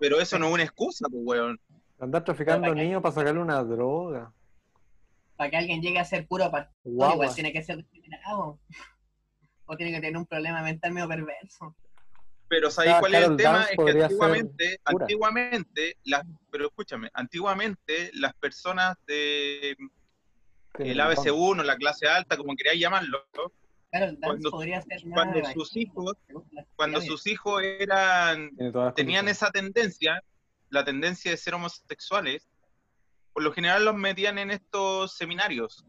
pero 0.00 0.18
eso 0.20 0.38
no 0.38 0.46
es 0.48 0.52
una 0.54 0.62
excusa, 0.62 1.06
pues, 1.10 1.22
weón. 1.24 1.60
Andar 2.00 2.24
traficando 2.24 2.74
niños 2.74 3.02
para 3.02 3.14
sacarle 3.14 3.40
una 3.40 3.62
droga. 3.64 4.32
Para 5.38 5.50
que 5.50 5.56
alguien 5.56 5.80
llegue 5.80 6.00
a 6.00 6.04
ser 6.04 6.26
puro 6.26 6.50
pastor, 6.50 6.74
Guagua. 6.82 7.14
igual 7.14 7.34
tiene 7.34 7.52
que 7.52 7.62
ser 7.62 7.76
degenerado. 7.92 8.58
O 9.66 9.76
tiene 9.76 9.92
que 9.92 10.00
tener 10.00 10.16
un 10.16 10.26
problema 10.26 10.62
mental 10.62 10.90
medio 10.92 11.06
perverso. 11.06 11.76
Pero 12.48 12.70
¿sabéis 12.70 12.94
sea, 12.94 13.00
cuál 13.00 13.14
es 13.14 13.28
el 13.28 13.36
tema? 13.36 13.62
Es 13.64 13.76
que 13.76 14.02
antiguamente, 14.02 14.80
antiguamente, 14.84 15.96
las, 16.04 16.24
pero 16.50 16.66
escúchame, 16.66 17.08
antiguamente 17.14 18.10
las 18.14 18.34
personas 18.34 18.96
de 19.06 19.76
el 20.78 21.00
un 21.00 21.06
ABC1, 21.06 21.62
la 21.62 21.76
clase 21.76 22.08
alta, 22.08 22.36
como 22.36 22.56
queráis 22.56 22.80
llamarlo, 22.80 23.24
Claro, 23.90 24.12
Cuando- 24.20 24.50
podría 24.50 24.82
ser 24.82 25.00
cuando 25.10 25.42
sus 25.52 25.76
hijos- 25.76 26.16
Cuando 26.76 27.00
sus 27.00 27.26
hijos 27.28 27.62
eran 27.62 28.50
tenían 28.96 29.28
esa 29.28 29.50
tendencia, 29.50 30.22
la 30.68 30.84
tendencia 30.84 31.30
de 31.30 31.36
ser 31.36 31.54
homosexuales, 31.54 32.48
por 33.38 33.44
lo 33.44 33.52
general 33.52 33.84
los 33.84 33.94
metían 33.94 34.36
en 34.36 34.50
estos 34.50 35.16
seminarios. 35.16 35.86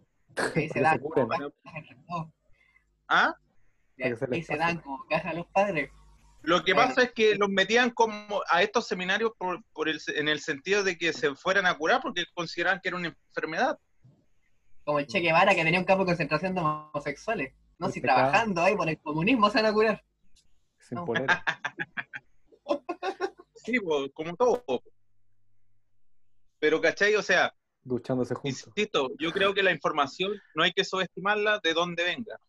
Se 0.53 0.69
que 0.69 0.79
dan 0.81 0.97
se 0.97 1.01
como 1.01 1.15
todos. 1.15 2.27
¿Ah? 3.07 3.33
Se 3.97 4.55
dan 4.55 4.77
como 4.81 5.03
a 5.09 5.33
los 5.33 5.47
padres. 5.47 5.89
Lo 6.43 6.63
que 6.63 6.75
Bueno. 6.75 6.89
pasa 6.89 7.01
es 7.05 7.11
que 7.13 7.33
los 7.37 7.49
metían 7.49 7.89
como 7.89 8.43
a 8.51 8.61
estos 8.61 8.85
seminarios 8.87 9.31
por, 9.35 9.63
por 9.73 9.89
el, 9.89 9.99
en 10.09 10.27
el 10.27 10.41
sentido 10.41 10.83
de 10.83 10.95
que 10.95 11.11
se 11.11 11.33
fueran 11.33 11.65
a 11.65 11.75
curar 11.75 12.01
porque 12.03 12.23
consideraban 12.35 12.81
que 12.81 12.89
era 12.89 12.97
una 12.97 13.07
enfermedad. 13.07 13.79
Como 14.83 14.99
el 14.99 15.07
Che 15.07 15.19
Guevara 15.19 15.55
que 15.55 15.63
tenía 15.63 15.79
un 15.79 15.85
campo 15.87 16.03
de 16.03 16.09
concentración 16.11 16.53
de 16.53 16.61
homosexuales. 16.61 17.55
No, 17.79 17.87
El 17.87 17.93
si 17.93 17.99
pecado. 17.99 18.19
trabajando 18.19 18.61
ahí 18.61 18.75
por 18.75 18.87
el 18.87 18.99
comunismo 18.99 19.49
se 19.49 19.57
van 19.57 19.65
a 19.65 19.73
curar. 19.73 20.03
Sin 20.77 20.97
No. 20.99 21.07
Sí, 23.55 23.79
po, 23.79 24.07
como 24.13 24.35
todo. 24.35 24.63
Pero, 26.59 26.81
¿cachai? 26.81 27.15
O 27.15 27.21
sea, 27.23 27.53
Duchándose 27.81 28.35
juntos. 28.35 28.67
insisto, 28.67 29.09
yo 29.17 29.31
creo 29.31 29.53
que 29.53 29.63
la 29.63 29.71
información 29.71 30.39
no 30.53 30.63
hay 30.63 30.71
que 30.73 30.83
subestimarla 30.83 31.59
de 31.63 31.73
dónde 31.73 32.03
venga. 32.03 32.39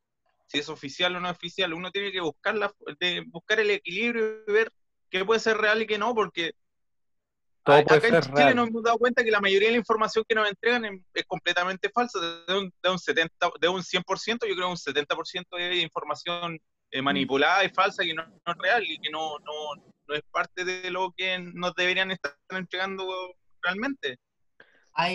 Si 0.47 0.59
es 0.59 0.69
oficial 0.69 1.15
o 1.15 1.21
no 1.21 1.31
oficial, 1.31 1.73
uno 1.73 1.91
tiene 1.91 2.11
que 2.11 2.21
buscarla, 2.21 2.73
de, 2.99 3.25
buscar 3.29 3.61
el 3.61 3.71
equilibrio 3.71 4.43
y 4.47 4.53
ver 4.53 4.73
qué 5.09 5.25
puede 5.25 5.41
ser 5.41 5.57
real 5.57 5.81
y 5.81 5.87
qué 5.87 5.97
no, 5.97 6.15
porque 6.15 6.53
Todo 7.65 7.77
a- 7.77 7.85
puede 7.85 7.99
acá 7.99 8.09
en 8.09 8.23
Chile 8.23 8.35
real. 8.35 8.57
nos 8.57 8.69
hemos 8.69 8.83
dado 8.83 8.99
cuenta 8.99 9.23
que 9.23 9.31
la 9.31 9.41
mayoría 9.41 9.69
de 9.69 9.73
la 9.75 9.79
información 9.79 10.25
que 10.29 10.35
nos 10.35 10.49
entregan 10.49 10.85
es, 11.15 11.25
completamente 11.27 11.89
falsa. 11.91 12.19
De 12.49 12.59
un, 12.59 12.75
de 12.83 12.91
un 12.91 12.99
70, 12.99 13.51
de 13.61 13.69
un 13.69 13.83
100%, 13.83 14.47
yo 14.49 14.55
creo 14.55 14.67
que 14.67 14.73
un 14.73 14.77
70% 14.77 15.47
es 15.59 15.83
información 15.83 16.59
eh, 16.91 17.01
manipulada 17.01 17.65
y 17.65 17.69
falsa 17.69 18.03
que 18.03 18.13
no, 18.13 18.27
no 18.27 18.53
es 18.53 18.59
real 18.59 18.85
y 18.85 18.99
que 18.99 19.11
no, 19.11 19.39
no, 19.39 19.77
no 20.09 20.15
es 20.15 20.23
parte 20.33 20.65
de 20.65 20.91
lo 20.91 21.13
que 21.17 21.39
nos 21.39 21.73
deberían 21.77 22.11
estar 22.11 22.37
entregando 22.49 23.07
realmente. 23.63 24.19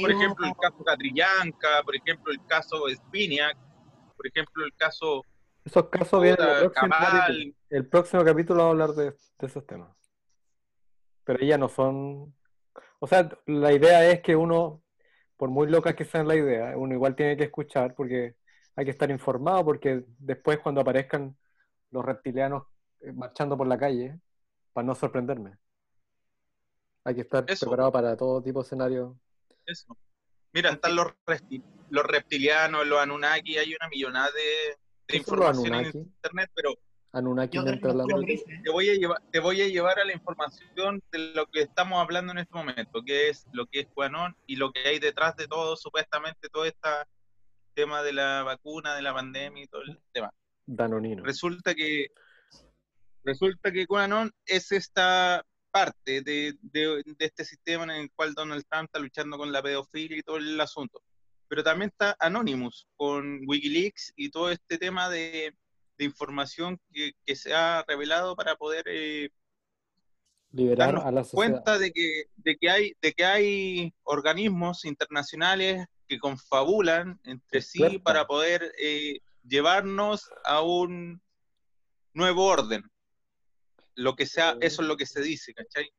Por 0.02 0.12
ejemplo, 0.12 0.48
el 0.48 0.54
caso 0.60 0.84
Catrillanca, 0.84 1.84
por 1.84 1.96
ejemplo, 1.96 2.32
el 2.32 2.43
caso 2.48 2.84
Spiniak, 2.89 3.58
por 4.16 4.28
ejemplo, 4.28 4.66
el 4.66 4.74
caso 4.76 5.24
Esos 5.64 5.89
casos 5.89 6.22
vienen 6.22 6.41
en 6.41 6.56
el 6.56 6.60
próximo 6.62 6.89
capítulo. 6.89 7.54
El 7.70 7.88
próximo 7.88 8.24
capítulo 8.24 8.60
va 8.60 8.66
a 8.66 8.70
hablar 8.72 8.89
de, 8.91 9.12
de 9.12 9.48
esos 9.48 9.66
temas. 9.66 9.96
Pero 11.24 11.46
ya 11.46 11.58
no 11.58 11.70
son. 11.70 12.34
O 13.00 13.08
sea, 13.08 13.30
la 13.46 13.74
idea 13.74 14.10
es 14.10 14.22
que 14.22 14.36
uno, 14.36 14.82
por 15.38 15.50
muy 15.50 15.68
loca 15.68 15.96
que 15.96 16.06
sea 16.06 16.24
la 16.24 16.36
idea, 16.36 16.78
uno 16.78 16.93
igual 16.93 17.16
tiene 17.16 17.38
que 17.38 17.43
escuchar 17.43 17.93
porque 17.93 18.36
hay 18.76 18.86
que 18.86 18.91
estar 18.91 19.10
informado 19.12 19.64
porque 19.66 20.04
después 20.18 20.60
cuando 20.60 20.82
aparezcan 20.82 21.36
los 21.91 22.04
reptilianos 22.04 22.64
eh, 23.02 23.12
marchando 23.14 23.58
por 23.58 23.68
la 23.68 23.78
calle, 23.78 24.20
para 24.74 24.88
no 24.88 24.96
sorprenderme. 24.96 25.58
Hay 27.06 27.16
que 27.16 27.22
estar 27.22 27.45
Eso. 27.47 27.66
preparado 27.66 27.91
para 27.91 28.18
todo 28.18 28.41
tipo 28.41 28.60
de 28.60 28.66
escenario. 28.66 29.20
Eso. 29.66 29.97
Mira, 30.51 30.72
están 30.72 30.95
los, 30.95 31.08
repti- 31.26 31.64
los 31.89 32.03
reptilianos, 32.03 32.88
los 32.88 32.99
Anunnaki, 32.99 33.58
hay 33.58 33.76
una 33.76 33.88
millonada 33.89 34.32
de, 34.32 34.41
de 34.41 34.76
¿Qué 35.08 35.24
son 35.24 35.39
los 35.39 35.47
información 35.49 35.68
en 35.68 35.74
Anunnaki? 35.74 35.97
internet, 35.99 36.51
pero 36.56 36.74
Anunnaki 37.12 37.56
Yo 37.58 37.64
la 37.64 38.06
te 38.64 38.72
voy 38.72 38.89
a 38.89 38.93
llevar, 38.95 39.22
te 39.32 39.39
voy 39.39 39.62
a 39.62 39.68
llevar 39.68 39.99
a 39.99 40.06
la 40.06 40.14
información 40.14 41.01
de 41.12 41.20
lo 41.34 41.45
que 41.47 41.62
estamos 41.62 42.01
hablando 42.01 42.32
en 42.32 42.39
este 42.39 42.53
momento, 42.56 43.03
que 43.06 43.30
es 43.30 43.45
lo 43.53 43.68
que 43.68 43.82
es 43.82 43.88
QAnon 43.93 44.36
y 44.47 44.56
lo 44.56 44.72
que 44.72 44.80
hay 44.82 44.99
detrás 44.99 45.36
de 45.38 45.47
todo, 45.47 45.76
supuestamente 45.78 46.49
todo 46.49 46.66
este 46.66 46.89
tema 47.74 48.01
de 48.01 48.14
la 48.14 48.43
vacuna, 48.43 48.95
de 48.95 49.01
la 49.01 49.14
pandemia 49.14 49.64
y 49.64 49.68
todo 49.68 49.82
el 49.84 49.99
tema. 50.12 50.32
Danonino. 50.66 51.24
Resulta 51.24 51.76
que 51.76 52.08
resulta 53.24 53.72
que 53.72 53.86
QAnon 53.86 54.32
es 54.45 54.72
esta 54.72 55.45
parte 55.76 56.21
de, 56.21 56.53
de- 56.61 57.03
de 57.05 57.26
este 57.26 57.43
sistema 57.43 57.84
en 57.84 57.89
el 58.03 58.11
cual 58.15 58.34
Donald 58.34 58.63
Trump 58.69 58.86
está 58.86 58.99
luchando 58.99 59.38
con 59.38 59.51
la 59.51 59.61
pedofilia 59.61 60.17
y 60.17 60.21
todo 60.23 60.38
el 60.38 60.59
asunto. 60.61 61.01
Pero 61.49 61.63
también 61.63 61.89
está 61.89 62.15
Anonymous 62.19 62.88
con 62.95 63.41
Wikileaks 63.45 64.13
y 64.15 64.30
todo 64.30 64.49
este 64.51 64.78
tema 64.78 65.09
de, 65.09 65.53
de 65.97 66.05
información 66.05 66.80
que, 66.93 67.11
que 67.26 67.36
se 67.36 67.53
ha 67.53 67.84
revelado 67.86 68.38
para 68.38 68.55
poder 68.55 68.86
eh, 68.88 69.30
Liberar 70.51 70.88
darnos 70.93 71.05
a 71.05 71.11
la 71.11 71.23
sociedad. 71.26 71.36
cuenta 71.51 71.78
de 71.78 71.91
que, 71.91 72.23
de 72.38 72.55
que 72.55 72.69
hay 72.69 72.93
de 73.01 73.11
que 73.11 73.26
hay 73.26 73.93
organismos 74.03 74.86
internacionales 74.86 75.86
que 76.07 76.19
confabulan 76.19 77.19
entre 77.26 77.61
sí 77.61 77.80
para 77.99 78.26
poder 78.28 78.71
eh, 78.80 79.19
llevarnos 79.43 80.30
a 80.45 80.61
un 80.61 81.21
nuevo 82.13 82.45
orden. 82.45 82.84
Lo 83.96 84.16
que 84.16 84.26
sea, 84.26 84.58
eso 84.62 84.82
es 84.82 84.88
lo 84.88 84.98
que 84.98 85.06
se 85.06 85.22
dice, 85.22 85.54
¿cachai? 85.54 85.89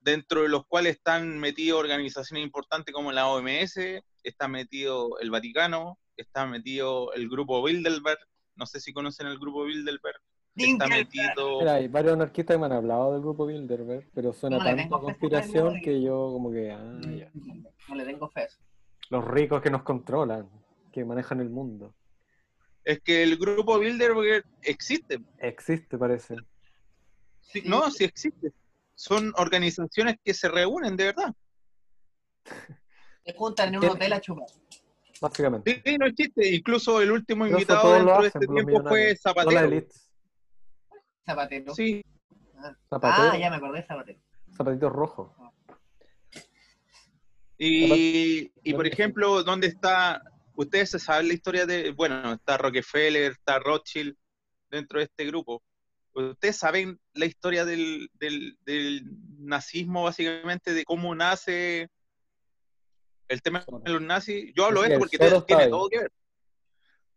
Dentro 0.00 0.42
de 0.42 0.48
los 0.48 0.66
cuales 0.66 0.96
están 0.96 1.38
metidos 1.38 1.80
organizaciones 1.80 2.44
importantes 2.44 2.94
como 2.94 3.12
la 3.12 3.28
OMS, 3.28 3.78
está 4.22 4.48
metido 4.48 5.18
el 5.20 5.30
Vaticano, 5.30 5.98
está 6.16 6.46
metido 6.46 7.12
el 7.14 7.28
grupo 7.28 7.62
Bilderberg, 7.62 8.18
no 8.56 8.66
sé 8.66 8.80
si 8.80 8.92
conocen 8.92 9.26
el 9.28 9.38
grupo 9.38 9.64
Bilderberg, 9.64 10.20
está 10.56 10.86
metido... 10.88 11.60
Mira, 11.60 11.74
hay 11.74 11.88
varios 11.88 12.14
anarquistas 12.14 12.54
que 12.54 12.58
me 12.58 12.66
han 12.66 12.72
hablado 12.72 13.12
del 13.12 13.22
grupo 13.22 13.46
Bilderberg, 13.46 14.10
pero 14.14 14.32
suena 14.32 14.58
No 14.58 14.64
tanto 14.64 15.00
conspiración 15.00 15.80
que 15.80 16.02
yo 16.02 16.30
como 16.32 16.50
que, 16.50 16.72
ah, 16.72 17.00
ya. 17.16 17.30
No 17.88 17.94
le 17.94 18.04
tengo 18.04 18.28
fe. 18.28 18.48
Los 19.10 19.24
ricos 19.24 19.62
que 19.62 19.70
nos 19.70 19.82
controlan, 19.82 20.48
que 20.92 21.04
manejan 21.04 21.40
el 21.40 21.50
mundo. 21.50 21.94
Es 22.84 23.00
que 23.00 23.22
el 23.22 23.36
grupo 23.38 23.78
Bilderberg 23.78 24.44
existe, 24.62 25.20
Existe, 25.38 25.96
parece. 25.96 26.36
Sí, 27.52 27.62
no, 27.66 27.90
sí 27.90 28.04
existe. 28.04 28.52
Son 28.94 29.32
organizaciones 29.36 30.16
que 30.24 30.34
se 30.34 30.48
reúnen 30.48 30.96
de 30.96 31.04
verdad. 31.04 31.34
Se 33.24 33.32
juntan 33.34 33.70
en 33.70 33.76
un 33.76 33.80
¿Quién- 33.80 33.92
hotel 33.92 34.12
a 34.12 34.20
chupar. 34.20 34.46
Básicamente. 35.20 35.82
Sí, 35.82 35.96
no 35.96 36.06
existe. 36.06 36.54
Incluso 36.54 37.00
el 37.00 37.10
último 37.10 37.44
Pero 37.44 37.56
invitado 37.56 37.92
dentro 37.94 38.12
de 38.20 38.28
hacen, 38.28 38.42
este 38.42 38.46
los 38.52 38.66
tiempo 38.66 38.88
fue 38.88 39.16
Zapatero. 39.16 39.86
Zapatero. 41.24 41.74
Sí, 41.74 42.04
Zapatero, 42.90 43.30
Ah, 43.32 43.38
ya 43.38 43.48
me 43.48 43.56
acordé 43.56 43.80
de 43.80 43.86
Zapatero. 43.86 44.20
zapatitos 44.54 44.92
rojos. 44.92 45.30
y, 47.56 48.52
y 48.62 48.74
por 48.74 48.86
ejemplo, 48.86 49.42
¿dónde 49.42 49.68
está? 49.68 50.22
Ustedes 50.56 50.90
se 50.90 50.98
saben 50.98 51.28
la 51.28 51.34
historia 51.34 51.64
de, 51.66 51.92
bueno, 51.92 52.34
está 52.34 52.58
Rockefeller, 52.58 53.32
está 53.32 53.58
Rothschild 53.58 54.14
dentro 54.70 54.98
de 54.98 55.04
este 55.06 55.24
grupo. 55.24 55.62
Ustedes 56.14 56.56
saben 56.56 57.00
la 57.12 57.26
historia 57.26 57.64
del, 57.64 58.08
del, 58.14 58.56
del 58.64 59.02
nazismo, 59.38 60.04
básicamente, 60.04 60.72
de 60.72 60.84
cómo 60.84 61.14
nace 61.14 61.88
el 63.28 63.42
tema 63.42 63.64
de 63.84 63.90
los 63.92 64.00
nazis. 64.02 64.52
Yo 64.54 64.66
hablo 64.66 64.82
de 64.82 64.88
esto 64.88 64.98
porque 65.00 65.18
tiene 65.18 65.62
ahí. 65.64 65.70
todo 65.70 65.88
que 65.88 65.98
ver. 65.98 66.12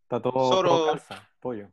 Está 0.04 0.22
todo, 0.22 0.50
Soro- 0.50 0.70
todo 0.70 0.88
calza, 0.92 1.30
pollo. 1.40 1.72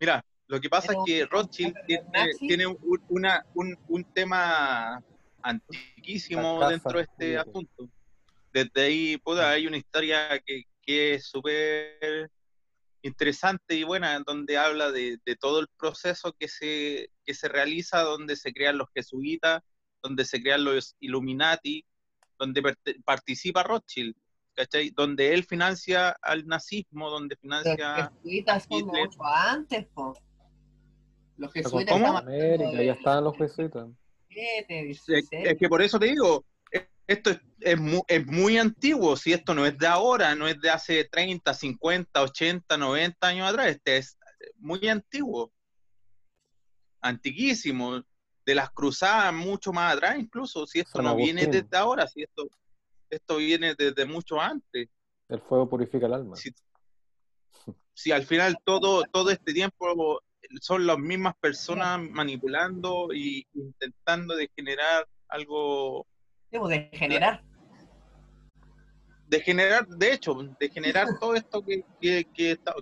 Mira, 0.00 0.24
lo 0.46 0.60
que 0.60 0.68
pasa 0.68 0.88
Pero- 0.88 1.00
es 1.00 1.04
que 1.06 1.26
Rothschild 1.26 1.74
tiene, 1.86 2.04
nazi- 2.12 2.38
tiene 2.48 2.66
un, 2.66 2.78
una- 3.08 3.44
un, 3.54 3.78
un 3.88 4.04
tema 4.12 5.02
antiquísimo 5.42 6.58
casa, 6.58 6.70
dentro 6.72 6.98
de 6.98 7.04
este 7.04 7.38
asunto. 7.38 7.88
Desde 8.52 8.82
ahí, 8.82 9.16
puta, 9.18 9.50
hay 9.50 9.66
una 9.66 9.76
historia 9.76 10.40
que, 10.44 10.64
que 10.82 11.14
es 11.14 11.26
súper 11.26 12.30
interesante 13.04 13.74
y 13.76 13.84
buena, 13.84 14.18
donde 14.26 14.56
habla 14.56 14.90
de, 14.90 15.18
de 15.24 15.36
todo 15.36 15.60
el 15.60 15.68
proceso 15.78 16.32
que 16.38 16.48
se, 16.48 17.10
que 17.24 17.34
se 17.34 17.48
realiza, 17.48 18.00
donde 18.02 18.34
se 18.36 18.52
crean 18.52 18.78
los 18.78 18.88
jesuitas, 18.94 19.62
donde 20.02 20.24
se 20.24 20.42
crean 20.42 20.64
los 20.64 20.96
Illuminati, 21.00 21.84
donde 22.38 22.62
participa 23.04 23.62
Rothschild, 23.62 24.14
¿cachai? 24.54 24.90
Donde 24.90 25.34
él 25.34 25.44
financia 25.44 26.16
al 26.22 26.46
nazismo, 26.46 27.10
donde 27.10 27.34
Los 27.34 27.40
financia... 27.40 28.12
jesuitas 28.22 28.66
son 28.68 28.78
Hitler. 28.78 29.06
mucho 29.06 29.24
antes, 29.24 29.86
po. 29.94 30.14
Los 31.36 31.52
jesuitas 31.52 31.92
¿Cómo? 31.92 32.06
estaban 32.06 32.28
América, 32.28 32.82
ya 32.82 32.92
estaban 32.92 33.24
los 33.24 33.36
jesuitas. 33.36 33.88
17, 34.28 34.80
Es, 34.80 34.86
16. 35.06 35.28
es 35.32 35.58
que 35.58 35.68
por 35.68 35.82
eso 35.82 35.98
te 35.98 36.06
digo, 36.06 36.44
esto 37.06 37.30
es, 37.30 37.40
es 37.60 37.78
mu- 37.78 38.04
es 38.08 38.26
muy, 38.26 38.58
antiguo, 38.58 39.16
si 39.16 39.32
esto 39.32 39.54
no 39.54 39.66
es 39.66 39.76
de 39.78 39.86
ahora, 39.86 40.34
no 40.34 40.46
es 40.48 40.60
de 40.60 40.70
hace 40.70 41.04
30, 41.04 41.52
50, 41.54 42.22
80, 42.22 42.76
90 42.76 43.26
años 43.28 43.48
atrás, 43.48 43.68
este 43.68 43.98
es 43.98 44.18
muy 44.56 44.86
antiguo, 44.88 45.52
antiquísimo, 47.00 48.02
de 48.46 48.54
las 48.54 48.70
cruzadas 48.70 49.32
mucho 49.32 49.72
más 49.72 49.94
atrás 49.94 50.18
incluso, 50.18 50.66
si 50.66 50.80
esto 50.80 50.98
San 50.98 51.04
no 51.04 51.16
viene 51.16 51.46
desde 51.46 51.76
ahora, 51.76 52.06
si 52.06 52.22
esto, 52.22 52.46
esto 53.10 53.36
viene 53.36 53.74
desde 53.74 54.04
mucho 54.04 54.40
antes. 54.40 54.88
El 55.28 55.40
fuego 55.40 55.68
purifica 55.68 56.06
el 56.06 56.14
alma. 56.14 56.36
Si, 56.36 56.52
si 57.94 58.12
al 58.12 58.24
final 58.24 58.58
todo, 58.64 59.04
todo 59.04 59.30
este 59.30 59.52
tiempo 59.54 60.20
son 60.60 60.86
las 60.86 60.98
mismas 60.98 61.34
personas 61.40 62.00
manipulando 62.02 63.08
y 63.14 63.46
intentando 63.54 64.36
de 64.36 64.50
generar 64.54 65.08
algo 65.28 66.06
de 66.62 66.88
generar. 66.92 67.42
de 69.26 69.40
generar, 69.40 69.86
de 69.88 70.12
hecho, 70.12 70.34
de 70.34 70.68
generar 70.70 71.08
todo 71.18 71.34
esto 71.34 71.64
que, 71.64 71.84
que, 72.00 72.24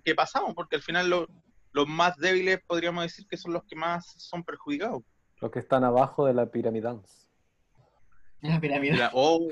que, 0.04 0.14
pasamos, 0.14 0.54
porque 0.54 0.76
al 0.76 0.82
final 0.82 1.08
lo- 1.08 1.28
los 1.72 1.88
más 1.88 2.16
débiles 2.18 2.60
podríamos 2.66 3.04
decir 3.04 3.26
que 3.26 3.38
son 3.38 3.54
los 3.54 3.64
que 3.64 3.74
más 3.76 4.12
son 4.18 4.44
perjudicados. 4.44 5.02
Los 5.40 5.50
que 5.50 5.60
están 5.60 5.82
abajo 5.84 6.26
de 6.26 6.34
la 6.34 6.46
piramidance. 6.46 7.26
La 8.42 8.60
pirámide. 8.60 8.92
Mira, 8.92 9.10
oh, 9.14 9.48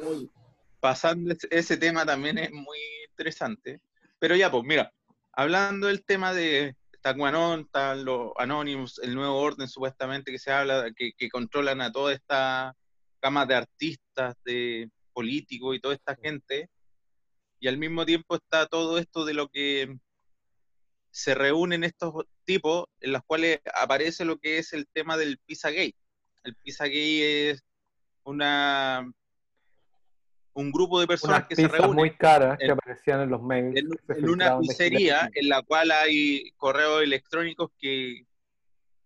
pasando 0.81 1.33
ese, 1.33 1.49
ese 1.51 1.77
tema 1.79 2.05
también 2.05 2.37
es 2.39 2.53
muy 2.53 2.79
interesante. 3.09 3.81
Pero 4.18 4.37
ya, 4.37 4.51
pues 4.51 4.64
mira, 4.64 4.93
hablando 5.33 5.87
del 5.87 6.05
tema 6.05 6.35
de 6.35 6.77
QAnon, 7.03 7.61
están 7.61 8.05
los 8.05 8.33
Anonymous, 8.37 8.99
el 9.03 9.14
nuevo 9.14 9.39
orden 9.39 9.68
supuestamente 9.68 10.31
que 10.31 10.39
se 10.39 10.53
habla, 10.53 10.91
que, 10.95 11.12
que 11.16 11.31
controlan 11.31 11.81
a 11.81 11.91
toda 11.91 12.12
esta 12.12 12.75
gama 13.23 13.47
de 13.47 13.55
artistas, 13.55 14.05
de 14.45 14.89
políticos 15.12 15.77
y 15.77 15.81
toda 15.81 15.95
esta 15.95 16.16
gente. 16.16 16.68
Y 17.61 17.68
al 17.68 17.77
mismo 17.79 18.07
tiempo 18.07 18.37
está 18.37 18.66
todo 18.66 18.99
esto 18.99 19.25
de 19.25 19.35
lo 19.35 19.49
que 19.49 19.97
se 21.11 21.35
reúnen 21.35 21.85
estos 21.85 22.25
tipos 22.45 22.85
en 23.01 23.12
los 23.12 23.23
cuales 23.27 23.61
aparece 23.75 24.25
lo 24.25 24.39
que 24.39 24.59
es 24.59 24.73
el 24.73 24.87
tema 24.87 25.16
del 25.16 25.39
Pizzagate. 25.45 25.97
El 26.45 26.55
Pizzagate 26.57 27.51
es 27.51 27.62
una 28.25 29.11
un 30.53 30.73
grupo 30.73 31.01
de 31.01 31.07
personas 31.07 31.39
Unas 31.39 31.49
que 31.49 31.57
se 31.57 31.68
reúnen 31.68 31.95
muy 31.97 32.16
caras 32.16 32.59
que 32.59 32.64
en- 32.66 32.71
aparecían 32.73 33.21
en 33.21 33.31
los 33.31 33.43
mails. 33.43 33.77
en, 33.77 33.89
que 33.91 34.25
una 34.29 34.59
pizzería 34.59 35.31
en 35.35 35.49
la 35.49 35.62
cual 35.62 35.91
hay 35.91 36.51
correos 36.57 37.03
electrónicos 37.03 37.71
que, 37.79 38.25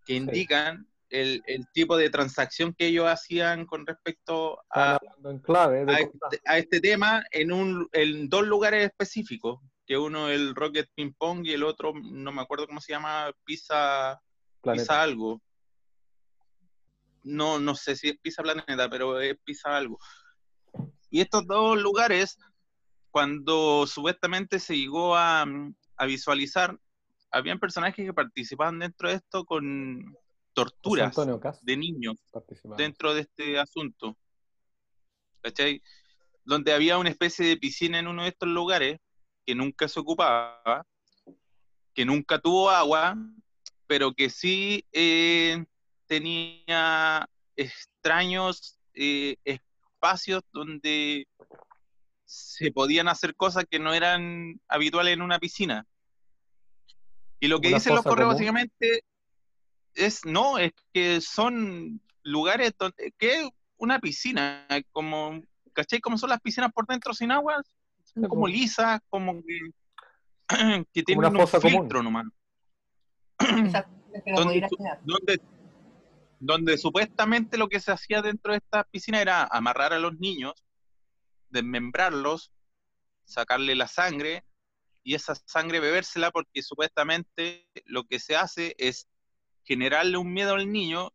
que 0.07 0.15
indican 0.15 0.87
el, 1.15 1.43
el 1.47 1.67
tipo 1.69 1.97
de 1.97 2.11
transacción 2.11 2.75
que 2.75 2.87
ellos 2.87 3.07
hacían 3.07 3.67
con 3.67 3.87
respecto 3.87 4.59
a, 4.69 4.99
en 5.25 5.39
clave 5.39 5.85
a 5.89 6.01
este, 6.01 6.41
a 6.45 6.59
este 6.59 6.81
tema 6.81 7.23
en, 7.31 7.53
un, 7.53 7.89
en 7.93 8.29
dos 8.29 8.45
lugares 8.45 8.87
específicos, 8.87 9.61
que 9.87 9.97
uno 9.97 10.29
el 10.29 10.57
Rocket 10.57 10.89
Ping 10.95 11.13
Pong 11.17 11.47
y 11.47 11.53
el 11.53 11.63
otro, 11.63 11.93
no 11.95 12.33
me 12.33 12.43
acuerdo 12.43 12.67
cómo 12.67 12.81
se 12.81 12.93
llama, 12.93 13.31
Pizza. 13.45 14.21
Pizza 14.61 15.03
algo. 15.03 15.41
No, 17.23 17.61
no 17.61 17.75
sé 17.75 17.95
si 17.95 18.09
es 18.09 18.19
Pizza 18.19 18.43
Planeta, 18.43 18.89
pero 18.91 19.21
es 19.21 19.37
Pizza 19.45 19.77
algo. 19.77 19.99
Y 21.11 21.21
estos 21.21 21.47
dos 21.47 21.81
lugares, 21.81 22.39
cuando 23.11 23.87
supuestamente 23.87 24.59
se 24.59 24.77
llegó 24.77 25.15
a, 25.15 25.45
a 25.97 26.07
visualizar, 26.07 26.77
habían 27.31 27.61
personajes 27.61 28.05
que 28.05 28.13
participaban 28.13 28.81
dentro 28.81 29.09
de 29.09 29.17
esto 29.17 29.45
con 29.45 30.17
torturas 30.55 31.15
de 31.63 31.77
niños 31.77 32.17
dentro 32.79 33.13
de 33.13 33.23
este 33.23 33.59
asunto. 33.59 34.17
¿Cachai? 35.43 35.83
Donde 36.45 36.73
había 36.73 36.97
una 36.97 37.11
especie 37.11 37.47
de 37.47 37.57
piscina 37.57 37.99
en 37.99 38.07
uno 38.07 38.23
de 38.23 38.31
estos 38.31 38.49
lugares 38.49 38.99
que 39.45 39.55
nunca 39.55 39.89
se 39.89 40.01
ocupaba, 40.01 40.87
que 41.93 42.05
nunca 42.05 42.39
tuvo 42.39 42.71
agua, 42.71 43.17
pero 43.87 44.15
que 44.15 44.31
sí 44.31 44.85
eh, 44.93 45.65
tenía 46.07 47.29
extraños 47.57 48.79
eh, 48.95 49.37
espacios 49.45 50.43
donde 50.53 51.27
se 52.25 52.73
podían 52.73 53.09
hacer 53.09 53.35
cosas 53.37 53.65
que 53.69 53.79
no 53.79 53.93
eran 53.93 54.61
habituales 54.69 55.15
en 55.15 55.23
una 55.23 55.39
piscina. 55.39 55.87
Y 57.41 57.49
lo 57.49 57.61
que 57.61 57.69
¿Una 57.69 57.77
dicen 57.77 57.95
los 57.95 58.05
correos 58.05 58.29
común? 58.29 58.35
básicamente 58.35 59.05
es, 59.95 60.25
no, 60.25 60.59
es 60.59 60.73
que 60.93 61.21
son 61.21 62.01
lugares 62.23 62.75
donde, 62.79 63.13
que 63.19 63.49
una 63.77 63.99
piscina, 63.99 64.67
como, 64.93 65.43
¿cachai? 65.73 66.01
Como 66.01 66.19
son 66.19 66.31
las 66.31 66.41
piscinas 66.41 66.73
por 66.73 66.87
dentro 66.87 67.13
sin 67.15 67.31
agua, 67.33 67.63
son 68.03 68.25
como 68.29 68.47
lisas, 68.47 69.01
como 69.09 69.43
que, 69.43 69.61
que 70.93 71.03
tienen 71.03 71.19
una 71.19 71.29
un 71.29 71.37
fosa 71.37 71.61
común. 71.61 71.81
filtro 71.83 72.03
nomás. 72.03 72.27
Esas 73.67 73.87
que 74.25 74.31
no 74.31 74.37
¿Dónde 74.37 74.45
podía 74.45 74.57
ir 74.59 74.65
a 74.65 74.69
tú- 74.69 74.77
quedar. 74.77 75.01
donde, 75.05 75.41
donde 76.39 76.79
supuestamente 76.79 77.59
lo 77.59 77.69
que 77.69 77.81
se 77.81 77.91
hacía 77.93 78.23
dentro 78.23 78.53
de 78.53 78.59
esta 78.59 78.85
piscina 78.85 79.21
era 79.21 79.45
amarrar 79.45 79.93
a 79.93 79.99
los 79.99 80.19
niños, 80.19 80.55
desmembrarlos, 81.51 82.53
sacarle 83.25 83.75
la 83.75 83.89
sangre 83.89 84.45
y 85.03 85.15
esa 85.15 85.35
sangre 85.35 85.81
bebérsela 85.81 86.31
porque 86.31 86.63
supuestamente 86.63 87.67
lo 87.87 88.05
que 88.05 88.19
se 88.19 88.37
hace 88.37 88.75
es 88.79 89.09
generarle 89.65 90.17
un 90.19 90.33
miedo 90.33 90.55
al 90.55 90.71
niño 90.71 91.11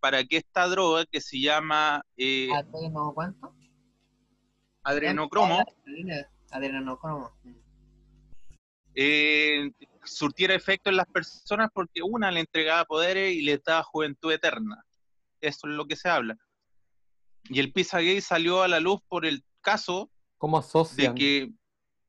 para 0.00 0.24
que 0.24 0.36
esta 0.38 0.66
droga 0.68 1.04
que 1.06 1.20
se 1.20 1.40
llama 1.40 2.02
eh, 2.16 2.48
¿Adreno 2.54 3.12
cuánto? 3.14 3.54
adrenocromo 4.82 5.64
Adrenocromo. 6.50 7.32
eh, 8.94 9.70
surtiera 10.04 10.54
efecto 10.54 10.90
en 10.90 10.96
las 10.96 11.06
personas 11.06 11.70
porque 11.72 12.02
una 12.02 12.30
le 12.30 12.40
entregaba 12.40 12.84
poderes 12.84 13.34
y 13.34 13.42
le 13.42 13.58
daba 13.58 13.82
juventud 13.82 14.32
eterna. 14.32 14.84
Eso 15.40 15.68
es 15.68 15.74
lo 15.74 15.86
que 15.86 15.96
se 15.96 16.08
habla. 16.08 16.36
Y 17.48 17.60
el 17.60 17.72
Pizzagate 17.72 18.20
salió 18.20 18.62
a 18.62 18.68
la 18.68 18.80
luz 18.80 19.00
por 19.08 19.26
el 19.26 19.44
caso 19.60 20.10
¿Cómo 20.38 20.60
de 20.60 20.66
asocian 20.66 21.14
que 21.14 21.50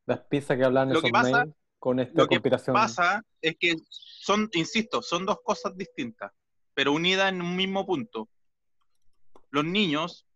las 0.06 0.20
pizzas 0.22 0.58
que 0.58 0.64
hablan 0.64 0.88
en 0.90 0.94
lo 0.94 1.00
esos 1.00 1.08
que 1.08 1.12
pasa- 1.12 1.32
mails 1.46 1.56
con 1.88 2.02
esta 2.02 2.22
lo 2.22 2.28
que 2.28 2.36
conspiración? 2.36 2.74
pasa 2.74 3.24
es 3.42 3.56
que 3.58 3.78
son, 3.90 4.50
insisto, 4.52 5.02
son 5.02 5.26
dos 5.26 5.38
cosas 5.42 5.78
distintas, 5.78 6.34
pero 6.74 6.92
unidas 6.92 7.30
en 7.30 7.42
un 7.42 7.56
mismo 7.56 7.86
punto. 7.86 8.28
Los 9.52 9.64
niños, 9.64 10.28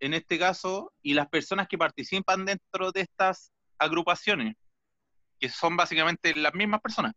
en 0.00 0.12
este 0.12 0.40
caso, 0.40 0.92
y 1.02 1.14
las 1.14 1.28
personas 1.28 1.68
que 1.68 1.78
participan 1.78 2.44
dentro 2.44 2.90
de 2.90 3.02
estas 3.02 3.52
agrupaciones, 3.78 4.56
que 5.38 5.48
son 5.48 5.76
básicamente 5.76 6.34
las 6.34 6.52
mismas 6.52 6.80
personas, 6.80 7.12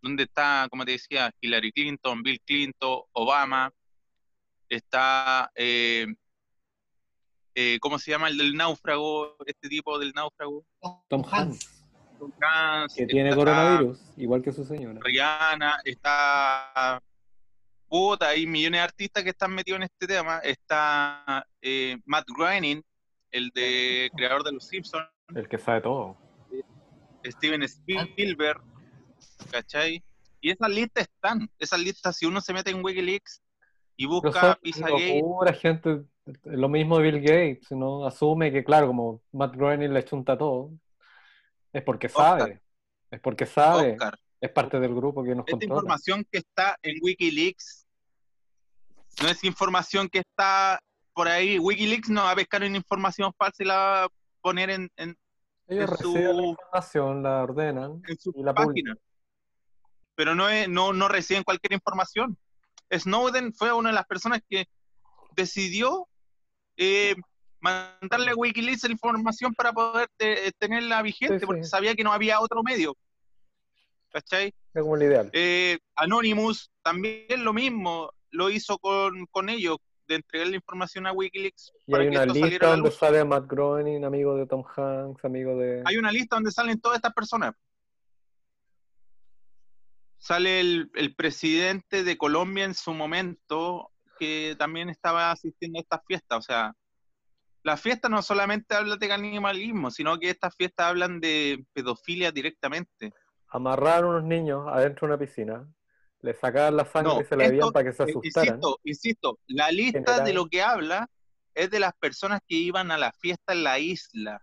donde 0.00 0.22
está, 0.22 0.68
como 0.70 0.84
te 0.84 0.92
decía, 0.92 1.34
Hillary 1.40 1.72
Clinton, 1.72 2.22
Bill 2.22 2.40
Clinton, 2.46 3.00
Obama, 3.14 3.72
está, 4.68 5.50
eh, 5.56 6.06
eh, 7.56 7.78
¿cómo 7.80 7.98
se 7.98 8.12
llama 8.12 8.28
el 8.28 8.38
del 8.38 8.54
náufrago? 8.54 9.34
Este 9.44 9.68
tipo 9.68 9.98
del 9.98 10.12
náufrago. 10.12 10.64
Tom 11.08 11.24
Hanks, 11.28 11.77
Que 12.96 13.06
tiene 13.06 13.34
coronavirus, 13.34 13.98
igual 14.16 14.42
que 14.42 14.52
su 14.52 14.64
señora. 14.64 15.00
Rihanna, 15.02 15.80
está 15.84 17.00
puta, 17.88 18.28
hay 18.28 18.46
millones 18.46 18.78
de 18.78 18.84
artistas 18.84 19.24
que 19.24 19.30
están 19.30 19.54
metidos 19.54 19.78
en 19.78 19.82
este 19.84 20.06
tema. 20.06 20.38
Está 20.38 21.46
eh, 21.62 21.98
Matt 22.04 22.26
Groening, 22.36 22.82
el 23.30 23.50
de 23.50 24.10
creador 24.16 24.44
de 24.44 24.52
Los 24.52 24.66
Simpsons, 24.66 25.08
El 25.34 25.48
que 25.48 25.58
sabe 25.58 25.80
todo. 25.80 26.16
Steven 27.24 27.62
Spielberg, 27.62 28.60
¿cachai? 29.50 30.02
Y 30.40 30.50
esas 30.50 30.70
listas 30.70 31.08
están, 31.08 31.50
esas 31.58 31.80
listas, 31.80 32.16
si 32.16 32.26
uno 32.26 32.40
se 32.40 32.52
mete 32.52 32.70
en 32.70 32.84
Wikileaks 32.84 33.42
y 33.96 34.06
busca 34.06 34.58
Pizzagate, 34.62 35.20
locura, 35.20 35.52
gente. 35.52 36.02
Lo 36.44 36.68
mismo 36.68 36.98
de 36.98 37.10
Bill 37.10 37.20
Gates, 37.20 37.72
¿no? 37.72 38.06
Asume 38.06 38.52
que, 38.52 38.62
claro, 38.62 38.86
como 38.86 39.22
Matt 39.32 39.56
Groening 39.56 39.92
le 39.92 40.04
chunta 40.04 40.36
todo, 40.36 40.70
es 41.78 41.84
porque 41.84 42.08
sabe. 42.08 42.42
Oscar. 42.42 42.62
Es 43.10 43.20
porque 43.20 43.46
sabe. 43.46 43.92
Oscar, 43.92 44.18
Es 44.40 44.50
parte 44.50 44.78
del 44.80 44.94
grupo 44.94 45.22
que 45.24 45.30
nos 45.34 45.40
esta 45.46 45.52
controla. 45.52 45.74
información 45.80 46.26
que 46.30 46.38
está 46.38 46.76
en 46.82 46.96
Wikileaks 47.02 47.86
no 49.22 49.28
es 49.28 49.42
información 49.42 50.08
que 50.08 50.20
está 50.20 50.80
por 51.12 51.26
ahí. 51.28 51.58
Wikileaks 51.58 52.08
no 52.10 52.22
va 52.22 52.30
a 52.32 52.36
pescar 52.36 52.62
en 52.62 52.76
información 52.76 53.32
falsa 53.36 53.62
y 53.62 53.66
la 53.66 53.76
va 53.76 54.04
a 54.04 54.08
poner 54.40 54.70
en, 54.70 54.88
en, 54.96 55.16
Ellos 55.66 55.90
en 55.90 55.96
su- 55.98 56.14
la 56.14 56.42
información, 56.46 57.22
la 57.24 57.42
ordenan. 57.42 58.00
en 58.06 58.18
su 58.18 58.32
Y 58.36 58.42
la 58.44 58.54
página. 58.54 58.94
Pero 60.14 60.34
no, 60.36 60.48
es, 60.48 60.68
no, 60.68 60.92
no 60.92 61.08
reciben 61.08 61.42
cualquier 61.42 61.72
información. 61.72 62.38
Snowden 62.92 63.52
fue 63.54 63.72
una 63.72 63.88
de 63.90 63.94
las 63.96 64.06
personas 64.06 64.40
que 64.48 64.66
decidió 65.36 66.08
eh, 66.76 67.16
mandarle 67.60 68.30
a 68.30 68.34
Wikileaks 68.36 68.84
la 68.84 68.92
información 68.92 69.54
para 69.54 69.72
poder 69.72 70.08
te- 70.16 70.52
tenerla 70.58 71.02
vigente, 71.02 71.34
Sí, 71.36 71.40
sí. 71.40 71.46
porque 71.46 71.64
sabía 71.64 71.94
que 71.94 72.04
no 72.04 72.12
había 72.12 72.40
otro 72.40 72.62
medio. 72.62 72.96
¿Cachai? 74.10 74.54
Es 74.74 74.82
como 74.82 74.96
el 74.96 75.02
ideal. 75.02 75.30
Eh, 75.32 75.78
Anonymous 75.96 76.70
también 76.82 77.44
lo 77.44 77.52
mismo, 77.52 78.10
lo 78.30 78.48
hizo 78.50 78.78
con, 78.78 79.26
con 79.26 79.48
ellos, 79.48 79.76
de 80.06 80.14
entregar 80.14 80.48
la 80.48 80.56
información 80.56 81.06
a 81.06 81.12
Wikileaks 81.12 81.70
Y 81.86 81.90
para 81.92 82.02
hay 82.04 82.10
que 82.10 82.16
una 82.16 82.32
lista 82.32 82.66
donde 82.68 82.90
sale 82.90 83.24
Matt 83.24 83.46
Groening, 83.46 84.04
amigo 84.04 84.36
de 84.36 84.46
Tom 84.46 84.64
Hanks, 84.74 85.22
amigo 85.24 85.56
de... 85.58 85.82
Hay 85.84 85.98
una 85.98 86.10
lista 86.10 86.36
donde 86.36 86.50
salen 86.50 86.80
todas 86.80 86.96
estas 86.96 87.12
personas. 87.12 87.54
Sale 90.18 90.60
el, 90.60 90.90
el 90.94 91.14
presidente 91.14 92.02
de 92.04 92.16
Colombia 92.18 92.64
en 92.64 92.74
su 92.74 92.92
momento, 92.92 93.90
que 94.18 94.56
también 94.58 94.88
estaba 94.88 95.30
asistiendo 95.30 95.78
a 95.78 95.82
estas 95.82 96.00
fiestas. 96.06 96.38
O 96.38 96.42
sea, 96.42 96.72
las 97.68 97.80
fiestas 97.82 98.10
no 98.10 98.22
solamente 98.22 98.74
hablan 98.74 98.98
de 98.98 99.08
canibalismo, 99.08 99.90
sino 99.90 100.18
que 100.18 100.30
estas 100.30 100.54
fiestas 100.56 100.86
hablan 100.86 101.20
de 101.20 101.64
pedofilia 101.74 102.32
directamente. 102.32 103.12
Amarrar 103.48 104.04
a 104.04 104.06
unos 104.06 104.24
niños 104.24 104.66
adentro 104.68 105.06
de 105.06 105.14
una 105.14 105.18
piscina, 105.24 105.68
le 106.22 106.34
sacaban 106.34 106.76
la 106.76 106.84
sangre 106.86 107.12
No, 107.14 107.20
y 107.20 107.24
se 107.24 107.36
la 107.36 107.44
bebían 107.44 107.70
para 107.70 107.84
que 107.90 107.92
se 107.96 108.02
Eh, 108.04 108.06
asustaran. 108.08 108.48
Insisto, 108.48 108.80
insisto, 108.84 109.38
la 109.48 109.70
lista 109.70 109.98
General. 110.00 110.24
de 110.24 110.32
lo 110.32 110.46
que 110.46 110.62
habla 110.62 111.08
es 111.54 111.70
de 111.70 111.78
las 111.80 111.92
personas 111.94 112.40
que 112.48 112.54
iban 112.56 112.90
a 112.90 112.96
la 112.98 113.12
fiesta 113.12 113.52
en 113.52 113.64
la 113.64 113.78
isla. 113.78 114.42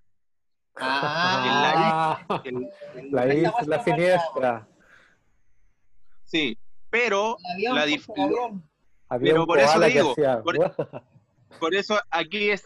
Ah, 0.78 2.22
El- 2.44 2.70
la 3.12 3.34
isla 3.34 3.84
siniestra. 3.86 4.68
sí, 6.26 6.58
pero 6.90 7.38
avión, 7.54 7.76
la 7.76 7.86
dif- 7.88 8.12
avión. 8.16 8.70
Pero 9.22 9.46
por 9.48 9.60
eso 9.60 9.80
digo, 9.80 10.16
por 11.60 11.74
eso 11.76 11.98
aquí 12.10 12.50
es, 12.52 12.66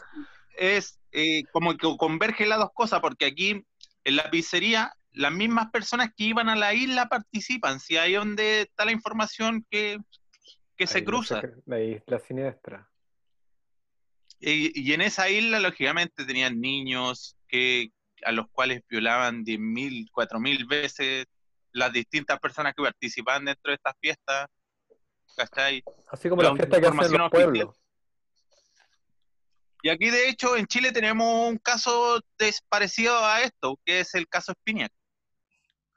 es 0.60 0.99
eh, 1.12 1.43
como 1.51 1.76
que 1.76 1.88
convergen 1.97 2.49
las 2.49 2.60
dos 2.60 2.72
cosas, 2.74 2.99
porque 2.99 3.26
aquí 3.26 3.66
en 4.03 4.16
la 4.16 4.30
pizzería 4.30 4.93
las 5.14 5.32
mismas 5.32 5.72
personas 5.72 6.10
que 6.16 6.26
iban 6.26 6.49
a 6.49 6.55
la 6.55 6.74
isla 6.74 7.07
participan, 7.07 7.80
si 7.80 7.97
ahí 7.97 8.14
es 8.14 8.20
donde 8.20 8.62
está 8.62 8.86
la 8.86 8.91
información 8.91 9.66
que, 9.70 9.97
que 10.76 10.86
se 10.86 11.03
cruza. 11.03 11.41
La 11.66 11.82
isla 11.82 12.20
siniestra. 12.20 12.88
Y, 14.39 14.80
y 14.80 14.93
en 14.93 15.01
esa 15.01 15.30
isla, 15.30 15.60
lógicamente, 15.60 16.26
tenían 16.26 16.62
niños 16.62 17.36
que, 17.47 17.91
a 18.24 18.32
los 18.32 18.47
cuales 18.51 18.84
violaban 18.88 19.43
10.000, 19.43 20.10
4.000 20.12 20.68
veces 20.68 21.26
las 21.72 21.91
distintas 21.91 22.39
personas 22.39 22.74
que 22.76 22.84
participaban 22.84 23.45
dentro 23.45 23.72
de 23.72 23.76
estas 23.76 23.93
fiestas. 23.99 24.47
¿Cachai? 25.36 25.84
Así 26.10 26.30
como 26.30 26.41
La 26.41 26.49
la 26.49 26.55
fiesta 26.55 26.80
que 26.80 26.88
hacen 26.88 27.18
los 27.18 27.30
pueblos. 27.30 27.76
Y 29.82 29.89
aquí, 29.89 30.09
de 30.09 30.30
hecho, 30.30 30.57
en 30.57 30.65
Chile 30.67 30.91
tenemos 30.91 31.47
un 31.49 31.57
caso 31.57 32.19
parecido 32.67 33.17
a 33.25 33.41
esto, 33.41 33.80
que 33.86 34.01
es 34.01 34.13
el 34.15 34.27
caso 34.27 34.51
Spiniak. 34.53 34.91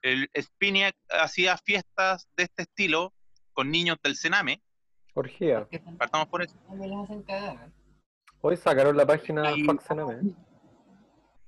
El 0.03 0.29
Spiniak 0.41 0.95
hacía 1.11 1.57
fiestas 1.59 2.29
de 2.37 2.45
este 2.45 2.63
estilo 2.63 3.13
con 3.53 3.71
niños 3.71 3.97
del 4.03 4.17
Sename. 4.17 4.63
Orgía. 5.15 5.67
Partamos 5.99 6.29
por 6.29 6.43
eso. 6.43 6.57
me 6.71 6.87
las 6.89 7.05
hacen 7.05 7.23
cagar. 7.23 7.71
Hoy 8.41 8.57
sacaron 8.57 8.97
la 8.97 9.07
página 9.07 9.53
Y- 9.57 9.65
Fox 9.65 9.85
NM. 9.91 10.35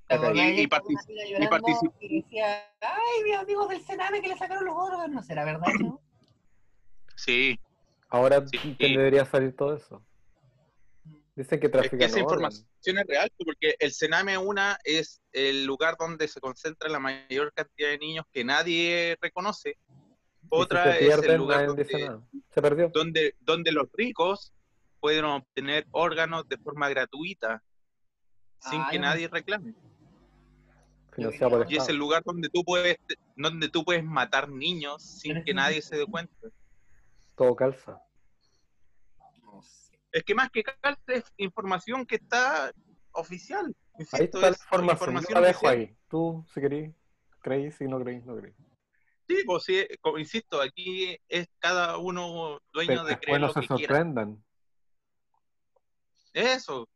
¿Te 0.06 0.16
Ok. 0.18 0.22
acordás 0.24 0.36
Y- 0.36 0.40
y 0.48 0.52
ayer 0.52 0.68
cuando 0.68 0.88
partici- 1.68 1.82
una 1.88 1.98
tía 1.98 2.08
y 2.10 2.22
decía, 2.22 2.72
ay, 2.82 3.22
mis 3.24 3.36
amigos 3.36 3.68
del 3.70 3.82
Sename 3.82 4.20
que 4.20 4.28
le 4.28 4.36
sacaron 4.36 4.64
los 4.66 4.76
órganos? 4.76 5.08
No 5.10 5.22
será 5.22 5.44
verdad, 5.44 5.66
¿no? 5.80 6.00
Sí, 7.16 7.58
Ahora 8.10 8.46
Sí. 8.46 8.76
te 8.78 8.86
debería 8.88 9.24
salir 9.24 9.56
todo 9.56 9.74
eso. 9.74 10.00
Dicen 11.36 11.58
que 11.58 11.66
es 11.66 11.72
trafican 11.72 11.98
que 11.98 12.04
esa 12.04 12.20
información 12.20 12.98
es 12.98 13.06
real, 13.06 13.32
porque 13.44 13.74
el 13.80 13.92
Sename 13.92 14.38
una 14.38 14.78
es 14.84 15.20
el 15.32 15.64
lugar 15.64 15.96
donde 15.98 16.28
se 16.28 16.40
concentra 16.40 16.88
la 16.88 17.00
mayor 17.00 17.52
cantidad 17.52 17.88
de 17.88 17.98
niños 17.98 18.24
que 18.32 18.44
nadie 18.44 19.18
reconoce. 19.20 19.76
Si 20.42 20.46
Otra 20.50 20.96
es 20.96 21.22
el 21.22 21.36
lugar 21.36 21.66
donde, 21.66 21.84
nada. 21.84 22.22
Se 22.50 22.62
perdió. 22.62 22.90
donde, 22.94 23.34
donde 23.40 23.72
los 23.72 23.88
ricos 23.92 24.52
pueden 25.00 25.24
obtener 25.24 25.86
órganos 25.90 26.48
de 26.48 26.56
forma 26.58 26.88
gratuita, 26.88 27.62
sin 28.60 28.80
Ah, 28.80 28.88
que 28.90 28.98
nadie 29.00 29.26
reclame. 29.28 29.74
Y 31.16 31.76
es 31.76 31.88
el 31.88 31.96
lugar 31.96 32.22
donde 32.24 32.48
tú 32.48 32.64
puedes, 32.64 32.96
donde 33.36 33.68
tú 33.68 33.84
puedes 33.84 34.04
matar 34.04 34.48
niños 34.48 35.02
sin 35.02 35.36
es 35.38 35.44
que- 35.44 35.54
nadie 35.54 35.82
se 35.82 35.96
dé 35.96 36.06
cuenta. 36.06 36.32
Todo 37.36 37.54
calza. 37.56 38.00
Es 40.14 40.22
que 40.22 40.34
más 40.36 40.48
que 40.50 40.62
calce 40.62 41.02
es 41.08 41.24
información 41.38 42.06
que 42.06 42.14
está 42.14 42.72
oficial. 43.10 43.66
Ahí 43.66 43.94
Insisto, 43.98 44.38
está 44.38 44.40
la 44.40 44.48
es 44.50 44.60
información. 44.92 45.42
La 45.42 45.48
dejo 45.48 45.68
ahí. 45.68 45.96
Tú, 46.08 46.46
si 46.54 46.60
querís, 46.60 46.94
creís. 47.40 47.74
Si 47.74 47.84
no 47.88 47.98
creís, 47.98 48.24
no 48.24 48.36
creís. 48.36 48.54
Sí, 49.26 49.38
pues 49.44 49.64
sí, 49.64 49.84
como 50.00 50.18
insisto, 50.18 50.60
aquí 50.60 51.18
es 51.28 51.48
cada 51.58 51.98
uno 51.98 52.60
dueño 52.72 52.88
Pero 52.88 53.04
de 53.04 53.18
creer 53.18 53.40
lo 53.40 53.52
se 53.52 53.60
que 53.62 53.66
quiera. 53.66 53.80
sorprendan. 53.80 54.44
Eso. 56.32 56.88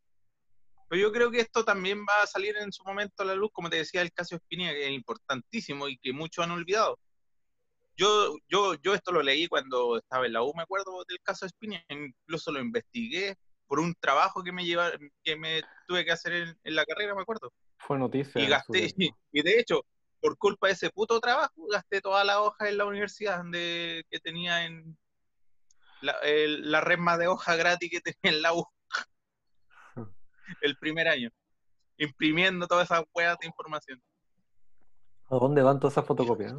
Pero 0.88 1.02
yo 1.02 1.12
creo 1.12 1.30
que 1.32 1.40
esto 1.40 1.64
también 1.64 2.00
va 2.00 2.22
a 2.22 2.26
salir 2.26 2.56
en 2.56 2.70
su 2.72 2.84
momento 2.84 3.24
a 3.24 3.26
la 3.26 3.34
luz, 3.34 3.50
como 3.52 3.68
te 3.68 3.76
decía, 3.76 4.00
el 4.00 4.12
caso 4.12 4.36
Espina, 4.36 4.70
que 4.70 4.86
es 4.86 4.92
importantísimo 4.92 5.88
y 5.88 5.98
que 5.98 6.12
muchos 6.12 6.44
han 6.44 6.52
olvidado. 6.52 7.00
Yo, 7.98 8.36
yo, 8.48 8.74
yo 8.76 8.94
esto 8.94 9.10
lo 9.10 9.22
leí 9.22 9.48
cuando 9.48 9.96
estaba 9.98 10.24
en 10.24 10.32
la 10.32 10.42
U, 10.44 10.52
me 10.54 10.62
acuerdo 10.62 11.04
del 11.08 11.18
caso 11.20 11.46
Espina, 11.46 11.82
incluso 11.88 12.52
lo 12.52 12.60
investigué 12.60 13.34
por 13.66 13.80
un 13.80 13.92
trabajo 13.98 14.44
que 14.44 14.52
me 14.52 14.64
lleva, 14.64 14.92
que 15.24 15.34
me 15.34 15.62
tuve 15.88 16.04
que 16.04 16.12
hacer 16.12 16.32
en, 16.32 16.58
en 16.62 16.74
la 16.76 16.84
carrera, 16.86 17.16
me 17.16 17.22
acuerdo. 17.22 17.52
Fue 17.78 17.98
noticia. 17.98 18.40
Y 18.40 18.46
gasté, 18.46 18.94
y 19.32 19.42
de 19.42 19.58
hecho, 19.58 19.84
por 20.20 20.38
culpa 20.38 20.68
de 20.68 20.74
ese 20.74 20.90
puto 20.90 21.18
trabajo, 21.18 21.52
gasté 21.72 22.00
toda 22.00 22.22
la 22.22 22.40
hoja 22.40 22.68
en 22.68 22.78
la 22.78 22.84
universidad 22.86 23.42
de, 23.50 24.04
que 24.08 24.20
tenía 24.20 24.64
en 24.64 24.96
la, 26.00 26.12
el- 26.22 26.70
la 26.70 26.80
resma 26.80 27.18
de 27.18 27.26
hoja 27.26 27.56
gratis 27.56 27.90
que 27.90 28.00
tenía 28.00 28.36
en 28.36 28.42
la 28.42 28.54
U 28.54 28.64
el 30.60 30.76
primer 30.78 31.08
año, 31.08 31.30
imprimiendo 31.96 32.68
todas 32.68 32.84
esas 32.90 33.02
huevas 33.12 33.38
de 33.40 33.48
información. 33.48 34.00
¿A 35.30 35.36
dónde 35.36 35.62
van 35.62 35.80
todas 35.80 35.94
esas 35.94 36.06
fotocopias? 36.06 36.54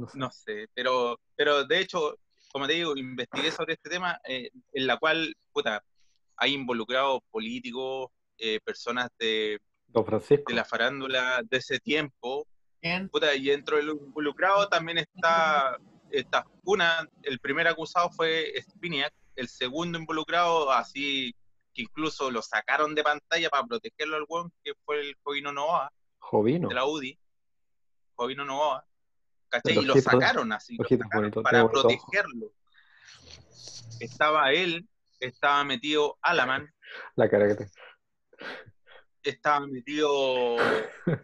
No 0.00 0.08
sé. 0.08 0.18
No 0.18 0.30
sé, 0.30 0.68
pero, 0.74 1.20
pero 1.36 1.64
de 1.64 1.78
hecho, 1.78 2.16
como 2.52 2.66
te 2.66 2.72
digo, 2.72 2.96
investigué 2.96 3.50
sobre 3.50 3.74
este 3.74 3.90
tema, 3.90 4.18
eh, 4.26 4.50
en 4.72 4.86
la 4.86 4.96
cual, 4.96 5.34
puta, 5.52 5.84
hay 6.36 6.54
involucrados 6.54 7.20
políticos, 7.30 8.08
eh, 8.38 8.60
personas 8.64 9.10
de, 9.18 9.60
Don 9.88 10.06
Francisco. 10.06 10.44
de 10.48 10.54
la 10.54 10.64
farándula 10.64 11.42
de 11.44 11.58
ese 11.58 11.78
tiempo, 11.80 12.46
y 12.82 13.44
dentro 13.44 13.76
del 13.76 13.90
involucrado 13.90 14.66
también 14.68 14.96
está, 14.96 15.76
está 16.10 16.46
una, 16.64 17.06
el 17.22 17.38
primer 17.38 17.68
acusado 17.68 18.08
fue 18.10 18.54
Spiniak, 18.62 19.12
el 19.36 19.48
segundo 19.48 19.98
involucrado, 19.98 20.72
así 20.72 21.34
que 21.74 21.82
incluso 21.82 22.30
lo 22.30 22.40
sacaron 22.40 22.94
de 22.94 23.02
pantalla 23.02 23.50
para 23.50 23.66
protegerlo 23.66 24.16
al 24.16 24.24
weón, 24.26 24.50
que 24.64 24.72
fue 24.86 25.00
el 25.00 25.14
Jovino 25.22 25.52
Novoa, 25.52 25.92
Jovino. 26.20 26.68
de 26.68 26.74
la 26.74 26.86
UDI, 26.86 27.18
Jovino 28.14 28.46
Novoa, 28.46 28.86
¿cachai? 29.50 29.78
Y 29.78 29.84
lo 29.84 29.94
sacaron 29.96 30.52
así, 30.52 30.76
lo 30.76 30.84
ojito 30.84 31.02
sacaron 31.04 31.22
bonito, 31.24 31.42
para 31.42 31.68
protegerlo. 31.68 32.52
Estaba 34.00 34.52
él, 34.52 34.88
estaba 35.18 35.62
metido 35.64 36.18
Alaman, 36.22 36.72
La 37.16 37.28
cara 37.28 37.46
que 37.48 37.54
te. 37.56 37.70
estaba 39.22 39.66
metido 39.66 40.56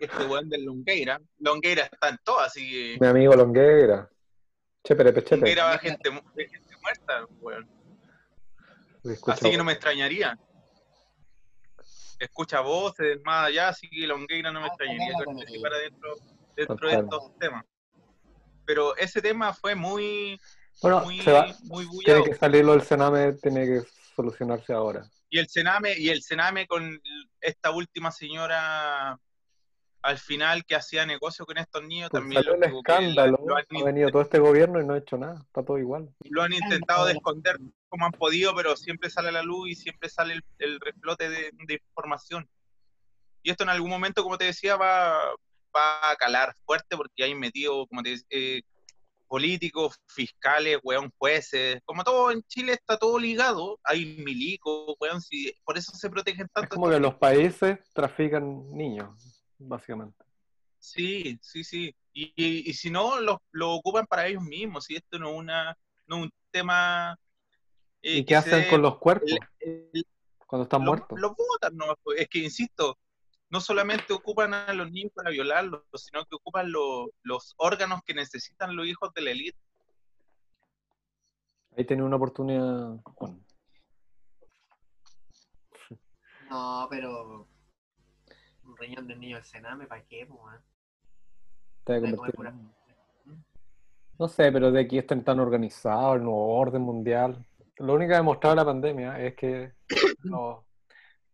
este 0.01 0.25
weón 0.27 0.49
del 0.51 0.65
Longueira, 0.65 1.21
Longueira 1.39 1.85
está 1.85 2.11
en 2.11 2.19
todo, 2.23 2.41
así 2.41 2.69
que... 2.71 2.99
Mi 3.01 3.07
amigo 3.07 3.35
Longueira. 3.35 4.11
Cheperepe, 4.85 5.23
chepe. 5.23 5.37
Longueira 5.37 5.65
va 5.65 5.79
gente, 5.79 6.11
gente 6.11 6.77
muerta, 6.83 7.27
weón. 7.41 7.69
Así 9.29 9.51
que 9.51 9.57
no 9.57 9.65
me 9.65 9.73
extrañaría. 9.73 10.39
Escucha 12.19 12.61
voces 12.61 13.21
más 13.25 13.49
allá, 13.49 13.69
así 13.69 13.89
que 13.89 14.07
Longueira 14.07 14.51
no 14.51 14.61
me 14.61 14.67
Ah, 14.67 14.69
extrañaría 14.69 15.15
que 15.19 15.25
participara 15.25 15.79
dentro, 15.79 16.15
dentro 16.57 16.89
de 16.89 16.95
estos 16.95 17.39
temas. 17.39 17.65
Pero 18.67 18.97
ese 18.97 19.23
tema 19.23 19.55
fue 19.55 19.75
muy, 19.75 20.39
Bueno, 20.83 21.01
muy, 21.03 21.21
se 21.23 21.33
va. 21.33 21.47
muy 21.65 21.87
Tiene 22.05 22.25
que 22.25 22.35
salir 22.35 22.65
lo 22.65 22.73
del 22.73 22.83
Sename, 22.83 23.33
tiene 23.35 23.65
que 23.67 23.83
solucionarse 24.15 24.73
ahora. 24.73 25.09
Y 25.31 25.39
el 25.39 25.49
Sename, 25.49 25.97
y 25.99 26.09
el 26.11 26.23
Sename 26.23 26.67
con 26.67 27.01
esta 27.41 27.71
última 27.71 28.11
señora 28.11 29.19
al 30.03 30.19
final 30.19 30.65
que 30.65 30.77
hacía 30.77 31.05
negocio 31.05 31.45
con 31.45 31.59
estos 31.59 31.83
niños 31.83 32.11
Pues 32.11 32.23
también 32.23 32.43
salió 32.45 32.55
un 32.55 32.61
lo, 32.61 32.67
que 32.67 32.77
escándalo. 32.93 33.39
lo 33.45 33.57
han, 33.57 33.65
Ha 33.83 33.85
venido 33.85 34.11
todo 34.11 34.23
este 34.23 34.39
gobierno 34.39 34.81
y 34.81 34.85
no 34.87 34.95
ha 34.95 34.99
hecho 34.99 35.17
nada. 35.19 35.41
Está 35.45 35.65
todo 35.65 35.79
igual. 35.79 36.09
lo 36.31 36.43
han 36.43 36.53
intentado 36.53 37.07
de 37.07 37.13
esconder 37.15 37.59
como 37.89 38.07
han 38.07 38.13
podido, 38.13 38.55
pero 38.55 38.77
siempre 38.77 39.11
sale 39.11 39.31
a 39.31 39.33
la 39.33 39.43
luz 39.43 39.71
y 39.71 39.75
siempre 39.75 40.09
sale 40.09 40.35
el, 40.35 40.45
el 40.59 40.79
reflote 40.81 41.29
de, 41.29 41.51
de 41.67 41.75
información. 41.75 42.49
Y 43.43 43.51
esto 43.51 43.65
en 43.65 43.71
algún 43.71 43.91
momento, 43.91 44.23
como 44.23 44.39
te 44.39 44.45
decía, 44.45 44.77
va, 44.77 45.19
va 45.77 46.11
a 46.11 46.17
calar 46.17 46.55
fuerte 46.65 46.97
porque 46.97 47.25
hay 47.25 47.35
metido, 47.35 47.87
como 47.87 48.03
te 48.03 48.11
decía, 48.11 48.27
eh, 48.31 48.63
políticos, 49.29 49.97
fiscales, 50.07 50.79
weón, 50.85 51.13
jueces, 51.19 51.81
como 51.85 52.05
todo 52.05 52.31
en 52.31 52.43
Chile 52.45 52.73
está 52.75 52.97
todo 52.97 53.19
ligado, 53.19 53.79
hay 53.83 54.17
milicos, 54.19 54.95
weón, 55.01 55.21
si, 55.21 55.53
por 55.65 55.77
eso 55.77 55.93
se 55.93 56.09
protegen 56.09 56.47
Es 56.47 56.53
tanto. 56.53 56.77
como 56.77 56.89
que 56.91 57.01
los 57.01 57.15
países 57.17 57.79
trafican 57.93 58.71
niños, 58.77 59.43
básicamente. 59.59 60.25
Sí, 60.79 61.39
sí, 61.43 61.65
sí. 61.65 61.95
Y, 62.13 62.33
y- 62.37 62.71
y 62.71 62.73
si 62.75 62.89
no, 62.91 63.19
lo, 63.21 63.43
lo 63.51 63.73
ocupan 63.73 64.07
para 64.07 64.27
ellos 64.29 64.43
mismos, 64.45 64.89
y 64.91 64.97
esto 64.97 65.19
no 65.19 65.31
es 65.31 65.37
una, 65.37 65.77
no 66.07 66.17
un 66.19 66.31
tema... 66.53 67.19
eh, 68.03 68.19
¿Y 68.19 68.25
qué 68.25 68.37
hacen 68.37 68.69
con 68.71 68.81
los 68.83 68.99
cuerpos 68.99 69.29
el- 69.61 69.91
el- 69.93 70.07
cuando 70.47 70.63
están 70.63 70.83
lo- 70.85 70.87
muertos? 70.93 71.19
Los 71.21 71.33
votan, 71.37 71.77
no, 71.77 71.87
es 72.17 72.29
que 72.29 72.39
insisto, 72.39 72.97
no 73.51 73.61
solamente 73.61 74.13
ocupan 74.13 74.55
a 74.55 74.73
los 74.75 74.91
niños 74.91 75.13
para 75.15 75.31
violarlos, 75.31 75.83
sino 75.95 76.25
que 76.25 76.35
ocupan 76.37 76.71
lo- 76.73 77.11
los 77.23 77.55
órganos 77.59 78.01
que 78.05 78.15
necesitan 78.15 78.75
los 78.77 78.87
hijos 78.87 79.13
de 79.15 79.23
la 79.23 79.31
élite. 79.31 79.59
Ahí 81.77 81.85
tenía 81.85 82.05
una 82.05 82.17
oportunidad. 82.17 82.97
Juan. 83.05 83.45
No, 86.51 86.87
pero. 86.91 87.49
Un 88.65 88.77
riñón 88.77 89.07
de 89.07 89.15
niño 89.17 89.37
del 89.37 89.45
Sename, 89.45 89.87
¿para 89.87 90.03
qué, 90.07 90.27
pues? 90.27 90.61
Te 91.85 92.01
pura- 92.35 92.55
No 94.19 94.29
sé, 94.29 94.51
pero 94.51 94.73
de 94.73 94.81
aquí 94.81 94.99
están 94.99 95.23
tan 95.23 95.39
organizados, 95.39 96.17
el 96.17 96.25
nuevo 96.25 96.59
orden 96.59 96.83
mundial. 96.83 97.47
Lo 97.77 97.95
único 97.95 98.09
que 98.09 98.15
ha 98.15 98.19
demostrado 98.19 98.57
la 98.57 98.65
pandemia 98.65 99.21
es 99.21 99.37
que 99.37 99.75
no, 100.25 100.67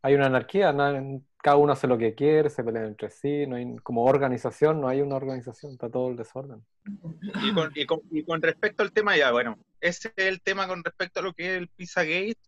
hay 0.03 0.15
una 0.15 0.27
anarquía, 0.27 0.73
na- 0.73 1.21
cada 1.43 1.57
uno 1.57 1.73
hace 1.73 1.89
lo 1.89 1.99
que 1.99 2.15
quiere, 2.15 2.49
se 2.49 2.63
pelean 2.63 2.87
entre 2.87 3.11
sí, 3.11 3.47
no 3.49 3.57
hay, 3.57 3.77
como 3.83 4.05
organización 4.05 4.81
no 4.81 4.89
hay 4.89 5.01
una 5.01 5.17
organización, 5.17 5.73
está 5.73 5.91
todo 5.91 6.09
el 6.09 6.17
desorden. 6.17 6.65
Y 7.43 7.53
con, 7.53 7.73
y, 7.75 7.85
con, 7.85 8.01
y 8.13 8.25
con 8.25 8.41
respecto 8.41 8.85
al 8.85 8.93
tema, 8.93 9.17
ya, 9.17 9.33
bueno, 9.33 9.59
ese 9.81 10.13
es 10.17 10.27
el 10.27 10.41
tema 10.41 10.69
con 10.69 10.85
respecto 10.85 11.19
a 11.19 11.23
lo 11.25 11.35
que 11.35 11.51
es 11.53 11.59
el 11.59 11.69
Pizzagate 11.69 12.39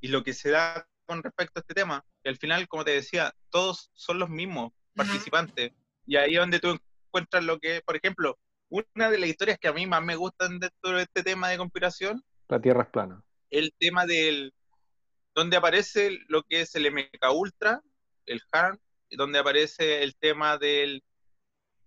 y 0.00 0.08
lo 0.08 0.22
que 0.22 0.34
se 0.34 0.50
da 0.50 0.86
con 1.06 1.22
respecto 1.22 1.58
a 1.58 1.60
este 1.62 1.72
tema. 1.72 2.04
Que 2.22 2.28
al 2.28 2.36
final, 2.36 2.68
como 2.68 2.84
te 2.84 2.90
decía, 2.90 3.32
todos 3.48 3.90
son 3.94 4.18
los 4.18 4.28
mismos 4.28 4.72
participantes. 4.94 5.72
Y 6.06 6.16
ahí 6.16 6.34
es 6.34 6.40
donde 6.40 6.60
tú 6.60 6.78
encuentras 7.08 7.42
lo 7.42 7.58
que, 7.58 7.80
por 7.86 7.96
ejemplo, 7.96 8.38
una 8.68 9.10
de 9.10 9.18
las 9.18 9.30
historias 9.30 9.58
que 9.58 9.68
a 9.68 9.72
mí 9.72 9.86
más 9.86 10.02
me 10.02 10.14
gustan 10.16 10.58
dentro 10.58 10.98
de 10.98 11.04
este 11.04 11.22
tema 11.22 11.48
de 11.48 11.56
conspiración, 11.56 12.22
La 12.48 12.60
Tierra 12.60 12.82
es 12.82 12.90
plana. 12.90 13.22
el 13.50 13.72
tema 13.78 14.04
del 14.04 14.52
donde 15.38 15.56
aparece 15.56 16.18
lo 16.28 16.42
que 16.42 16.60
es 16.62 16.74
el 16.74 16.86
MK 16.92 17.32
Ultra, 17.34 17.80
el 18.26 18.40
HARM, 18.52 18.78
y 19.08 19.16
donde 19.16 19.38
aparece 19.38 20.02
el 20.02 20.16
tema 20.16 20.58
del 20.58 21.02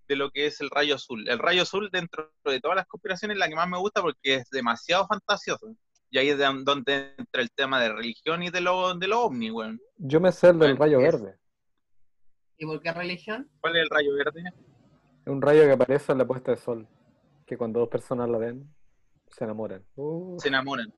de 0.08 0.16
lo 0.18 0.30
que 0.32 0.46
es 0.46 0.60
el 0.60 0.70
rayo 0.70 0.96
azul. 0.96 1.28
El 1.30 1.40
rayo 1.40 1.62
azul 1.62 1.90
dentro 1.92 2.34
de 2.44 2.60
todas 2.60 2.76
las 2.76 2.86
conspiraciones 2.88 3.36
es 3.36 3.40
la 3.40 3.48
que 3.48 3.56
más 3.56 3.70
me 3.70 3.78
gusta 3.78 4.02
porque 4.02 4.36
es 4.36 4.50
demasiado 4.50 5.08
fantasioso. 5.08 5.74
Y 6.10 6.18
ahí 6.18 6.28
es 6.30 6.38
de 6.38 6.44
donde 6.66 7.14
entra 7.18 7.42
el 7.42 7.50
tema 7.52 7.80
de 7.82 7.94
religión 7.94 8.44
y 8.44 8.50
de 8.50 8.60
lo, 8.60 8.94
de 8.96 9.08
lo 9.08 9.22
ovni, 9.22 9.50
weón. 9.52 9.80
Yo 9.98 10.20
me 10.20 10.34
sé 10.34 10.50
el 10.50 10.60
del 10.60 10.76
rayo 10.76 11.00
es- 11.00 11.14
verde. 11.14 11.38
¿Y 12.58 12.66
por 12.66 12.82
qué 12.82 12.92
religión? 12.92 13.50
¿Cuál 13.62 13.78
es 13.78 13.84
el 13.84 13.90
rayo 13.90 14.14
verde? 14.16 14.44
Es 15.26 15.28
un 15.32 15.42
rayo 15.42 15.62
que 15.64 15.72
aparece 15.72 16.12
en 16.12 16.18
la 16.18 16.28
puesta 16.28 16.52
de 16.52 16.58
sol, 16.58 16.88
que 17.46 17.58
cuando 17.58 17.80
dos 17.80 17.90
personas 17.90 18.28
la 18.30 18.38
ven, 18.38 18.70
se 19.30 19.46
enamoran. 19.46 19.86
Uh, 19.96 20.38
Se 20.40 20.50
enamoran. 20.50 20.94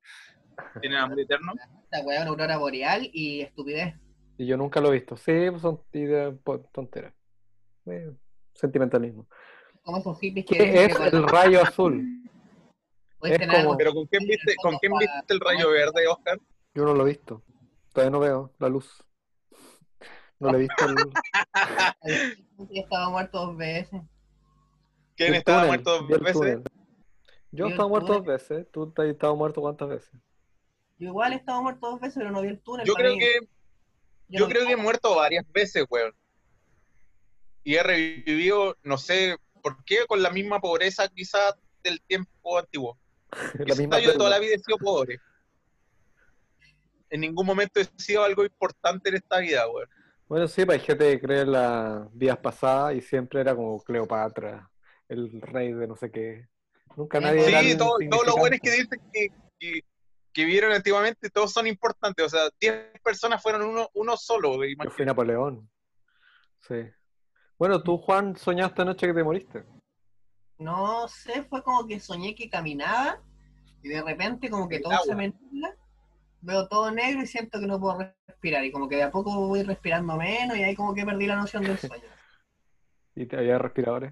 Tienen 0.82 1.00
amor 1.00 1.20
eterno. 1.20 1.54
Esta 1.84 2.02
weá, 2.06 2.22
una 2.22 2.30
aurora 2.32 2.58
boreal 2.58 3.10
y 3.14 3.42
estupidez. 3.42 3.96
y 4.38 4.46
yo 4.48 4.58
nunca 4.58 4.82
lo 4.82 4.90
he 4.90 4.94
visto. 4.94 5.16
Sí, 5.18 5.32
pues 5.50 5.62
son 5.62 5.82
ideas 5.94 6.34
po- 6.44 6.60
tonteras. 6.72 7.14
Eh, 7.86 8.12
sentimentalismo. 8.54 9.28
Hippies 10.22 10.46
que 10.46 10.58
¿Qué 10.58 10.86
es 10.86 10.98
que 10.98 11.04
el 11.16 11.28
rayo 11.28 11.62
azul? 11.62 12.02
es 13.22 13.40
como- 13.40 13.58
algo- 13.58 13.78
Pero 13.78 13.94
¿con 13.94 14.06
quién 14.08 14.26
viste, 14.26 14.56
con 14.62 14.78
quién 14.78 14.94
viste 14.98 15.34
el 15.34 15.40
rayo 15.40 15.70
verde, 15.70 16.08
Oscar? 16.08 16.40
Yo 16.74 16.86
no 16.86 16.94
lo 16.94 17.06
he 17.06 17.10
visto. 17.10 17.44
Todavía 17.94 18.12
no 18.12 18.20
veo 18.20 18.54
la 18.60 18.70
luz. 18.70 19.04
No 20.40 20.52
le 20.52 20.58
he 20.58 20.62
visto 20.62 20.86
el, 20.86 20.96
estado 22.72 23.12
muerto 23.12 23.46
dos 23.46 23.58
veces. 23.58 24.02
¿Quién 25.16 25.30
el 25.30 25.36
estaba 25.36 25.60
túnel, 25.64 25.68
muerto 25.84 25.92
dos 26.02 26.08
veces? 26.20 26.34
túnel. 26.34 26.64
Yo 27.52 27.68
estado 27.68 27.90
muerto 27.90 28.14
dos 28.14 28.26
veces. 28.26 28.68
Tú 28.72 28.92
te 28.92 29.02
has 29.04 29.08
estado 29.10 29.36
muerto 29.36 29.62
cuántas 29.62 29.90
veces. 29.90 30.12
Yo 30.98 31.10
igual 31.10 31.34
he 31.34 31.38
estado 31.38 31.62
muerto 31.62 31.90
dos 31.92 32.00
veces, 32.00 32.16
pero 32.18 32.32
no 32.32 32.42
vi 32.42 32.50
el 32.50 32.60
túnel. 32.62 32.86
Yo 32.86 32.94
creo 32.94 33.14
mí. 33.14 33.20
que 33.20 33.40
Yo 34.30 34.42
no 34.42 34.48
creo 34.48 34.62
vi 34.62 34.68
que 34.68 34.74
he 34.74 34.78
muerto 34.78 35.16
varias 35.16 35.46
veces, 35.52 35.86
weón. 35.90 36.14
Y 37.64 37.76
he 37.76 37.84
revivido, 37.84 38.78
no 38.84 38.98
sé 38.98 39.38
por 39.62 39.84
qué, 39.86 40.06
con 40.08 40.22
la 40.22 40.30
misma 40.30 40.60
pobreza 40.60 41.08
quizás 41.08 41.56
del 41.84 42.02
tiempo 42.02 42.58
antiguo. 42.58 42.98
la 43.66 43.76
misma 43.76 44.00
yo 44.00 44.18
toda 44.18 44.30
la 44.30 44.40
vida 44.40 44.56
he 44.56 44.60
sido 44.60 44.78
pobre. 44.78 45.20
En 47.10 47.22
ningún 47.22 47.46
momento 47.46 47.80
he 47.80 47.88
sido 47.98 48.24
algo 48.24 48.44
importante 48.44 49.10
en 49.10 49.16
esta 49.16 49.40
vida, 49.40 49.68
weón. 49.70 49.90
Bueno, 50.28 50.48
sí, 50.48 50.66
pues 50.66 50.80
hay 50.80 50.86
gente 50.86 51.12
que 51.12 51.22
cree 51.22 51.42
en 51.42 51.52
las 51.52 52.08
vidas 52.18 52.38
pasadas 52.38 52.96
y 52.96 53.02
siempre 53.02 53.42
era 53.42 53.56
como 53.56 53.80
Cleopatra, 53.84 54.70
el 55.08 55.40
rey 55.42 55.74
de 55.74 55.88
no 55.88 55.96
sé 55.96 56.10
qué. 56.12 56.48
Nunca 56.96 57.20
Sí, 57.20 57.24
nadie 57.24 57.40
era 57.42 57.50
Sí, 57.50 57.56
alguien 57.56 57.78
todo- 57.78 57.98
todos 58.10 58.26
los 58.26 58.36
buenos 58.36 58.60
que 58.62 58.72
dicen 58.72 59.02
que, 59.12 59.28
que, 59.60 59.82
que 60.34 60.46
vieron 60.46 60.72
antiguamente, 60.72 61.30
todos 61.30 61.54
son 61.54 61.68
importantes. 61.68 62.26
O 62.26 62.30
sea, 62.30 62.50
10 62.60 63.00
personas 63.04 63.42
fueron 63.42 63.64
uno, 63.64 63.90
uno 63.94 64.18
solo. 64.18 64.58
Yo 64.66 64.90
fui 64.90 65.06
Napoleón. 65.06 65.70
Sí. 66.62 66.76
Bueno, 67.58 67.82
tú, 67.84 67.98
Juan, 67.98 68.36
soñaste 68.36 68.82
anoche 68.82 69.08
que 69.08 69.14
te 69.14 69.24
moriste. 69.24 69.64
No 70.58 71.08
sé, 71.08 71.44
fue 71.44 71.64
como 71.64 71.86
que 71.88 72.00
soñé 72.00 72.36
que 72.36 72.50
caminaba 72.50 73.22
y 73.82 73.90
de 73.90 74.02
repente 74.02 74.50
como 74.50 74.68
que 74.68 74.78
El 74.78 74.84
todo 74.84 74.98
se 75.04 75.16
me 75.16 75.30
nubla, 75.30 75.76
veo 76.42 76.68
todo 76.68 76.90
negro 76.92 77.22
y 77.22 77.28
siento 77.28 77.60
que 77.60 77.68
no 77.68 77.80
puedo 77.80 78.00
respirar 78.28 78.64
y 78.64 78.72
como 78.72 78.88
que 78.88 78.96
de 78.96 79.04
a 79.04 79.12
poco 79.12 79.48
voy 79.48 79.64
respirando 79.64 80.16
menos 80.16 80.58
y 80.58 80.64
ahí 80.64 80.76
como 80.76 80.94
que 80.94 81.06
perdí 81.06 81.26
la 81.28 81.36
noción 81.36 81.64
del 81.64 81.78
sueño. 81.78 82.04
Y 83.16 83.28
te 83.28 83.38
había 83.38 83.60
respiradores. 83.60 84.12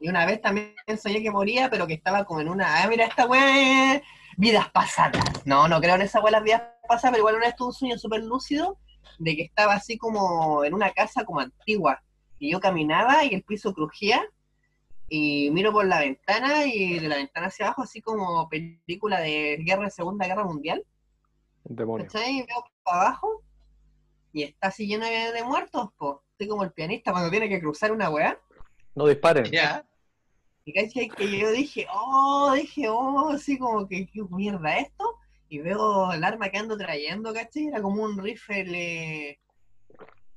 Y 0.00 0.08
una 0.08 0.26
vez 0.26 0.40
también 0.40 0.74
soñé 1.00 1.22
que 1.22 1.30
moría, 1.30 1.70
pero 1.70 1.86
que 1.86 1.94
estaba 1.94 2.24
como 2.24 2.40
en 2.40 2.48
una, 2.48 2.82
ah, 2.82 2.88
mira 2.88 3.04
esta 3.04 3.26
weá, 3.26 4.02
vidas 4.40 4.70
pasadas. 4.70 5.22
No, 5.44 5.68
no 5.68 5.80
creo 5.80 5.96
en 5.96 6.02
esa 6.02 6.20
weá 6.20 6.32
las 6.32 6.42
vidas 6.42 6.62
pasadas, 6.88 7.12
pero 7.12 7.18
igual 7.18 7.36
una 7.36 7.46
vez 7.46 7.56
tuve 7.56 7.68
un 7.68 7.74
sueño 7.74 7.98
súper 7.98 8.22
lúcido 8.22 8.78
de 9.18 9.36
que 9.36 9.42
estaba 9.42 9.74
así 9.74 9.98
como 9.98 10.64
en 10.64 10.72
una 10.72 10.90
casa 10.92 11.24
como 11.24 11.40
antigua. 11.40 12.02
Y 12.38 12.50
yo 12.50 12.58
caminaba 12.58 13.22
y 13.24 13.34
el 13.34 13.42
piso 13.42 13.74
crujía 13.74 14.26
y 15.10 15.50
miro 15.50 15.72
por 15.72 15.84
la 15.84 16.00
ventana 16.00 16.64
y 16.64 16.98
de 16.98 17.08
la 17.08 17.16
ventana 17.16 17.48
hacia 17.48 17.66
abajo 17.66 17.82
así 17.82 18.00
como 18.00 18.48
película 18.48 19.20
de 19.20 19.58
guerra 19.60 19.84
de 19.84 19.90
Segunda 19.90 20.26
Guerra 20.26 20.44
Mundial. 20.44 20.84
Un 21.64 21.76
demonio. 21.76 22.06
¿Cachai? 22.06 22.38
Y 22.38 22.42
veo 22.42 22.64
para 22.82 23.02
abajo 23.02 23.42
y 24.32 24.44
está 24.44 24.68
así 24.68 24.86
lleno 24.86 25.04
de, 25.04 25.32
de 25.32 25.44
muertos, 25.44 25.90
po. 25.98 26.24
Estoy 26.32 26.48
como 26.48 26.64
el 26.64 26.72
pianista 26.72 27.12
cuando 27.12 27.30
tiene 27.30 27.50
que 27.50 27.60
cruzar 27.60 27.92
una 27.92 28.08
weá. 28.08 28.40
No 28.94 29.06
disparen. 29.06 29.44
Ya. 29.44 29.84
Y 30.64 30.72
cachai 30.72 31.08
que 31.08 31.38
yo 31.38 31.50
dije, 31.50 31.86
oh, 31.92 32.52
dije, 32.54 32.88
oh, 32.88 33.30
así 33.30 33.58
como 33.58 33.88
que, 33.88 34.06
qué 34.06 34.22
mierda 34.30 34.78
esto. 34.78 35.16
Y 35.48 35.58
veo 35.58 36.12
el 36.12 36.22
arma 36.22 36.48
que 36.50 36.58
ando 36.58 36.76
trayendo, 36.76 37.32
¿cachai? 37.34 37.66
Era 37.68 37.82
como 37.82 38.02
un 38.04 38.18
rifle, 38.22 39.40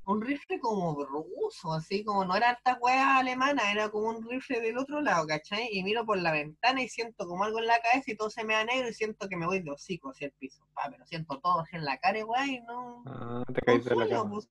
un 0.06 0.22
rifle 0.22 0.60
como 0.60 1.04
ruso, 1.06 1.72
así 1.74 2.04
como 2.04 2.26
no 2.26 2.36
era 2.36 2.50
harta 2.50 2.78
wea 2.82 3.18
alemana, 3.18 3.72
era 3.72 3.90
como 3.90 4.10
un 4.10 4.28
rifle 4.28 4.60
del 4.60 4.78
otro 4.78 5.02
lado, 5.02 5.28
¿cachai? 5.28 5.70
Y 5.72 5.84
miro 5.84 6.06
por 6.06 6.18
la 6.18 6.32
ventana 6.32 6.82
y 6.82 6.90
siento 6.90 7.28
como 7.28 7.44
algo 7.44 7.60
en 7.60 7.68
la 7.68 7.80
cabeza 7.80 8.12
y 8.12 8.16
todo 8.16 8.30
se 8.30 8.44
me 8.44 8.54
da 8.54 8.66
negro 8.66 8.90
y 8.90 8.94
siento 8.94 9.30
que 9.30 9.38
me 9.38 9.46
voy 9.46 9.60
de 9.60 9.72
hocico 9.72 10.10
hacia 10.10 10.28
el 10.28 10.32
piso. 10.34 10.64
Ah, 10.78 10.90
pero 10.90 11.06
siento 11.06 11.40
todo 11.40 11.60
así 11.60 11.76
en 11.76 11.86
la 11.86 11.98
cara, 11.98 12.26
weá, 12.26 12.46
y 12.48 12.60
no, 12.62 13.04
Ah, 13.06 13.44
te 13.54 13.62
caíste 13.62 13.90
de 13.92 13.96
la 13.98 14.10
cama. 14.10 14.32
pues, 14.32 14.50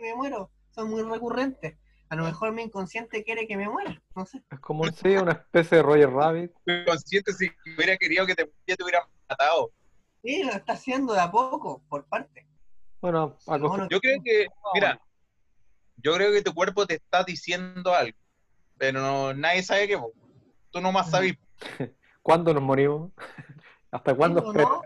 me 0.00 0.14
muero. 0.16 0.50
Son 0.70 0.90
muy 0.90 1.02
recurrentes. 1.02 1.76
A 2.10 2.16
lo 2.16 2.24
mejor 2.24 2.52
mi 2.52 2.62
inconsciente 2.62 3.22
quiere 3.22 3.46
que 3.46 3.56
me 3.56 3.68
muera, 3.68 4.02
no 4.16 4.26
sé. 4.26 4.42
Es 4.50 4.58
como 4.58 4.84
sí, 4.86 5.10
una 5.10 5.30
especie 5.30 5.76
de 5.76 5.82
Roger 5.84 6.10
Rabbit. 6.10 6.50
Estoy 6.56 6.84
consciente 6.84 7.32
si 7.32 7.48
hubiera 7.76 7.96
querido 7.96 8.26
que 8.26 8.34
te, 8.34 8.46
te 8.66 8.82
hubieran 8.82 9.04
matado. 9.28 9.70
Sí, 10.20 10.42
lo 10.42 10.50
está 10.50 10.72
haciendo 10.72 11.12
de 11.14 11.20
a 11.20 11.30
poco, 11.30 11.84
por 11.88 12.04
parte. 12.06 12.48
Bueno, 13.00 13.36
algo 13.46 13.68
Bueno, 13.68 13.86
Yo 13.88 14.00
creo 14.00 14.20
que, 14.24 14.48
mira, 14.74 15.00
yo 15.98 16.14
creo 16.14 16.32
que 16.32 16.42
tu 16.42 16.52
cuerpo 16.52 16.84
te 16.84 16.94
está 16.94 17.22
diciendo 17.22 17.94
algo, 17.94 18.18
pero 18.76 19.00
no- 19.00 19.32
nadie 19.32 19.62
sabe 19.62 19.86
qué. 19.86 19.96
Tú 20.70 20.80
nomás 20.80 21.12
sabes. 21.12 21.34
¿Cuándo 22.22 22.52
nos 22.52 22.62
morimos? 22.64 23.12
¿Hasta 23.92 24.16
cuándo 24.16 24.52
¿no? 24.52 24.82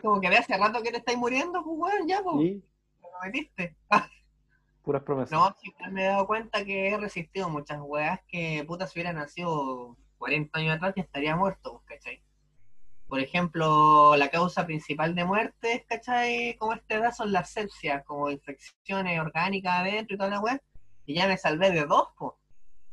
Como 0.00 0.20
que 0.20 0.30
de 0.30 0.38
hace 0.38 0.56
rato 0.56 0.82
que 0.82 0.92
te 0.92 0.96
estáis 0.98 1.18
muriendo, 1.18 1.62
pues 1.62 1.94
ya, 2.06 2.22
pues, 2.22 2.46
Y 2.46 2.60
te 2.60 3.02
lo 3.02 3.20
metiste. 3.22 3.76
puras 4.82 5.02
promesas. 5.02 5.32
No, 5.32 5.54
igual 5.62 5.92
me 5.92 6.04
he 6.04 6.08
dado 6.08 6.26
cuenta 6.26 6.64
que 6.64 6.88
he 6.88 6.96
resistido 6.98 7.48
muchas 7.48 7.80
weas 7.80 8.20
que 8.28 8.64
puta 8.66 8.86
si 8.86 8.98
hubiera 8.98 9.12
nacido 9.12 9.96
40 10.18 10.58
años 10.58 10.76
atrás 10.76 10.94
ya 10.96 11.02
estaría 11.02 11.36
muerto, 11.36 11.72
pues, 11.72 11.98
¿cachai? 11.98 12.22
Por 13.08 13.20
ejemplo, 13.20 14.16
la 14.16 14.28
causa 14.28 14.64
principal 14.64 15.14
de 15.14 15.24
muerte, 15.24 15.84
¿cachai? 15.88 16.56
Como 16.58 16.72
a 16.72 16.76
esta 16.76 16.94
edad 16.94 17.12
son 17.12 17.32
las 17.32 17.50
sepsias, 17.50 18.04
como 18.04 18.30
infecciones 18.30 19.20
orgánicas 19.20 19.80
adentro 19.80 20.14
y 20.14 20.18
toda 20.18 20.30
la 20.30 20.40
wea. 20.40 20.60
Y 21.04 21.14
ya 21.14 21.26
me 21.26 21.36
salvé 21.36 21.70
de 21.70 21.84
dos, 21.84 22.08
pues. 22.18 22.32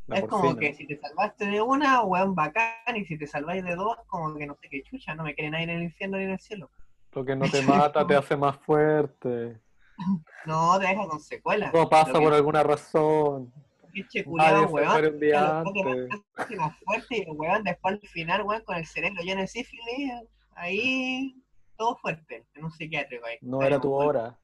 La 0.07 0.17
es 0.17 0.25
como 0.25 0.55
que 0.55 0.73
si 0.73 0.87
te 0.87 0.97
salvaste 0.97 1.45
de 1.45 1.61
una, 1.61 2.01
weón, 2.01 2.33
bacán, 2.33 2.95
y 2.95 3.05
si 3.05 3.17
te 3.17 3.27
salváis 3.27 3.63
de 3.63 3.75
dos, 3.75 3.95
como 4.07 4.35
que 4.35 4.47
no 4.47 4.55
sé 4.55 4.67
qué 4.67 4.81
chucha, 4.81 5.13
no 5.13 5.23
me 5.23 5.35
quiere 5.35 5.51
nadie 5.51 5.65
en 5.65 5.69
el 5.69 5.83
infierno 5.83 6.17
ni 6.17 6.23
en 6.23 6.31
el 6.31 6.39
cielo. 6.39 6.71
Lo 7.11 7.23
que 7.23 7.35
no 7.35 7.49
te 7.49 7.61
mata 7.61 8.05
te 8.05 8.15
hace 8.15 8.35
más 8.35 8.57
fuerte. 8.57 9.59
No, 10.45 10.79
te 10.79 10.87
deja 10.87 11.07
con 11.07 11.19
secuelas. 11.19 11.71
Todo 11.71 11.89
pasa 11.89 12.13
que- 12.13 12.19
por 12.19 12.33
alguna 12.33 12.63
razón. 12.63 13.53
pinche 13.91 14.23
se 14.23 14.29
weón. 14.29 15.05
un 15.13 15.19
día 15.19 15.59
antes. 15.59 16.09
más- 16.57 16.77
fuerte 16.85 17.17
y 17.17 17.21
el 17.21 17.31
weón 17.31 17.63
después 17.63 17.95
al 18.01 18.07
final, 18.09 18.41
weón, 18.43 18.63
con 18.63 18.75
el 18.77 18.85
cerebro 18.85 19.21
lleno 19.23 19.41
de 19.41 19.47
sífilis, 19.47 20.11
ahí 20.55 21.35
todo 21.75 21.95
fuerte, 21.97 22.45
en 22.55 22.63
un 22.65 22.71
psiquiátrico 22.71 23.25
ahí. 23.25 23.37
No 23.41 23.61
Ahí, 23.61 23.67
era 23.67 23.79
tu 23.81 23.93
hora. 23.93 24.37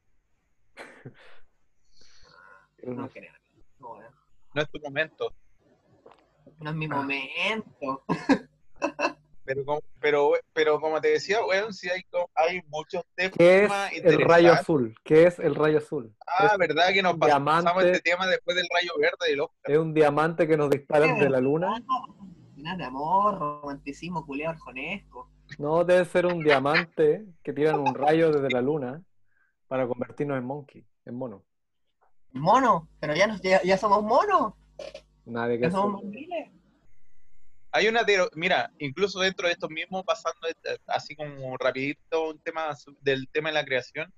No 2.84 3.10
creo. 3.10 3.34
No. 3.80 3.96
No 4.54 4.62
es 4.62 4.70
tu 4.70 4.80
momento. 4.80 5.34
No 6.60 6.70
es 6.70 6.76
mi 6.76 6.88
momento. 6.88 8.04
Pero 9.46 9.64
como, 9.64 9.82
pero, 10.00 10.32
pero 10.54 10.80
como 10.82 11.00
te 11.00 11.10
decía, 11.10 11.42
bueno, 11.42 11.72
sí 11.72 11.88
hay, 11.90 12.02
hay 12.34 12.62
muchos 12.68 13.04
temas 13.16 13.38
¿Qué 13.38 13.66
es 13.66 13.72
el 14.04 14.22
rayo 14.22 14.54
azul? 14.54 14.96
¿Qué 15.04 15.28
es 15.28 15.38
el 15.40 15.54
rayo 15.54 15.78
azul? 15.78 16.16
Ah, 16.26 16.50
Es 16.52 16.58
verdad 16.58 16.92
que 16.92 17.04
nos 17.04 17.16
pasamos 17.18 17.54
diamante. 17.62 17.92
este 17.92 18.12
tema 18.12 18.28
después 18.28 18.58
del 18.58 18.68
rayo 18.74 18.92
verde 19.00 19.32
y 19.32 19.36
lo 19.36 19.52
¿Es 19.64 19.78
un 19.78 19.94
diamante 19.94 20.48
que 20.48 20.58
nos 20.58 20.70
disparan 20.70 21.20
de 21.20 21.30
la 21.30 21.40
luna? 21.40 21.80
No, 22.56 22.78
de 22.78 22.84
amor, 22.84 23.38
romanticismo 23.38 24.26
culiado 24.26 24.54
arjonesco. 24.54 25.30
No, 25.60 25.84
debe 25.84 26.06
ser 26.06 26.26
un 26.26 26.44
diamante 26.44 27.24
que 27.44 27.54
tiran 27.54 27.80
un 27.80 27.94
rayo 27.94 28.32
desde 28.32 28.50
la 28.50 28.62
luna 28.62 29.04
para 29.68 29.88
convertirnos 29.88 30.40
en 30.40 30.46
monkey, 30.46 30.86
en 31.06 31.16
mono. 31.16 31.44
Mono, 32.32 32.90
pero 33.00 33.14
ya, 33.14 33.28
nos, 33.28 33.42
ya, 33.42 33.62
ya 33.62 33.78
somos 33.78 34.04
monos, 34.04 34.54
Nadie 35.26 35.58
que 35.58 35.64
ya 35.66 35.72
somos 35.72 36.04
mondiles. 36.04 36.50
Hay 37.76 37.90
una 37.90 38.06
mira, 38.36 38.72
incluso 38.80 39.20
dentro 39.20 39.48
de 39.48 39.54
esto 39.54 39.68
mismo, 39.68 40.02
pasando 40.06 40.48
eh, 40.48 40.78
así 40.88 41.14
como 41.14 41.58
rapidito 41.58 42.30
un 42.30 42.40
tema 42.40 42.74
del 43.02 43.28
tema 43.28 43.50
de 43.50 43.54
la 43.56 43.66
creación, 43.66 44.14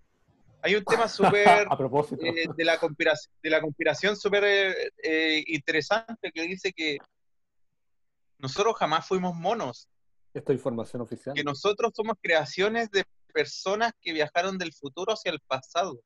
hay 0.61 0.75
un 0.75 0.83
tema 0.83 1.07
súper 1.09 1.65
a 1.67 1.75
propósito. 1.75 2.23
eh, 2.23 2.45
de 2.55 2.63
la 2.63 2.77
conspiración, 2.77 3.33
de 3.41 3.49
la 3.49 3.59
conspiración 3.59 4.15
súper 4.15 4.43
eh, 5.03 5.43
interesante 5.47 6.31
que 6.31 6.41
dice 6.43 6.71
que 6.71 6.99
nosotros 8.37 8.75
jamás 8.77 9.07
fuimos 9.07 9.33
monos, 9.35 9.89
Esta 10.35 10.53
información 10.53 11.01
oficial. 11.01 11.33
que 11.35 11.43
nosotros 11.43 11.91
somos 11.95 12.15
creaciones 12.21 12.91
de 12.91 13.05
personas 13.33 13.91
que 13.99 14.13
viajaron 14.13 14.59
del 14.59 14.71
futuro 14.71 15.13
hacia 15.13 15.31
el 15.31 15.39
pasado. 15.39 15.99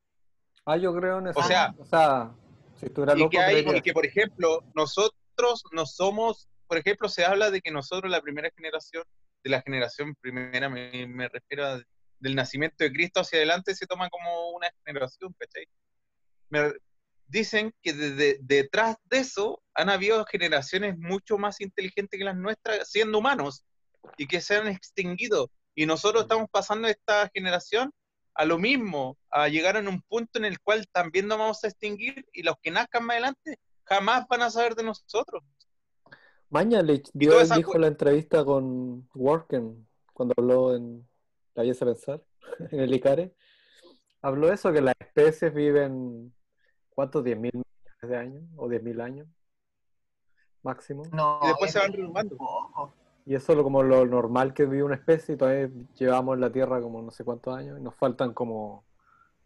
Ah, 0.66 0.78
yo 0.78 0.96
creo 0.96 1.20
en 1.20 1.28
eso. 1.28 1.40
O 1.40 1.44
sea- 1.44 1.76
o 1.78 1.84
sea 1.86 2.32
si 2.80 2.86
estuviera 2.86 3.14
Y 3.14 3.20
loco, 3.20 3.32
que, 3.32 3.40
hay, 3.40 3.66
y 3.78 3.82
que, 3.82 3.92
por 3.92 4.06
ejemplo, 4.06 4.64
nosotros 4.74 5.64
no 5.74 5.86
somos, 5.86 6.48
por 6.72 6.78
ejemplo, 6.78 7.10
se 7.10 7.26
habla 7.26 7.52
de 7.52 7.60
que 7.60 7.70
nosotros, 7.70 8.10
la 8.10 8.22
primera 8.22 8.50
generación, 8.56 9.04
de 9.44 9.50
la 9.50 9.62
generación 9.62 10.16
primera, 10.16 10.70
me, 10.70 11.28
refiero 11.28 11.66
a- 11.66 11.84
del 12.18 12.34
nacimiento 12.34 12.78
de 12.82 12.94
Cristo 12.94 13.20
hacia 13.20 13.40
adelante, 13.40 13.76
se 13.76 13.86
toma 13.88 14.10
como 14.10 14.52
una 14.52 14.70
generación, 14.86 15.36
¿cachai? 15.38 15.66
Me- 16.50 16.72
dicen 17.28 17.74
que 17.82 17.92
detrás 18.40 18.96
de 19.04 19.18
eso 19.18 19.62
han 19.74 19.90
habido 19.90 20.24
generaciones 20.24 20.98
mucho 20.98 21.38
más 21.38 21.60
inteligentes 21.60 22.18
que 22.18 22.24
las 22.24 22.38
nuestras, 22.38 22.90
siendo 22.90 23.18
humanos, 23.20 23.66
y 24.18 24.26
que 24.26 24.40
se 24.40 24.56
han 24.56 24.70
extinguido. 24.70 25.52
Y 25.76 25.86
nosotros 25.86 26.22
estamos 26.24 26.48
pasando 26.50 26.88
esta 26.88 27.30
generación 27.34 27.92
a 28.34 28.46
lo 28.46 28.58
mismo, 28.58 29.18
a 29.30 29.50
llegar 29.50 29.76
en 29.76 29.90
un 29.90 30.02
punto 30.04 30.40
en 30.40 30.46
el 30.46 30.58
cual 30.62 30.88
también 30.94 31.28
nos 31.28 31.38
vamos 31.38 31.62
a 31.66 31.68
extinguir 31.68 32.26
y 32.32 32.44
los 32.44 32.56
que 32.64 32.72
nazcan 32.72 33.04
más 33.04 33.16
adelante 33.16 33.60
jamás 33.84 34.26
van 34.30 34.44
a 34.44 34.50
saber 34.50 34.74
de 34.76 34.84
nosotros. 34.84 35.44
Mañalich 36.52 37.10
Y 37.14 37.20
dio, 37.20 37.40
esa 37.40 37.56
dijo 37.56 37.78
la 37.78 37.88
entrevista 37.88 38.44
con 38.46 39.08
Worken, 39.16 39.88
cuando 40.14 40.34
habló 40.38 40.76
en 40.76 41.08
La 41.56 41.64
Belleza 41.64 41.86
Pensar, 41.86 42.22
en 42.72 42.80
el 42.82 42.94
ICARE, 42.94 43.34
habló 44.22 44.52
eso, 44.52 44.72
que 44.72 44.82
las 44.82 44.94
especies 45.00 45.54
viven, 45.54 46.34
¿cuántos? 46.90 47.24
¿10 47.24 47.38
mil 47.40 47.52
millones 47.54 48.02
de 48.02 48.18
años? 48.18 48.44
¿O 48.58 48.68
10 48.68 48.84
mil 48.84 49.00
años? 49.00 49.28
Máximo. 50.62 51.04
No, 51.12 51.40
Y 51.42 51.48
después 51.48 51.70
es 51.70 51.74
se 51.74 51.80
van 51.80 51.94
renovando. 51.94 52.38
Y 53.26 53.36
eso 53.36 53.54
es 53.54 53.58
lo- 53.58 53.64
como 53.64 53.82
lo 53.84 54.06
normal 54.06 54.54
que 54.54 54.66
vive 54.66 54.84
una 54.84 54.96
especie, 54.96 55.36
y 55.36 55.38
todavía 55.38 55.70
llevamos 55.98 56.36
en 56.36 56.42
la 56.42 56.52
Tierra 56.52 56.82
como 56.82 57.02
no 57.02 57.12
sé 57.12 57.24
cuántos 57.24 57.56
años, 57.56 57.80
y 57.80 57.82
nos 57.82 57.96
faltan 57.96 58.34
como... 58.34 58.84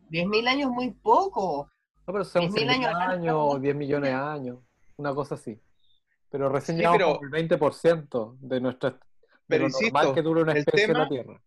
10.000 0.09 0.47
años 0.47 0.71
muy 0.71 0.91
poco. 0.91 1.69
No, 2.07 2.13
pero 2.13 2.23
son 2.23 2.43
10.000 2.43 2.51
100 2.51 2.79
mil 2.79 2.87
años, 2.87 3.01
años 3.09 3.35
o 3.37 3.59
10 3.59 3.75
millones 3.75 4.09
de 4.09 4.15
años, 4.15 4.59
una 4.97 5.13
cosa 5.13 5.35
así. 5.35 5.59
Pero 6.29 6.49
recién 6.49 6.77
Sí, 6.77 6.83
pero- 6.91 7.15
como 7.19 7.23
el 7.25 7.29
20% 7.31 8.37
de 8.39 8.59
nuestra 8.61 8.89
de 8.91 8.97
Pero 9.47 9.61
lo 9.63 9.67
insisto, 9.67 9.93
normal 9.93 10.15
que 10.15 10.21
dura 10.21 10.41
una 10.41 10.51
el 10.53 10.57
especie 10.59 10.85
en 10.85 10.93
la 10.93 11.07
tema- 11.07 11.09
Tierra. 11.09 11.41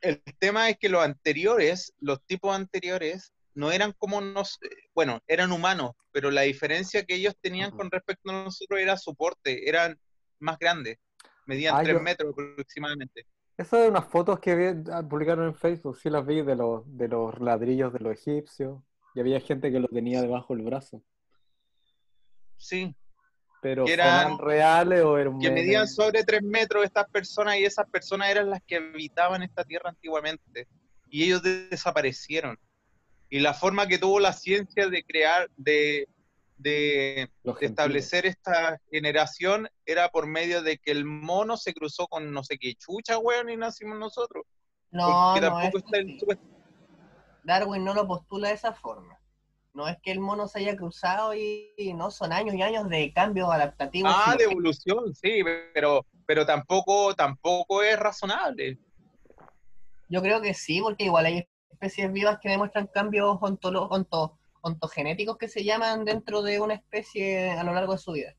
El 0.00 0.22
tema 0.38 0.68
es 0.68 0.78
que 0.78 0.88
los 0.88 1.02
anteriores, 1.04 1.94
los 2.00 2.20
tipos 2.24 2.54
anteriores, 2.54 3.32
no 3.54 3.70
eran 3.70 3.92
como 3.92 4.20
nos, 4.20 4.58
bueno, 4.94 5.20
eran 5.28 5.52
humanos, 5.52 5.92
pero 6.10 6.30
la 6.32 6.40
diferencia 6.42 7.04
que 7.04 7.14
ellos 7.14 7.36
tenían 7.40 7.70
con 7.70 7.90
respecto 7.90 8.30
a 8.30 8.44
nosotros 8.44 8.80
era 8.80 8.96
su 8.96 9.14
porte, 9.14 9.68
eran 9.68 9.98
más 10.40 10.58
grandes, 10.58 10.98
medían 11.46 11.76
Ah, 11.76 11.82
3 11.82 11.94
yo- 11.96 12.02
metros 12.02 12.32
aproximadamente. 12.32 13.26
Esas 13.56 13.82
de 13.82 13.88
unas 13.90 14.06
fotos 14.08 14.40
que 14.40 14.56
vi- 14.56 14.90
ah, 14.90 15.06
publicaron 15.08 15.46
en 15.46 15.54
Facebook, 15.54 15.96
sí 15.98 16.10
las 16.10 16.26
vi 16.26 16.42
de 16.42 16.56
los, 16.56 16.82
de 16.86 17.06
los 17.06 17.38
ladrillos 17.38 17.92
de 17.92 18.00
los 18.00 18.14
egipcios, 18.18 18.82
y 19.14 19.20
había 19.20 19.38
gente 19.40 19.70
que 19.70 19.78
lo 19.78 19.86
tenía 19.88 20.22
debajo 20.22 20.56
del 20.56 20.64
brazo. 20.64 21.02
Sí, 22.56 22.96
Pero 23.62 23.84
Que 23.84 23.92
eran- 23.94 24.22
¿serán 24.24 24.38
reales 24.38 25.02
o 25.04 25.16
era 25.16 25.30
un 25.30 25.38
que 25.40 25.48
medían 25.50 25.86
sobre 25.86 26.24
3 26.24 26.42
metros 26.42 26.84
estas 26.84 27.08
personas 27.08 27.56
y 27.56 27.64
esas 27.64 27.88
personas 27.88 28.28
eran 28.28 28.50
las 28.50 28.60
que 28.66 28.76
habitaban 28.76 29.42
esta 29.44 29.62
tierra 29.64 29.88
antiguamente 29.90 30.66
y 31.08 31.22
ellos 31.24 31.42
de- 31.44 31.68
desaparecieron. 31.68 32.58
Y 33.30 33.38
la 33.38 33.54
forma 33.54 33.86
que 33.86 33.98
tuvo 33.98 34.18
la 34.18 34.32
ciencia 34.32 34.88
de 34.88 35.04
crear, 35.04 35.48
de, 35.56 36.08
de, 36.58 37.30
de 37.44 37.54
establecer 37.66 38.26
esta 38.26 38.80
generación 38.90 39.68
era 39.86 40.08
por 40.08 40.26
medio 40.26 40.60
de 40.62 40.78
que 40.78 40.90
el 40.90 41.04
mono 41.04 41.56
se 41.56 41.72
cruzó 41.72 42.08
con 42.08 42.32
no 42.32 42.42
sé 42.42 42.58
qué 42.58 42.74
chucha, 42.74 43.16
weón, 43.18 43.48
y 43.48 43.56
nacimos 43.56 43.96
nosotros. 43.96 44.44
No, 44.90 45.06
Porque 45.06 45.40
no 45.40 45.46
es 45.46 45.52
tampoco 45.62 45.78
está 45.78 45.98
el 45.98 46.08
así. 46.08 46.18
supuesto- 46.18 46.44
Darwin 47.44 47.84
no 47.84 47.94
lo 47.94 48.06
postula 48.08 48.48
de 48.48 48.54
esa 48.54 48.72
forma. 48.72 49.16
No 49.74 49.88
es 49.88 49.96
que 50.02 50.12
el 50.12 50.20
mono 50.20 50.48
se 50.48 50.58
haya 50.58 50.76
cruzado 50.76 51.34
y, 51.34 51.72
y 51.78 51.94
no 51.94 52.10
son 52.10 52.32
años 52.32 52.54
y 52.54 52.62
años 52.62 52.88
de 52.90 53.10
cambios 53.12 53.50
adaptativos. 53.50 54.12
Ah, 54.14 54.36
de 54.36 54.44
evolución, 54.44 55.14
sí, 55.14 55.42
pero, 55.72 56.04
pero 56.26 56.44
tampoco, 56.44 57.14
tampoco 57.14 57.82
es 57.82 57.98
razonable. 57.98 58.78
Yo 60.08 60.20
creo 60.20 60.42
que 60.42 60.52
sí, 60.52 60.82
porque 60.82 61.04
igual 61.04 61.24
hay 61.24 61.48
especies 61.70 62.12
vivas 62.12 62.38
que 62.38 62.50
demuestran 62.50 62.86
cambios 62.88 63.38
ontolo- 63.40 63.88
onto- 63.90 64.38
ontogenéticos 64.60 65.38
que 65.38 65.48
se 65.48 65.64
llaman 65.64 66.04
dentro 66.04 66.42
de 66.42 66.60
una 66.60 66.74
especie 66.74 67.52
a 67.52 67.64
lo 67.64 67.72
largo 67.72 67.92
de 67.92 67.98
su 67.98 68.12
vida. 68.12 68.34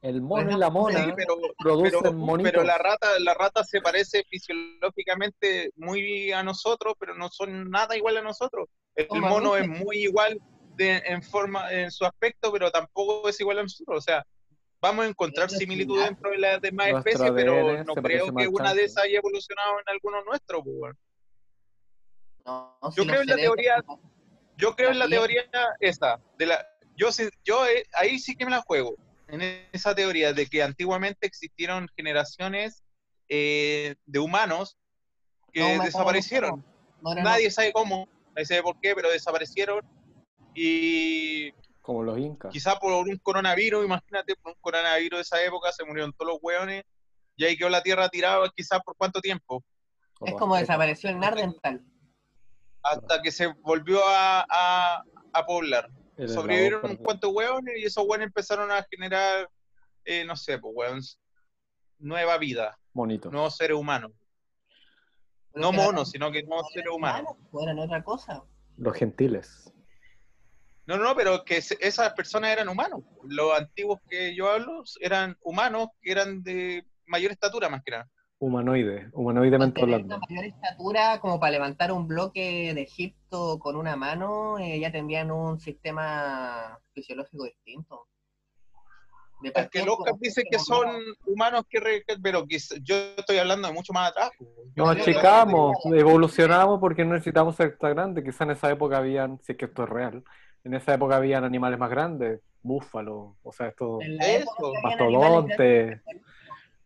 El 0.00 0.22
mono 0.22 0.52
y 0.52 0.56
la 0.56 0.70
mona 0.70 1.04
Sí, 1.06 1.12
pero, 1.16 1.36
producen 1.58 2.00
pero, 2.02 2.12
monitos. 2.12 2.52
pero 2.52 2.62
la 2.62 2.78
rata, 2.78 3.08
la 3.18 3.34
rata 3.34 3.64
se 3.64 3.80
parece 3.80 4.22
fisiológicamente 4.30 5.72
muy 5.74 6.30
a 6.30 6.44
nosotros, 6.44 6.94
pero 7.00 7.16
no 7.16 7.28
son 7.30 7.68
nada 7.68 7.96
igual 7.96 8.16
a 8.18 8.22
nosotros. 8.22 8.68
El 8.94 9.08
mono 9.20 9.56
es 9.56 9.68
muy 9.68 9.98
igual 10.04 10.40
de, 10.78 11.02
en 11.06 11.22
forma, 11.22 11.70
en 11.72 11.90
su 11.90 12.04
aspecto, 12.04 12.50
pero 12.52 12.70
tampoco 12.70 13.28
es 13.28 13.38
igual 13.40 13.58
a 13.58 13.62
nosotros. 13.64 13.98
O 13.98 14.00
sea, 14.00 14.24
vamos 14.80 15.04
a 15.04 15.08
encontrar 15.08 15.50
similar. 15.50 16.06
dentro 16.08 16.30
de 16.30 16.38
las 16.38 16.60
demás 16.62 16.90
Nuestro 16.92 17.10
especies, 17.12 17.32
pero 17.34 17.84
no 17.84 17.94
creo 17.94 18.26
que 18.34 18.46
una 18.46 18.72
de 18.74 18.84
esas 18.84 19.04
haya 19.04 19.18
evolucionado 19.18 19.72
en 19.80 19.88
alguno 19.88 20.22
nuestro. 20.24 20.62
pues. 20.62 20.94
No, 22.46 22.78
Yo 22.96 23.02
si 23.02 23.08
creo 23.08 23.20
en 23.22 23.26
la 23.28 23.36
teoría- 23.36 23.84
Yo 24.56 24.74
creo 24.74 24.90
en 24.90 24.98
la 24.98 25.08
teoría 25.08 25.42
esa, 25.80 26.20
de 26.36 26.46
la, 26.46 26.66
yo, 26.96 27.12
sí- 27.12 27.28
yo 27.44 27.66
eh, 27.66 27.84
ahí 27.94 28.18
sí 28.18 28.34
que 28.34 28.44
me 28.44 28.50
la 28.50 28.60
juego, 28.62 28.96
en 29.28 29.40
esa 29.72 29.94
teoría 29.94 30.32
de 30.32 30.46
que 30.46 30.62
antiguamente 30.62 31.26
existieron 31.26 31.86
generaciones 31.96 32.82
eh, 33.28 33.94
de 34.06 34.18
humanos 34.18 34.76
que 35.52 35.76
No, 35.76 35.84
desaparecieron. 35.84 36.64
no, 37.02 37.10
no, 37.10 37.14
no, 37.16 37.22
Nadie 37.22 37.50
sabe 37.50 37.72
cómo, 37.72 38.08
nadie 38.34 38.46
sabe 38.46 38.62
por 38.62 38.80
qué, 38.80 38.94
pero 38.94 39.10
desaparecieron 39.10 39.80
y 40.60 41.52
Como 41.82 42.02
los 42.02 42.18
incas. 42.18 42.52
quizá 42.52 42.76
por 42.78 42.92
un 42.92 43.16
coronavirus, 43.18 43.84
imagínate, 43.84 44.34
por 44.36 44.52
un 44.52 44.58
coronavirus 44.60 45.18
de 45.18 45.22
esa 45.22 45.42
época 45.42 45.70
se 45.72 45.84
murieron 45.84 46.12
todos 46.12 46.32
los 46.32 46.38
hueones 46.42 46.84
y 47.36 47.44
ahí 47.44 47.56
quedó 47.56 47.68
la 47.68 47.82
tierra 47.82 48.08
tirada 48.08 48.50
quizá 48.54 48.80
por 48.80 48.96
cuánto 48.96 49.20
tiempo, 49.20 49.62
Es 50.26 50.34
como 50.34 50.56
desapareció 50.56 51.10
el 51.10 51.18
Nardental. 51.20 51.82
hasta 52.82 53.22
que 53.22 53.30
se 53.30 53.46
volvió 53.62 54.00
a, 54.06 54.44
a- 54.48 55.02
a 55.32 55.46
poblar. 55.46 55.88
El 56.16 56.28
sobrevivieron 56.28 56.78
eslabón 56.80 56.90
un 56.90 56.96
perdido. 56.96 57.04
cuantos 57.04 57.32
hueones 57.32 57.74
y 57.78 57.84
esos 57.84 58.04
hueones 58.04 58.26
empezaron 58.26 58.72
a 58.72 58.84
generar, 58.90 59.48
eh, 60.04 60.24
no 60.24 60.34
sé, 60.36 60.58
pues 60.58 60.72
hueón, 60.76 61.00
nueva 61.98 62.38
vida, 62.38 62.76
Monitos. 62.92 63.30
nuevos 63.32 63.56
seres 63.56 63.76
humanos. 63.76 64.10
Pero 65.52 65.66
No 65.66 65.72
monos, 65.72 66.10
sino 66.10 66.30
que 66.32 66.42
nuevos 66.42 66.66
seres 66.72 66.90
humanos. 66.92 67.34
Fueran 67.52 67.78
otra 67.78 68.02
cosa. 68.02 68.42
Los 68.76 68.94
gentiles. 68.96 69.72
No, 70.88 70.96
no, 70.96 71.04
no, 71.04 71.14
pero 71.14 71.44
que 71.44 71.58
esas 71.58 72.14
personas 72.14 72.50
eran 72.50 72.66
humanos. 72.68 73.02
Los 73.24 73.58
antiguos 73.58 74.00
que 74.08 74.34
yo 74.34 74.50
hablo 74.50 74.82
eran 75.02 75.36
humanos 75.42 75.88
que 76.00 76.10
eran 76.12 76.42
de 76.42 76.82
mayor 77.06 77.30
estatura 77.30 77.68
más 77.68 77.82
que 77.84 77.90
nada. 77.90 78.08
Humanoide. 78.38 79.10
Humanoidemente 79.12 79.82
hablando. 79.82 80.16
una 80.16 80.26
mayor 80.30 80.46
estatura 80.46 81.20
como 81.20 81.38
para 81.38 81.50
levantar 81.52 81.92
un 81.92 82.08
bloque 82.08 82.72
de 82.74 82.80
Egipto 82.80 83.58
con 83.58 83.76
una 83.76 83.96
mano, 83.96 84.58
eh, 84.58 84.80
ya 84.80 84.90
tendrían 84.90 85.30
un 85.30 85.60
sistema 85.60 86.78
fisiológico 86.94 87.44
distinto. 87.44 88.06
De 89.42 89.52
Es 89.54 89.68
que 89.68 89.84
como- 89.84 90.04
dice 90.20 90.42
que 90.50 90.58
son 90.58 90.88
humanos 91.26 91.64
que... 91.68 91.80
re- 91.80 92.04
pero 92.22 92.46
que 92.46 92.56
yo 92.82 92.96
estoy 93.16 93.36
hablando 93.36 93.68
de 93.68 93.74
mucho 93.74 93.92
más 93.92 94.10
atrás. 94.10 94.30
Yo 94.74 94.84
Nos 94.86 94.96
achicamos, 94.96 95.76
evolucionamos 95.84 96.80
porque 96.80 97.04
no 97.04 97.12
necesitamos 97.12 97.56
ser 97.56 97.76
tan 97.76 97.94
grandes. 97.94 98.24
Quizá 98.24 98.44
en 98.44 98.52
esa 98.52 98.70
época 98.70 98.96
habían, 98.98 99.38
si 99.42 99.52
es 99.52 99.58
que 99.58 99.66
esto 99.66 99.84
es 99.84 99.88
real, 99.90 100.24
en 100.68 100.74
esa 100.74 100.94
época 100.94 101.16
habían 101.16 101.44
animales 101.44 101.78
más 101.78 101.90
grandes, 101.90 102.40
búfalos, 102.62 103.32
o 103.42 103.52
sea, 103.52 103.68
estos 103.68 103.98
que 104.00 104.38
mastodontes. 104.82 106.00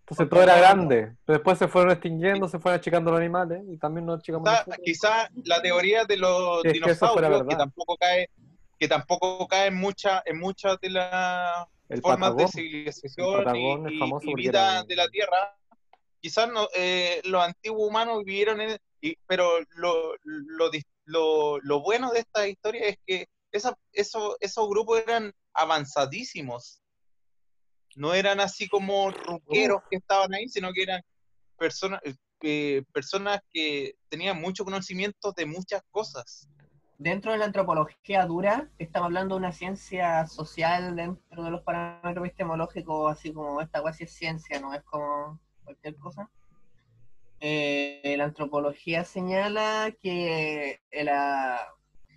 Entonces 0.01 0.29
todo 0.29 0.43
era 0.43 0.57
grande. 0.59 1.13
Pero 1.25 1.39
después 1.39 1.59
se 1.59 1.69
fueron 1.69 1.93
extinguiendo, 1.93 2.49
se 2.49 2.59
fueron 2.59 2.79
achicando 2.79 3.11
los 3.11 3.19
animales 3.21 3.63
y 3.69 3.77
también 3.79 4.07
nos 4.07 4.21
achicamos 4.21 4.49
Quizá, 4.49 4.59
nosotros. 4.67 4.79
quizá 4.85 5.29
la 5.45 5.63
teoría 5.63 6.05
de 6.05 6.17
los 6.17 6.63
que 6.63 6.71
fuera 6.75 6.87
dinosaurios, 6.87 7.31
que 7.31 7.45
verdad. 7.45 7.59
tampoco 7.59 7.97
cae, 7.97 8.29
que 8.79 8.89
tampoco 8.89 9.47
cae 9.49 9.69
en 9.69 9.75
mucha, 9.77 10.23
en 10.27 10.39
muchas 10.39 10.79
de 10.81 10.91
las 10.91 11.67
formas 12.03 12.31
Patagón. 12.31 12.37
de 12.37 12.49
civilización 12.49 13.57
y, 13.57 14.31
y 14.31 14.35
vida 14.35 14.73
era- 14.79 14.85
de 14.85 14.97
la 14.97 15.09
Tierra. 15.09 15.57
Quizás 16.21 16.49
no, 16.53 16.69
eh, 16.77 17.21
los 17.25 17.43
antiguos 17.43 17.89
humanos 17.89 18.23
vivieron 18.25 18.61
en... 18.61 18.79
y- 19.01 19.17
pero 19.27 19.59
lo, 19.77 20.15
lo, 20.25 20.71
lo, 21.07 21.59
lo 21.61 21.81
bueno 21.81 22.11
de 22.13 22.21
esta 22.21 22.47
historia 22.47 22.83
es 22.87 22.99
que 23.07 23.27
esa, 23.53 23.79
eso, 23.93 24.37
esos 24.41 24.69
grupos 24.69 25.01
eran 25.01 25.33
avanzadísimos. 25.53 26.83
No 27.95 28.15
eran 28.15 28.41
así 28.41 28.69
como 28.69 29.11
ruqueros 29.11 29.83
que 29.91 29.97
estaban 29.99 30.33
ahí, 30.35 30.49
sino 30.49 30.73
que 30.73 30.83
eran 30.85 31.03
personas, 31.59 32.01
eh, 32.41 32.83
personas 32.93 33.41
que 33.53 33.95
tenían 34.09 34.41
mucho 34.41 34.65
conocimiento 34.65 35.33
de 35.33 35.47
muchas 35.47 35.83
cosas. 35.91 36.49
Dentro 36.99 37.33
de 37.33 37.39
la 37.39 37.47
antropología 37.47 38.25
dura, 38.27 38.71
estamos 38.79 39.07
hablando 39.07 39.35
de 39.35 39.41
una 39.41 39.53
ciencia 39.53 40.27
social 40.27 40.95
dentro 40.97 41.43
de 41.45 41.51
los 41.51 41.63
parámetros 41.63 42.25
epistemológicos, 42.25 43.13
así 43.13 43.33
como 43.33 43.61
esta 43.61 43.83
cuasi 43.83 44.05
es 44.05 44.13
ciencia, 44.13 44.61
no 44.61 44.73
es 44.73 44.83
como 44.85 45.39
cualquier 45.65 45.97
cosa. 45.97 46.31
Eh, 47.41 48.15
la 48.17 48.25
antropología 48.25 49.05
señala 49.05 49.93
que 50.01 50.81
el, 50.91 51.09
a- 51.09 51.67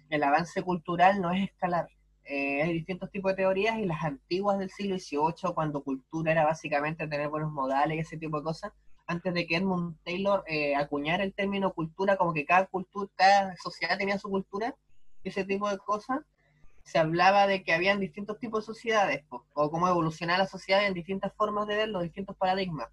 el 0.09 0.23
avance 0.23 0.61
cultural 0.63 1.21
no 1.21 1.31
es 1.31 1.49
escalar. 1.49 1.87
Eh, 2.23 2.63
hay 2.63 2.73
distintos 2.73 3.11
tipos 3.11 3.31
de 3.31 3.37
teorías 3.37 3.77
y 3.77 3.85
las 3.85 4.03
antiguas 4.03 4.57
del 4.57 4.71
siglo 4.71 4.97
XVIII, 4.97 5.53
cuando 5.53 5.83
cultura 5.83 6.31
era 6.31 6.43
básicamente 6.43 7.07
tener 7.07 7.29
buenos 7.29 7.51
modales 7.51 7.97
y 7.97 7.99
ese 7.99 8.17
tipo 8.17 8.37
de 8.37 8.43
cosas, 8.43 8.71
antes 9.07 9.33
de 9.33 9.45
que 9.45 9.57
Edmund 9.57 9.97
Taylor 10.03 10.43
eh, 10.47 10.75
acuñara 10.75 11.23
el 11.23 11.33
término 11.33 11.71
cultura, 11.73 12.17
como 12.17 12.33
que 12.33 12.45
cada 12.45 12.65
cultura, 12.65 13.11
cada 13.15 13.55
sociedad 13.57 13.97
tenía 13.97 14.17
su 14.17 14.29
cultura, 14.29 14.75
ese 15.23 15.45
tipo 15.45 15.69
de 15.69 15.77
cosas, 15.77 16.21
se 16.83 16.97
hablaba 16.97 17.47
de 17.47 17.63
que 17.63 17.73
habían 17.73 17.99
distintos 17.99 18.39
tipos 18.39 18.63
de 18.63 18.73
sociedades, 18.73 19.25
o 19.29 19.71
cómo 19.71 19.87
evolucionaba 19.87 20.39
la 20.39 20.47
sociedad 20.47 20.85
en 20.85 20.93
distintas 20.93 21.33
formas 21.35 21.67
de 21.67 21.75
verlo, 21.75 22.01
distintos 22.01 22.35
paradigmas. 22.37 22.87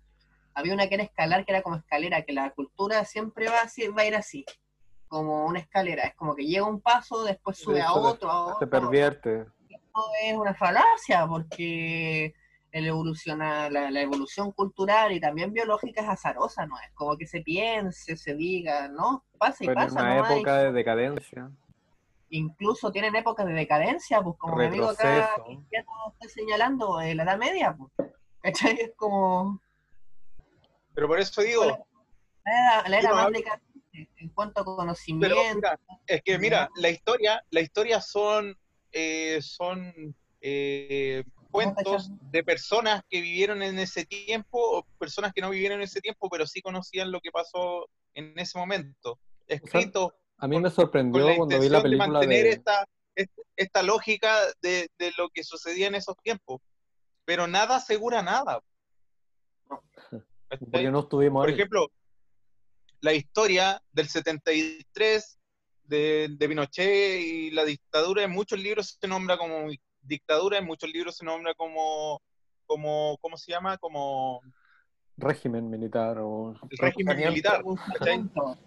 Había 0.54 0.74
una 0.74 0.86
que 0.88 0.94
era 0.96 1.04
escalar, 1.04 1.44
que 1.46 1.52
era 1.52 1.62
como 1.62 1.76
escalera, 1.76 2.22
que 2.22 2.32
la 2.32 2.50
cultura 2.50 3.04
siempre 3.06 3.48
va, 3.48 3.62
va 3.96 4.02
a 4.02 4.06
ir 4.06 4.14
así, 4.14 4.44
como 5.12 5.44
una 5.44 5.58
escalera, 5.58 6.04
es 6.04 6.14
como 6.14 6.34
que 6.34 6.46
llega 6.46 6.64
un 6.64 6.80
paso, 6.80 7.22
después 7.22 7.58
sube 7.58 7.82
a 7.82 7.92
otro, 7.92 8.30
a 8.30 8.46
otro. 8.46 8.58
Se 8.60 8.66
pervierte. 8.66 9.44
Esto 9.68 10.00
es 10.24 10.34
una 10.34 10.54
falacia, 10.54 11.26
porque 11.26 12.32
el 12.70 12.86
evoluciona, 12.86 13.68
la, 13.68 13.90
la 13.90 14.00
evolución 14.00 14.52
cultural 14.52 15.12
y 15.12 15.20
también 15.20 15.52
biológica 15.52 16.00
es 16.00 16.08
azarosa, 16.08 16.64
¿no? 16.64 16.76
Es 16.80 16.90
como 16.94 17.18
que 17.18 17.26
se 17.26 17.42
piense, 17.42 18.16
se 18.16 18.34
diga, 18.34 18.88
¿no? 18.88 19.22
Pasa 19.36 19.64
y 19.64 19.66
Pero 19.66 19.80
pasa, 19.80 20.00
una 20.00 20.14
¿no? 20.16 20.24
Hay- 20.24 20.32
época 20.36 20.56
de 20.62 20.72
decadencia. 20.72 21.50
incluso 22.30 22.90
tienen 22.90 23.14
épocas 23.14 23.44
de 23.44 23.52
decadencia, 23.52 24.22
pues 24.22 24.38
como 24.38 24.56
mi 24.56 24.64
amigo 24.64 24.88
acá 24.88 25.04
Retroceso. 25.04 25.44
Cristiano 25.44 25.88
está 26.14 26.28
señalando, 26.30 27.00
eh, 27.02 27.14
la 27.14 27.24
Edad 27.24 27.36
Media, 27.36 27.76
pues. 27.76 28.10
¿Cachai? 28.40 28.80
Es 28.80 28.92
como 28.96 29.60
Pero 30.94 31.06
por 31.06 31.20
eso 31.20 31.42
digo, 31.42 31.66
la 31.66 32.50
era, 32.50 32.88
la 32.88 32.98
era 32.98 33.02
Yo 33.02 33.08
no 33.10 33.14
más 33.16 33.24
hablo- 33.26 33.36
decadente 33.38 33.71
en 33.92 34.28
cuanto 34.30 34.60
a 34.60 34.64
Pero 34.64 34.76
conocimiento. 34.76 35.54
mira, 35.54 35.80
es 36.06 36.22
que 36.22 36.38
mira, 36.38 36.70
la 36.76 36.88
historia, 36.90 37.42
la 37.50 37.60
historia 37.60 38.00
son, 38.00 38.56
eh, 38.90 39.38
son 39.42 40.14
eh, 40.40 41.22
cuentos 41.50 42.10
de 42.30 42.42
personas 42.42 43.02
que 43.08 43.20
vivieron 43.20 43.62
en 43.62 43.78
ese 43.78 44.06
tiempo 44.06 44.58
o 44.58 44.84
personas 44.98 45.32
que 45.34 45.40
no 45.42 45.50
vivieron 45.50 45.78
en 45.78 45.84
ese 45.84 46.00
tiempo, 46.00 46.28
pero 46.30 46.46
sí 46.46 46.62
conocían 46.62 47.12
lo 47.12 47.20
que 47.20 47.30
pasó 47.30 47.88
en 48.14 48.38
ese 48.38 48.58
momento. 48.58 49.18
Escrito 49.46 50.14
A 50.38 50.48
mí 50.48 50.56
me 50.56 50.62
con 50.62 50.72
sorprendió 50.72 51.26
cuando 51.36 51.60
vi 51.60 51.68
la 51.68 51.78
intención 51.78 51.82
de 51.82 51.82
película 51.82 52.18
mantener 52.20 52.44
de... 52.44 52.50
esta, 52.50 52.88
est- 53.14 53.38
esta 53.56 53.82
lógica 53.82 54.34
de, 54.62 54.88
de 54.98 55.12
lo 55.18 55.28
que 55.28 55.44
sucedía 55.44 55.88
en 55.88 55.94
esos 55.94 56.16
tiempos. 56.22 56.60
Pero 57.24 57.46
nada 57.46 57.76
asegura 57.76 58.22
nada. 58.22 58.60
Porque 60.48 60.90
no 60.90 61.00
estuvimos 61.00 61.42
Por 61.42 61.48
ahí. 61.50 61.54
ejemplo, 61.54 61.88
la 63.02 63.12
historia 63.12 63.82
del 63.92 64.08
73 64.08 65.38
de, 65.84 66.28
de 66.38 66.48
Pinochet 66.48 67.20
y 67.20 67.50
la 67.50 67.64
dictadura, 67.64 68.22
en 68.22 68.30
muchos 68.30 68.58
libros 68.58 68.96
se 69.00 69.06
nombra 69.08 69.36
como 69.36 69.68
dictadura, 70.00 70.58
en 70.58 70.64
muchos 70.66 70.90
libros 70.90 71.16
se 71.16 71.24
nombra 71.24 71.52
como, 71.54 72.20
como 72.66 73.18
¿cómo 73.20 73.36
se 73.36 73.52
llama? 73.52 73.76
Como 73.78 74.40
régimen 75.16 75.68
militar 75.68 76.18
o 76.20 76.54
el 76.70 76.78
régimen 76.78 77.18
militar, 77.18 77.62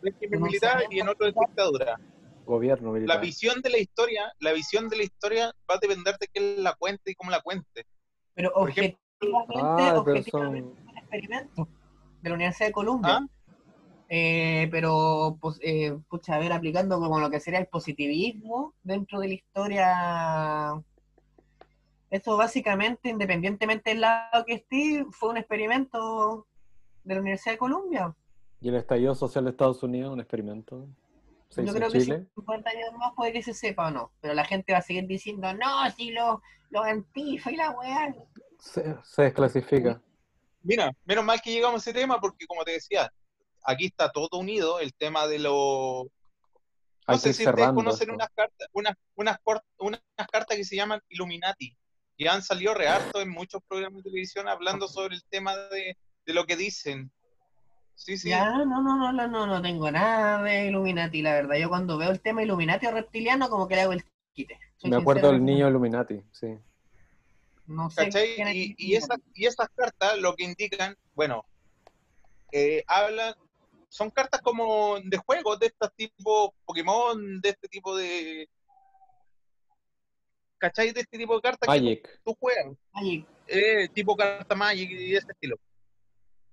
régimen 0.03 0.41
militar 0.41 0.83
y 0.91 0.99
en 0.99 1.09
otro 1.09 1.27
es 1.27 1.33
dictadura. 1.33 1.99
gobierno 2.45 2.89
La 2.89 2.93
militar. 2.99 3.21
visión 3.21 3.61
de 3.61 3.69
la 3.69 3.77
historia, 3.79 4.31
la 4.39 4.53
visión 4.53 4.87
de 4.89 4.97
la 4.97 5.03
historia 5.03 5.53
va 5.69 5.75
a 5.75 5.79
depender 5.81 6.15
de 6.19 6.27
quién 6.27 6.61
la 6.63 6.75
cuente 6.75 7.11
y 7.11 7.15
cómo 7.15 7.31
la 7.31 7.41
cuente. 7.41 7.85
Pero 8.35 8.51
ejemplo- 8.67 8.99
objetivamente, 9.39 9.55
Ah, 9.63 9.93
objetivamente 9.97 10.81
son... 10.81 10.87
un 10.89 10.97
experimento 10.97 11.67
de 12.21 12.29
la 12.29 12.35
Universidad 12.35 12.67
de 12.67 12.73
Columbia. 12.73 13.17
¿Ah? 13.17 13.25
Eh, 14.09 14.67
pero, 14.71 15.37
pues, 15.41 15.59
eh, 15.61 15.97
pucha, 16.09 16.35
a 16.35 16.39
ver, 16.39 16.53
aplicando 16.53 16.99
como 16.99 17.19
lo 17.19 17.29
que 17.29 17.39
sería 17.39 17.59
el 17.59 17.67
positivismo 17.67 18.73
dentro 18.83 19.19
de 19.19 19.27
la 19.27 19.33
historia. 19.33 20.83
Eso 22.11 22.37
básicamente, 22.37 23.09
independientemente 23.09 23.89
del 23.89 24.01
lado 24.01 24.45
que 24.45 24.53
esté, 24.53 25.05
fue 25.11 25.29
un 25.29 25.37
experimento 25.37 26.45
de 27.03 27.15
la 27.15 27.21
Universidad 27.21 27.53
de 27.53 27.59
Columbia. 27.59 28.15
Y 28.61 28.69
el 28.69 28.75
estallido 28.75 29.15
social 29.15 29.43
de 29.45 29.51
Estados 29.51 29.81
Unidos, 29.83 30.13
un 30.13 30.19
experimento. 30.19 30.87
Se 31.49 31.65
Yo 31.65 31.73
creo 31.73 31.87
en 31.87 31.93
que 31.93 31.99
si 31.99 32.05
Chile. 32.05 32.25
50 32.35 32.69
años 32.69 32.93
más 32.97 33.13
puede 33.15 33.33
que 33.33 33.43
se 33.43 33.53
sepa 33.53 33.87
o 33.87 33.91
no, 33.91 34.11
pero 34.21 34.33
la 34.33 34.45
gente 34.45 34.73
va 34.73 34.79
a 34.79 34.81
seguir 34.81 35.07
diciendo, 35.07 35.53
no, 35.53 35.89
si 35.95 36.11
los 36.11 36.39
los 36.69 36.85
antifa 36.85 37.51
y 37.51 37.55
la 37.55 37.71
weá. 37.71 38.13
Se, 38.59 38.95
se 39.03 39.21
desclasifica. 39.23 40.01
Mira, 40.63 40.91
menos 41.05 41.23
mal 41.23 41.41
que 41.41 41.51
llegamos 41.51 41.75
a 41.75 41.89
ese 41.89 41.99
tema 41.99 42.19
porque, 42.19 42.45
como 42.47 42.63
te 42.63 42.71
decía, 42.71 43.11
aquí 43.65 43.85
está 43.85 44.11
todo 44.11 44.29
unido, 44.39 44.79
el 44.79 44.93
tema 44.93 45.27
de 45.27 45.39
los... 45.39 46.05
No 47.07 47.13
Hay 47.13 47.17
que 47.17 47.21
sé 47.21 47.33
si 47.33 47.47
ustedes 47.47 47.69
conocen 47.69 48.09
esto. 48.09 48.13
unas 48.13 48.29
cartas, 48.33 48.67
unas, 48.73 48.95
unas, 49.15 49.37
unas 49.77 50.01
cartas 50.31 50.57
que 50.57 50.63
se 50.63 50.75
llaman 50.75 51.01
Illuminati, 51.09 51.77
que 52.17 52.29
han 52.29 52.41
salido 52.41 52.73
re 52.73 52.87
harto 52.87 53.21
en 53.21 53.29
muchos 53.29 53.61
programas 53.67 53.97
de 53.97 54.09
televisión 54.09 54.47
hablando 54.47 54.87
sobre 54.87 55.15
el 55.15 55.23
tema 55.25 55.55
de, 55.55 55.97
de 56.25 56.33
lo 56.33 56.45
que 56.45 56.55
dicen. 56.55 57.11
Sí, 57.93 58.17
sí. 58.17 58.29
Ya, 58.29 58.49
no, 58.57 58.65
no, 58.65 58.81
no, 58.81 59.13
no, 59.13 59.27
no, 59.27 59.45
no 59.45 59.61
tengo 59.61 59.89
nada 59.91 60.41
de 60.43 60.67
Illuminati, 60.67 61.21
la 61.21 61.33
verdad. 61.33 61.55
Yo 61.57 61.69
cuando 61.69 61.97
veo 61.97 62.11
el 62.11 62.21
tema 62.21 62.43
Illuminati 62.43 62.87
o 62.87 62.91
reptiliano, 62.91 63.49
como 63.49 63.67
que 63.67 63.75
le 63.75 63.81
hago 63.81 63.93
el 63.93 64.03
quite. 64.33 64.59
Soy 64.75 64.89
Me 64.89 64.97
acuerdo 64.97 65.31
del 65.31 65.45
niño 65.45 65.69
Illuminati, 65.69 66.21
sí. 66.31 66.57
No 67.67 67.89
sé 67.89 68.09
Y, 68.53 68.75
y, 68.77 68.95
esas, 68.95 69.17
y 69.33 69.45
esas 69.45 69.69
cartas 69.75 70.17
lo 70.19 70.35
que 70.35 70.43
indican, 70.43 70.95
bueno, 71.13 71.45
eh, 72.51 72.83
hablan, 72.87 73.33
son 73.95 74.09
cartas 74.09 74.41
como 74.41 74.99
de 74.99 75.17
juegos, 75.17 75.57
de 75.57 75.67
este 75.67 75.87
tipo 75.95 76.53
Pokémon, 76.65 77.39
de 77.39 77.49
este 77.49 77.69
tipo 77.69 77.95
de... 77.95 78.49
¿Cachai? 80.57 80.91
De 80.91 80.99
este 80.99 81.17
tipo 81.17 81.35
de 81.35 81.41
cartas 81.41 81.61
que 81.61 81.81
Magic. 81.81 82.21
tú 82.25 82.35
juegas, 82.37 82.75
Ay, 82.91 83.25
eh, 83.47 83.87
tipo 83.93 84.17
carta 84.17 84.53
Magic 84.53 84.91
y 84.91 85.11
de 85.11 85.17
ese 85.17 85.31
estilo. 85.31 85.55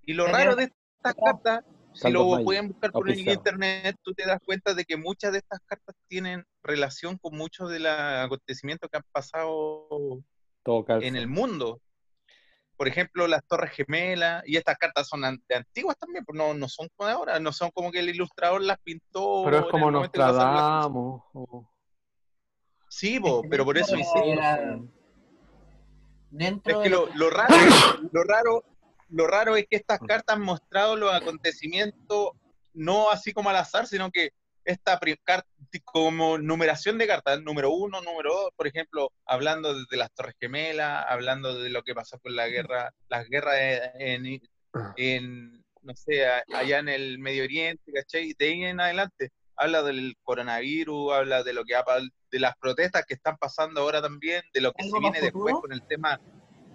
Y 0.02 0.12
lo 0.12 0.26
raro 0.26 0.54
de 0.54 0.64
estas 0.64 1.14
cartas, 1.14 1.64
si 1.94 2.10
lo 2.12 2.28
Magic, 2.28 2.44
pueden 2.44 2.68
buscar 2.68 2.92
por 2.92 3.10
el 3.10 3.18
internet, 3.18 3.96
tú 4.02 4.12
te 4.14 4.24
das 4.24 4.38
cuenta 4.44 4.74
de 4.74 4.84
que 4.84 4.96
muchas 4.96 5.32
de 5.32 5.38
estas 5.38 5.58
cartas 5.66 5.96
tienen 6.06 6.44
relación 6.62 7.18
con 7.18 7.36
muchos 7.36 7.70
de 7.70 7.80
los 7.80 7.92
acontecimientos 7.92 8.88
que 8.88 8.98
han 8.98 9.04
pasado 9.10 9.88
Todo 10.62 10.84
en 11.00 11.16
el 11.16 11.26
mundo. 11.26 11.80
Por 12.82 12.88
ejemplo, 12.88 13.28
las 13.28 13.46
Torres 13.46 13.70
Gemelas, 13.70 14.42
y 14.44 14.56
estas 14.56 14.76
cartas 14.76 15.06
son 15.06 15.20
de 15.20 15.54
antiguas 15.54 15.96
también, 15.96 16.24
pues 16.24 16.36
no, 16.36 16.52
no 16.52 16.68
son 16.68 16.88
como 16.96 17.06
de 17.06 17.12
ahora, 17.14 17.38
no 17.38 17.52
son 17.52 17.70
como 17.70 17.92
que 17.92 18.00
el 18.00 18.08
ilustrador 18.08 18.60
las 18.60 18.76
pintó. 18.80 19.42
Pero 19.44 19.58
es 19.60 19.66
como. 19.70 19.88
Nostradamus. 19.88 21.22
o- 21.32 21.70
Sí, 22.88 23.20
pero 23.48 23.64
por 23.64 23.78
eso 23.78 23.94
Dentro 26.28 26.72
Es 26.72 26.78
de 26.78 26.82
que 26.82 26.90
lo, 26.90 27.06
lo 27.14 27.30
raro, 27.30 27.54
lo 28.10 28.24
raro, 28.24 28.64
lo 29.10 29.26
raro 29.28 29.54
es 29.54 29.66
que 29.70 29.76
estas 29.76 30.00
cartas 30.00 30.34
han 30.34 30.42
mostrado 30.42 30.96
los 30.96 31.14
acontecimientos 31.14 32.30
no 32.74 33.10
así 33.12 33.32
como 33.32 33.48
al 33.50 33.56
azar, 33.58 33.86
sino 33.86 34.10
que 34.10 34.32
esta 34.64 34.98
como 35.84 36.38
numeración 36.38 36.98
de 36.98 37.06
cartas, 37.06 37.42
número 37.42 37.70
uno, 37.70 38.00
número 38.02 38.32
dos, 38.34 38.50
por 38.56 38.66
ejemplo, 38.66 39.10
hablando 39.24 39.74
de, 39.74 39.84
de 39.90 39.96
las 39.96 40.12
Torres 40.12 40.34
Gemelas, 40.38 41.04
hablando 41.08 41.60
de 41.60 41.70
lo 41.70 41.82
que 41.82 41.94
pasó 41.94 42.18
con 42.20 42.36
la 42.36 42.48
guerra, 42.48 42.92
las 43.08 43.28
guerras 43.28 43.56
en, 43.94 44.40
en, 44.96 45.64
no 45.82 45.94
sé, 45.94 46.26
allá 46.26 46.78
en 46.78 46.88
el 46.88 47.18
Medio 47.18 47.44
Oriente, 47.44 47.92
¿cachai? 47.92 48.34
De 48.38 48.48
ahí 48.48 48.64
en 48.64 48.80
adelante, 48.80 49.30
habla 49.56 49.82
del 49.82 50.16
coronavirus, 50.22 51.12
habla 51.12 51.42
de 51.42 51.52
lo 51.52 51.64
que 51.64 51.74
ha 51.74 51.84
de 52.30 52.38
las 52.38 52.56
protestas 52.56 53.04
que 53.06 53.14
están 53.14 53.36
pasando 53.36 53.80
ahora 53.80 54.00
también, 54.00 54.42
de 54.52 54.60
lo 54.60 54.72
que 54.72 54.84
¿Algo 54.84 54.96
se 54.96 55.00
viene 55.00 55.20
después 55.20 55.54
con 55.60 55.72
el 55.72 55.86
tema 55.86 56.20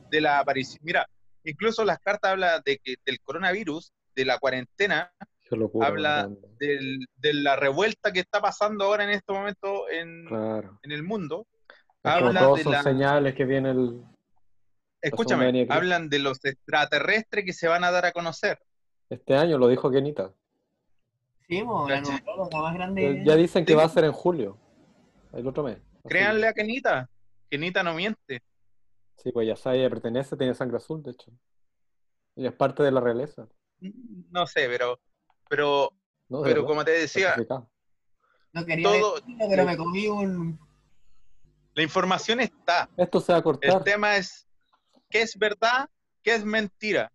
de 0.10 0.22
la 0.22 0.40
aparición. 0.40 0.80
Mira, 0.84 1.08
incluso 1.44 1.84
las 1.84 2.00
cartas 2.00 2.32
hablan 2.32 2.62
de 2.66 2.78
que 2.78 2.96
del 3.06 3.20
coronavirus, 3.22 3.92
de 4.16 4.26
la 4.26 4.38
cuarentena, 4.38 5.12
locura. 5.56 5.88
Habla- 5.88 6.30
del- 6.60 7.06
de 7.16 7.34
la 7.34 7.56
revuelta 7.56 8.12
que 8.12 8.20
está 8.20 8.42
pasando 8.42 8.86
ahora 8.86 9.04
en 9.04 9.12
este 9.12 9.32
momento 9.32 9.90
en, 9.90 10.26
Claro. 10.28 10.80
en 10.84 10.92
el 10.92 11.04
mundo. 11.04 11.46
Es 12.04 12.12
habla 12.12 12.40
todos 12.42 12.58
de 12.60 12.64
son 12.64 12.72
la- 12.74 12.84
señales 12.84 13.36
que 13.36 13.46
viene 13.46 13.72
el, 13.72 14.02
escúchame, 15.02 15.66
hablan 15.70 16.10
de 16.10 16.20
los 16.20 16.44
extraterrestres 16.46 17.46
que 17.46 17.54
se 17.54 17.68
van 17.68 17.84
a 17.84 17.92
dar 17.92 18.06
a 18.06 18.12
conocer. 18.12 18.60
Este 19.10 19.36
año 19.36 19.58
lo 19.58 19.68
dijo 19.68 19.90
Kenita. 19.90 20.34
Sí, 21.48 21.64
mo, 21.64 21.88
la 21.88 22.02
más 22.02 22.74
grande. 22.74 23.24
Ya 23.26 23.36
dicen 23.36 23.64
que 23.66 23.72
Sí. 23.72 23.78
va 23.78 23.86
a 23.86 23.90
ser 23.90 24.04
en 24.04 24.12
julio. 24.12 24.58
El 25.32 25.48
otro 25.48 25.64
mes. 25.64 25.78
Así- 25.78 26.10
Créanle 26.10 26.48
a 26.48 26.54
Kenita. 26.54 27.10
Kenita 27.50 27.84
no 27.84 27.94
miente. 27.94 28.42
Sí, 29.18 29.32
pues 29.32 29.48
ya 29.48 29.56
sabe, 29.56 29.80
ella 29.80 29.90
pertenece, 29.90 30.36
tiene 30.36 30.54
sangre 30.54 30.78
azul, 30.78 31.02
de 31.04 31.12
hecho. 31.12 31.32
Y 32.36 32.46
es 32.46 32.54
parte 32.54 32.84
de 32.84 32.92
la 32.92 33.00
realeza. 33.00 33.48
No 34.32 34.46
sé, 34.46 34.68
pero, 34.68 35.00
pero, 35.50 35.92
pero 36.30 36.42
verdad, 36.44 36.66
como 36.68 36.86
te 36.86 36.92
decía. 36.92 37.36
No 38.54 38.66
quería 38.66 38.88
todo- 38.88 39.16
decirlo, 39.16 39.46
pero 39.50 39.66
me 39.66 39.78
comí 39.78 40.08
un. 40.08 40.60
la 41.74 41.84
información 41.84 42.40
está. 42.40 42.90
Esto 42.98 43.20
se 43.20 43.32
va 43.32 43.38
a 43.38 43.40
El 43.40 43.44
cortar. 43.44 43.84
tema 43.84 44.16
es 44.18 44.48
qué 45.10 45.22
es 45.22 45.38
verdad, 45.38 45.90
qué 46.24 46.36
es 46.36 46.44
mentira. 46.46 47.12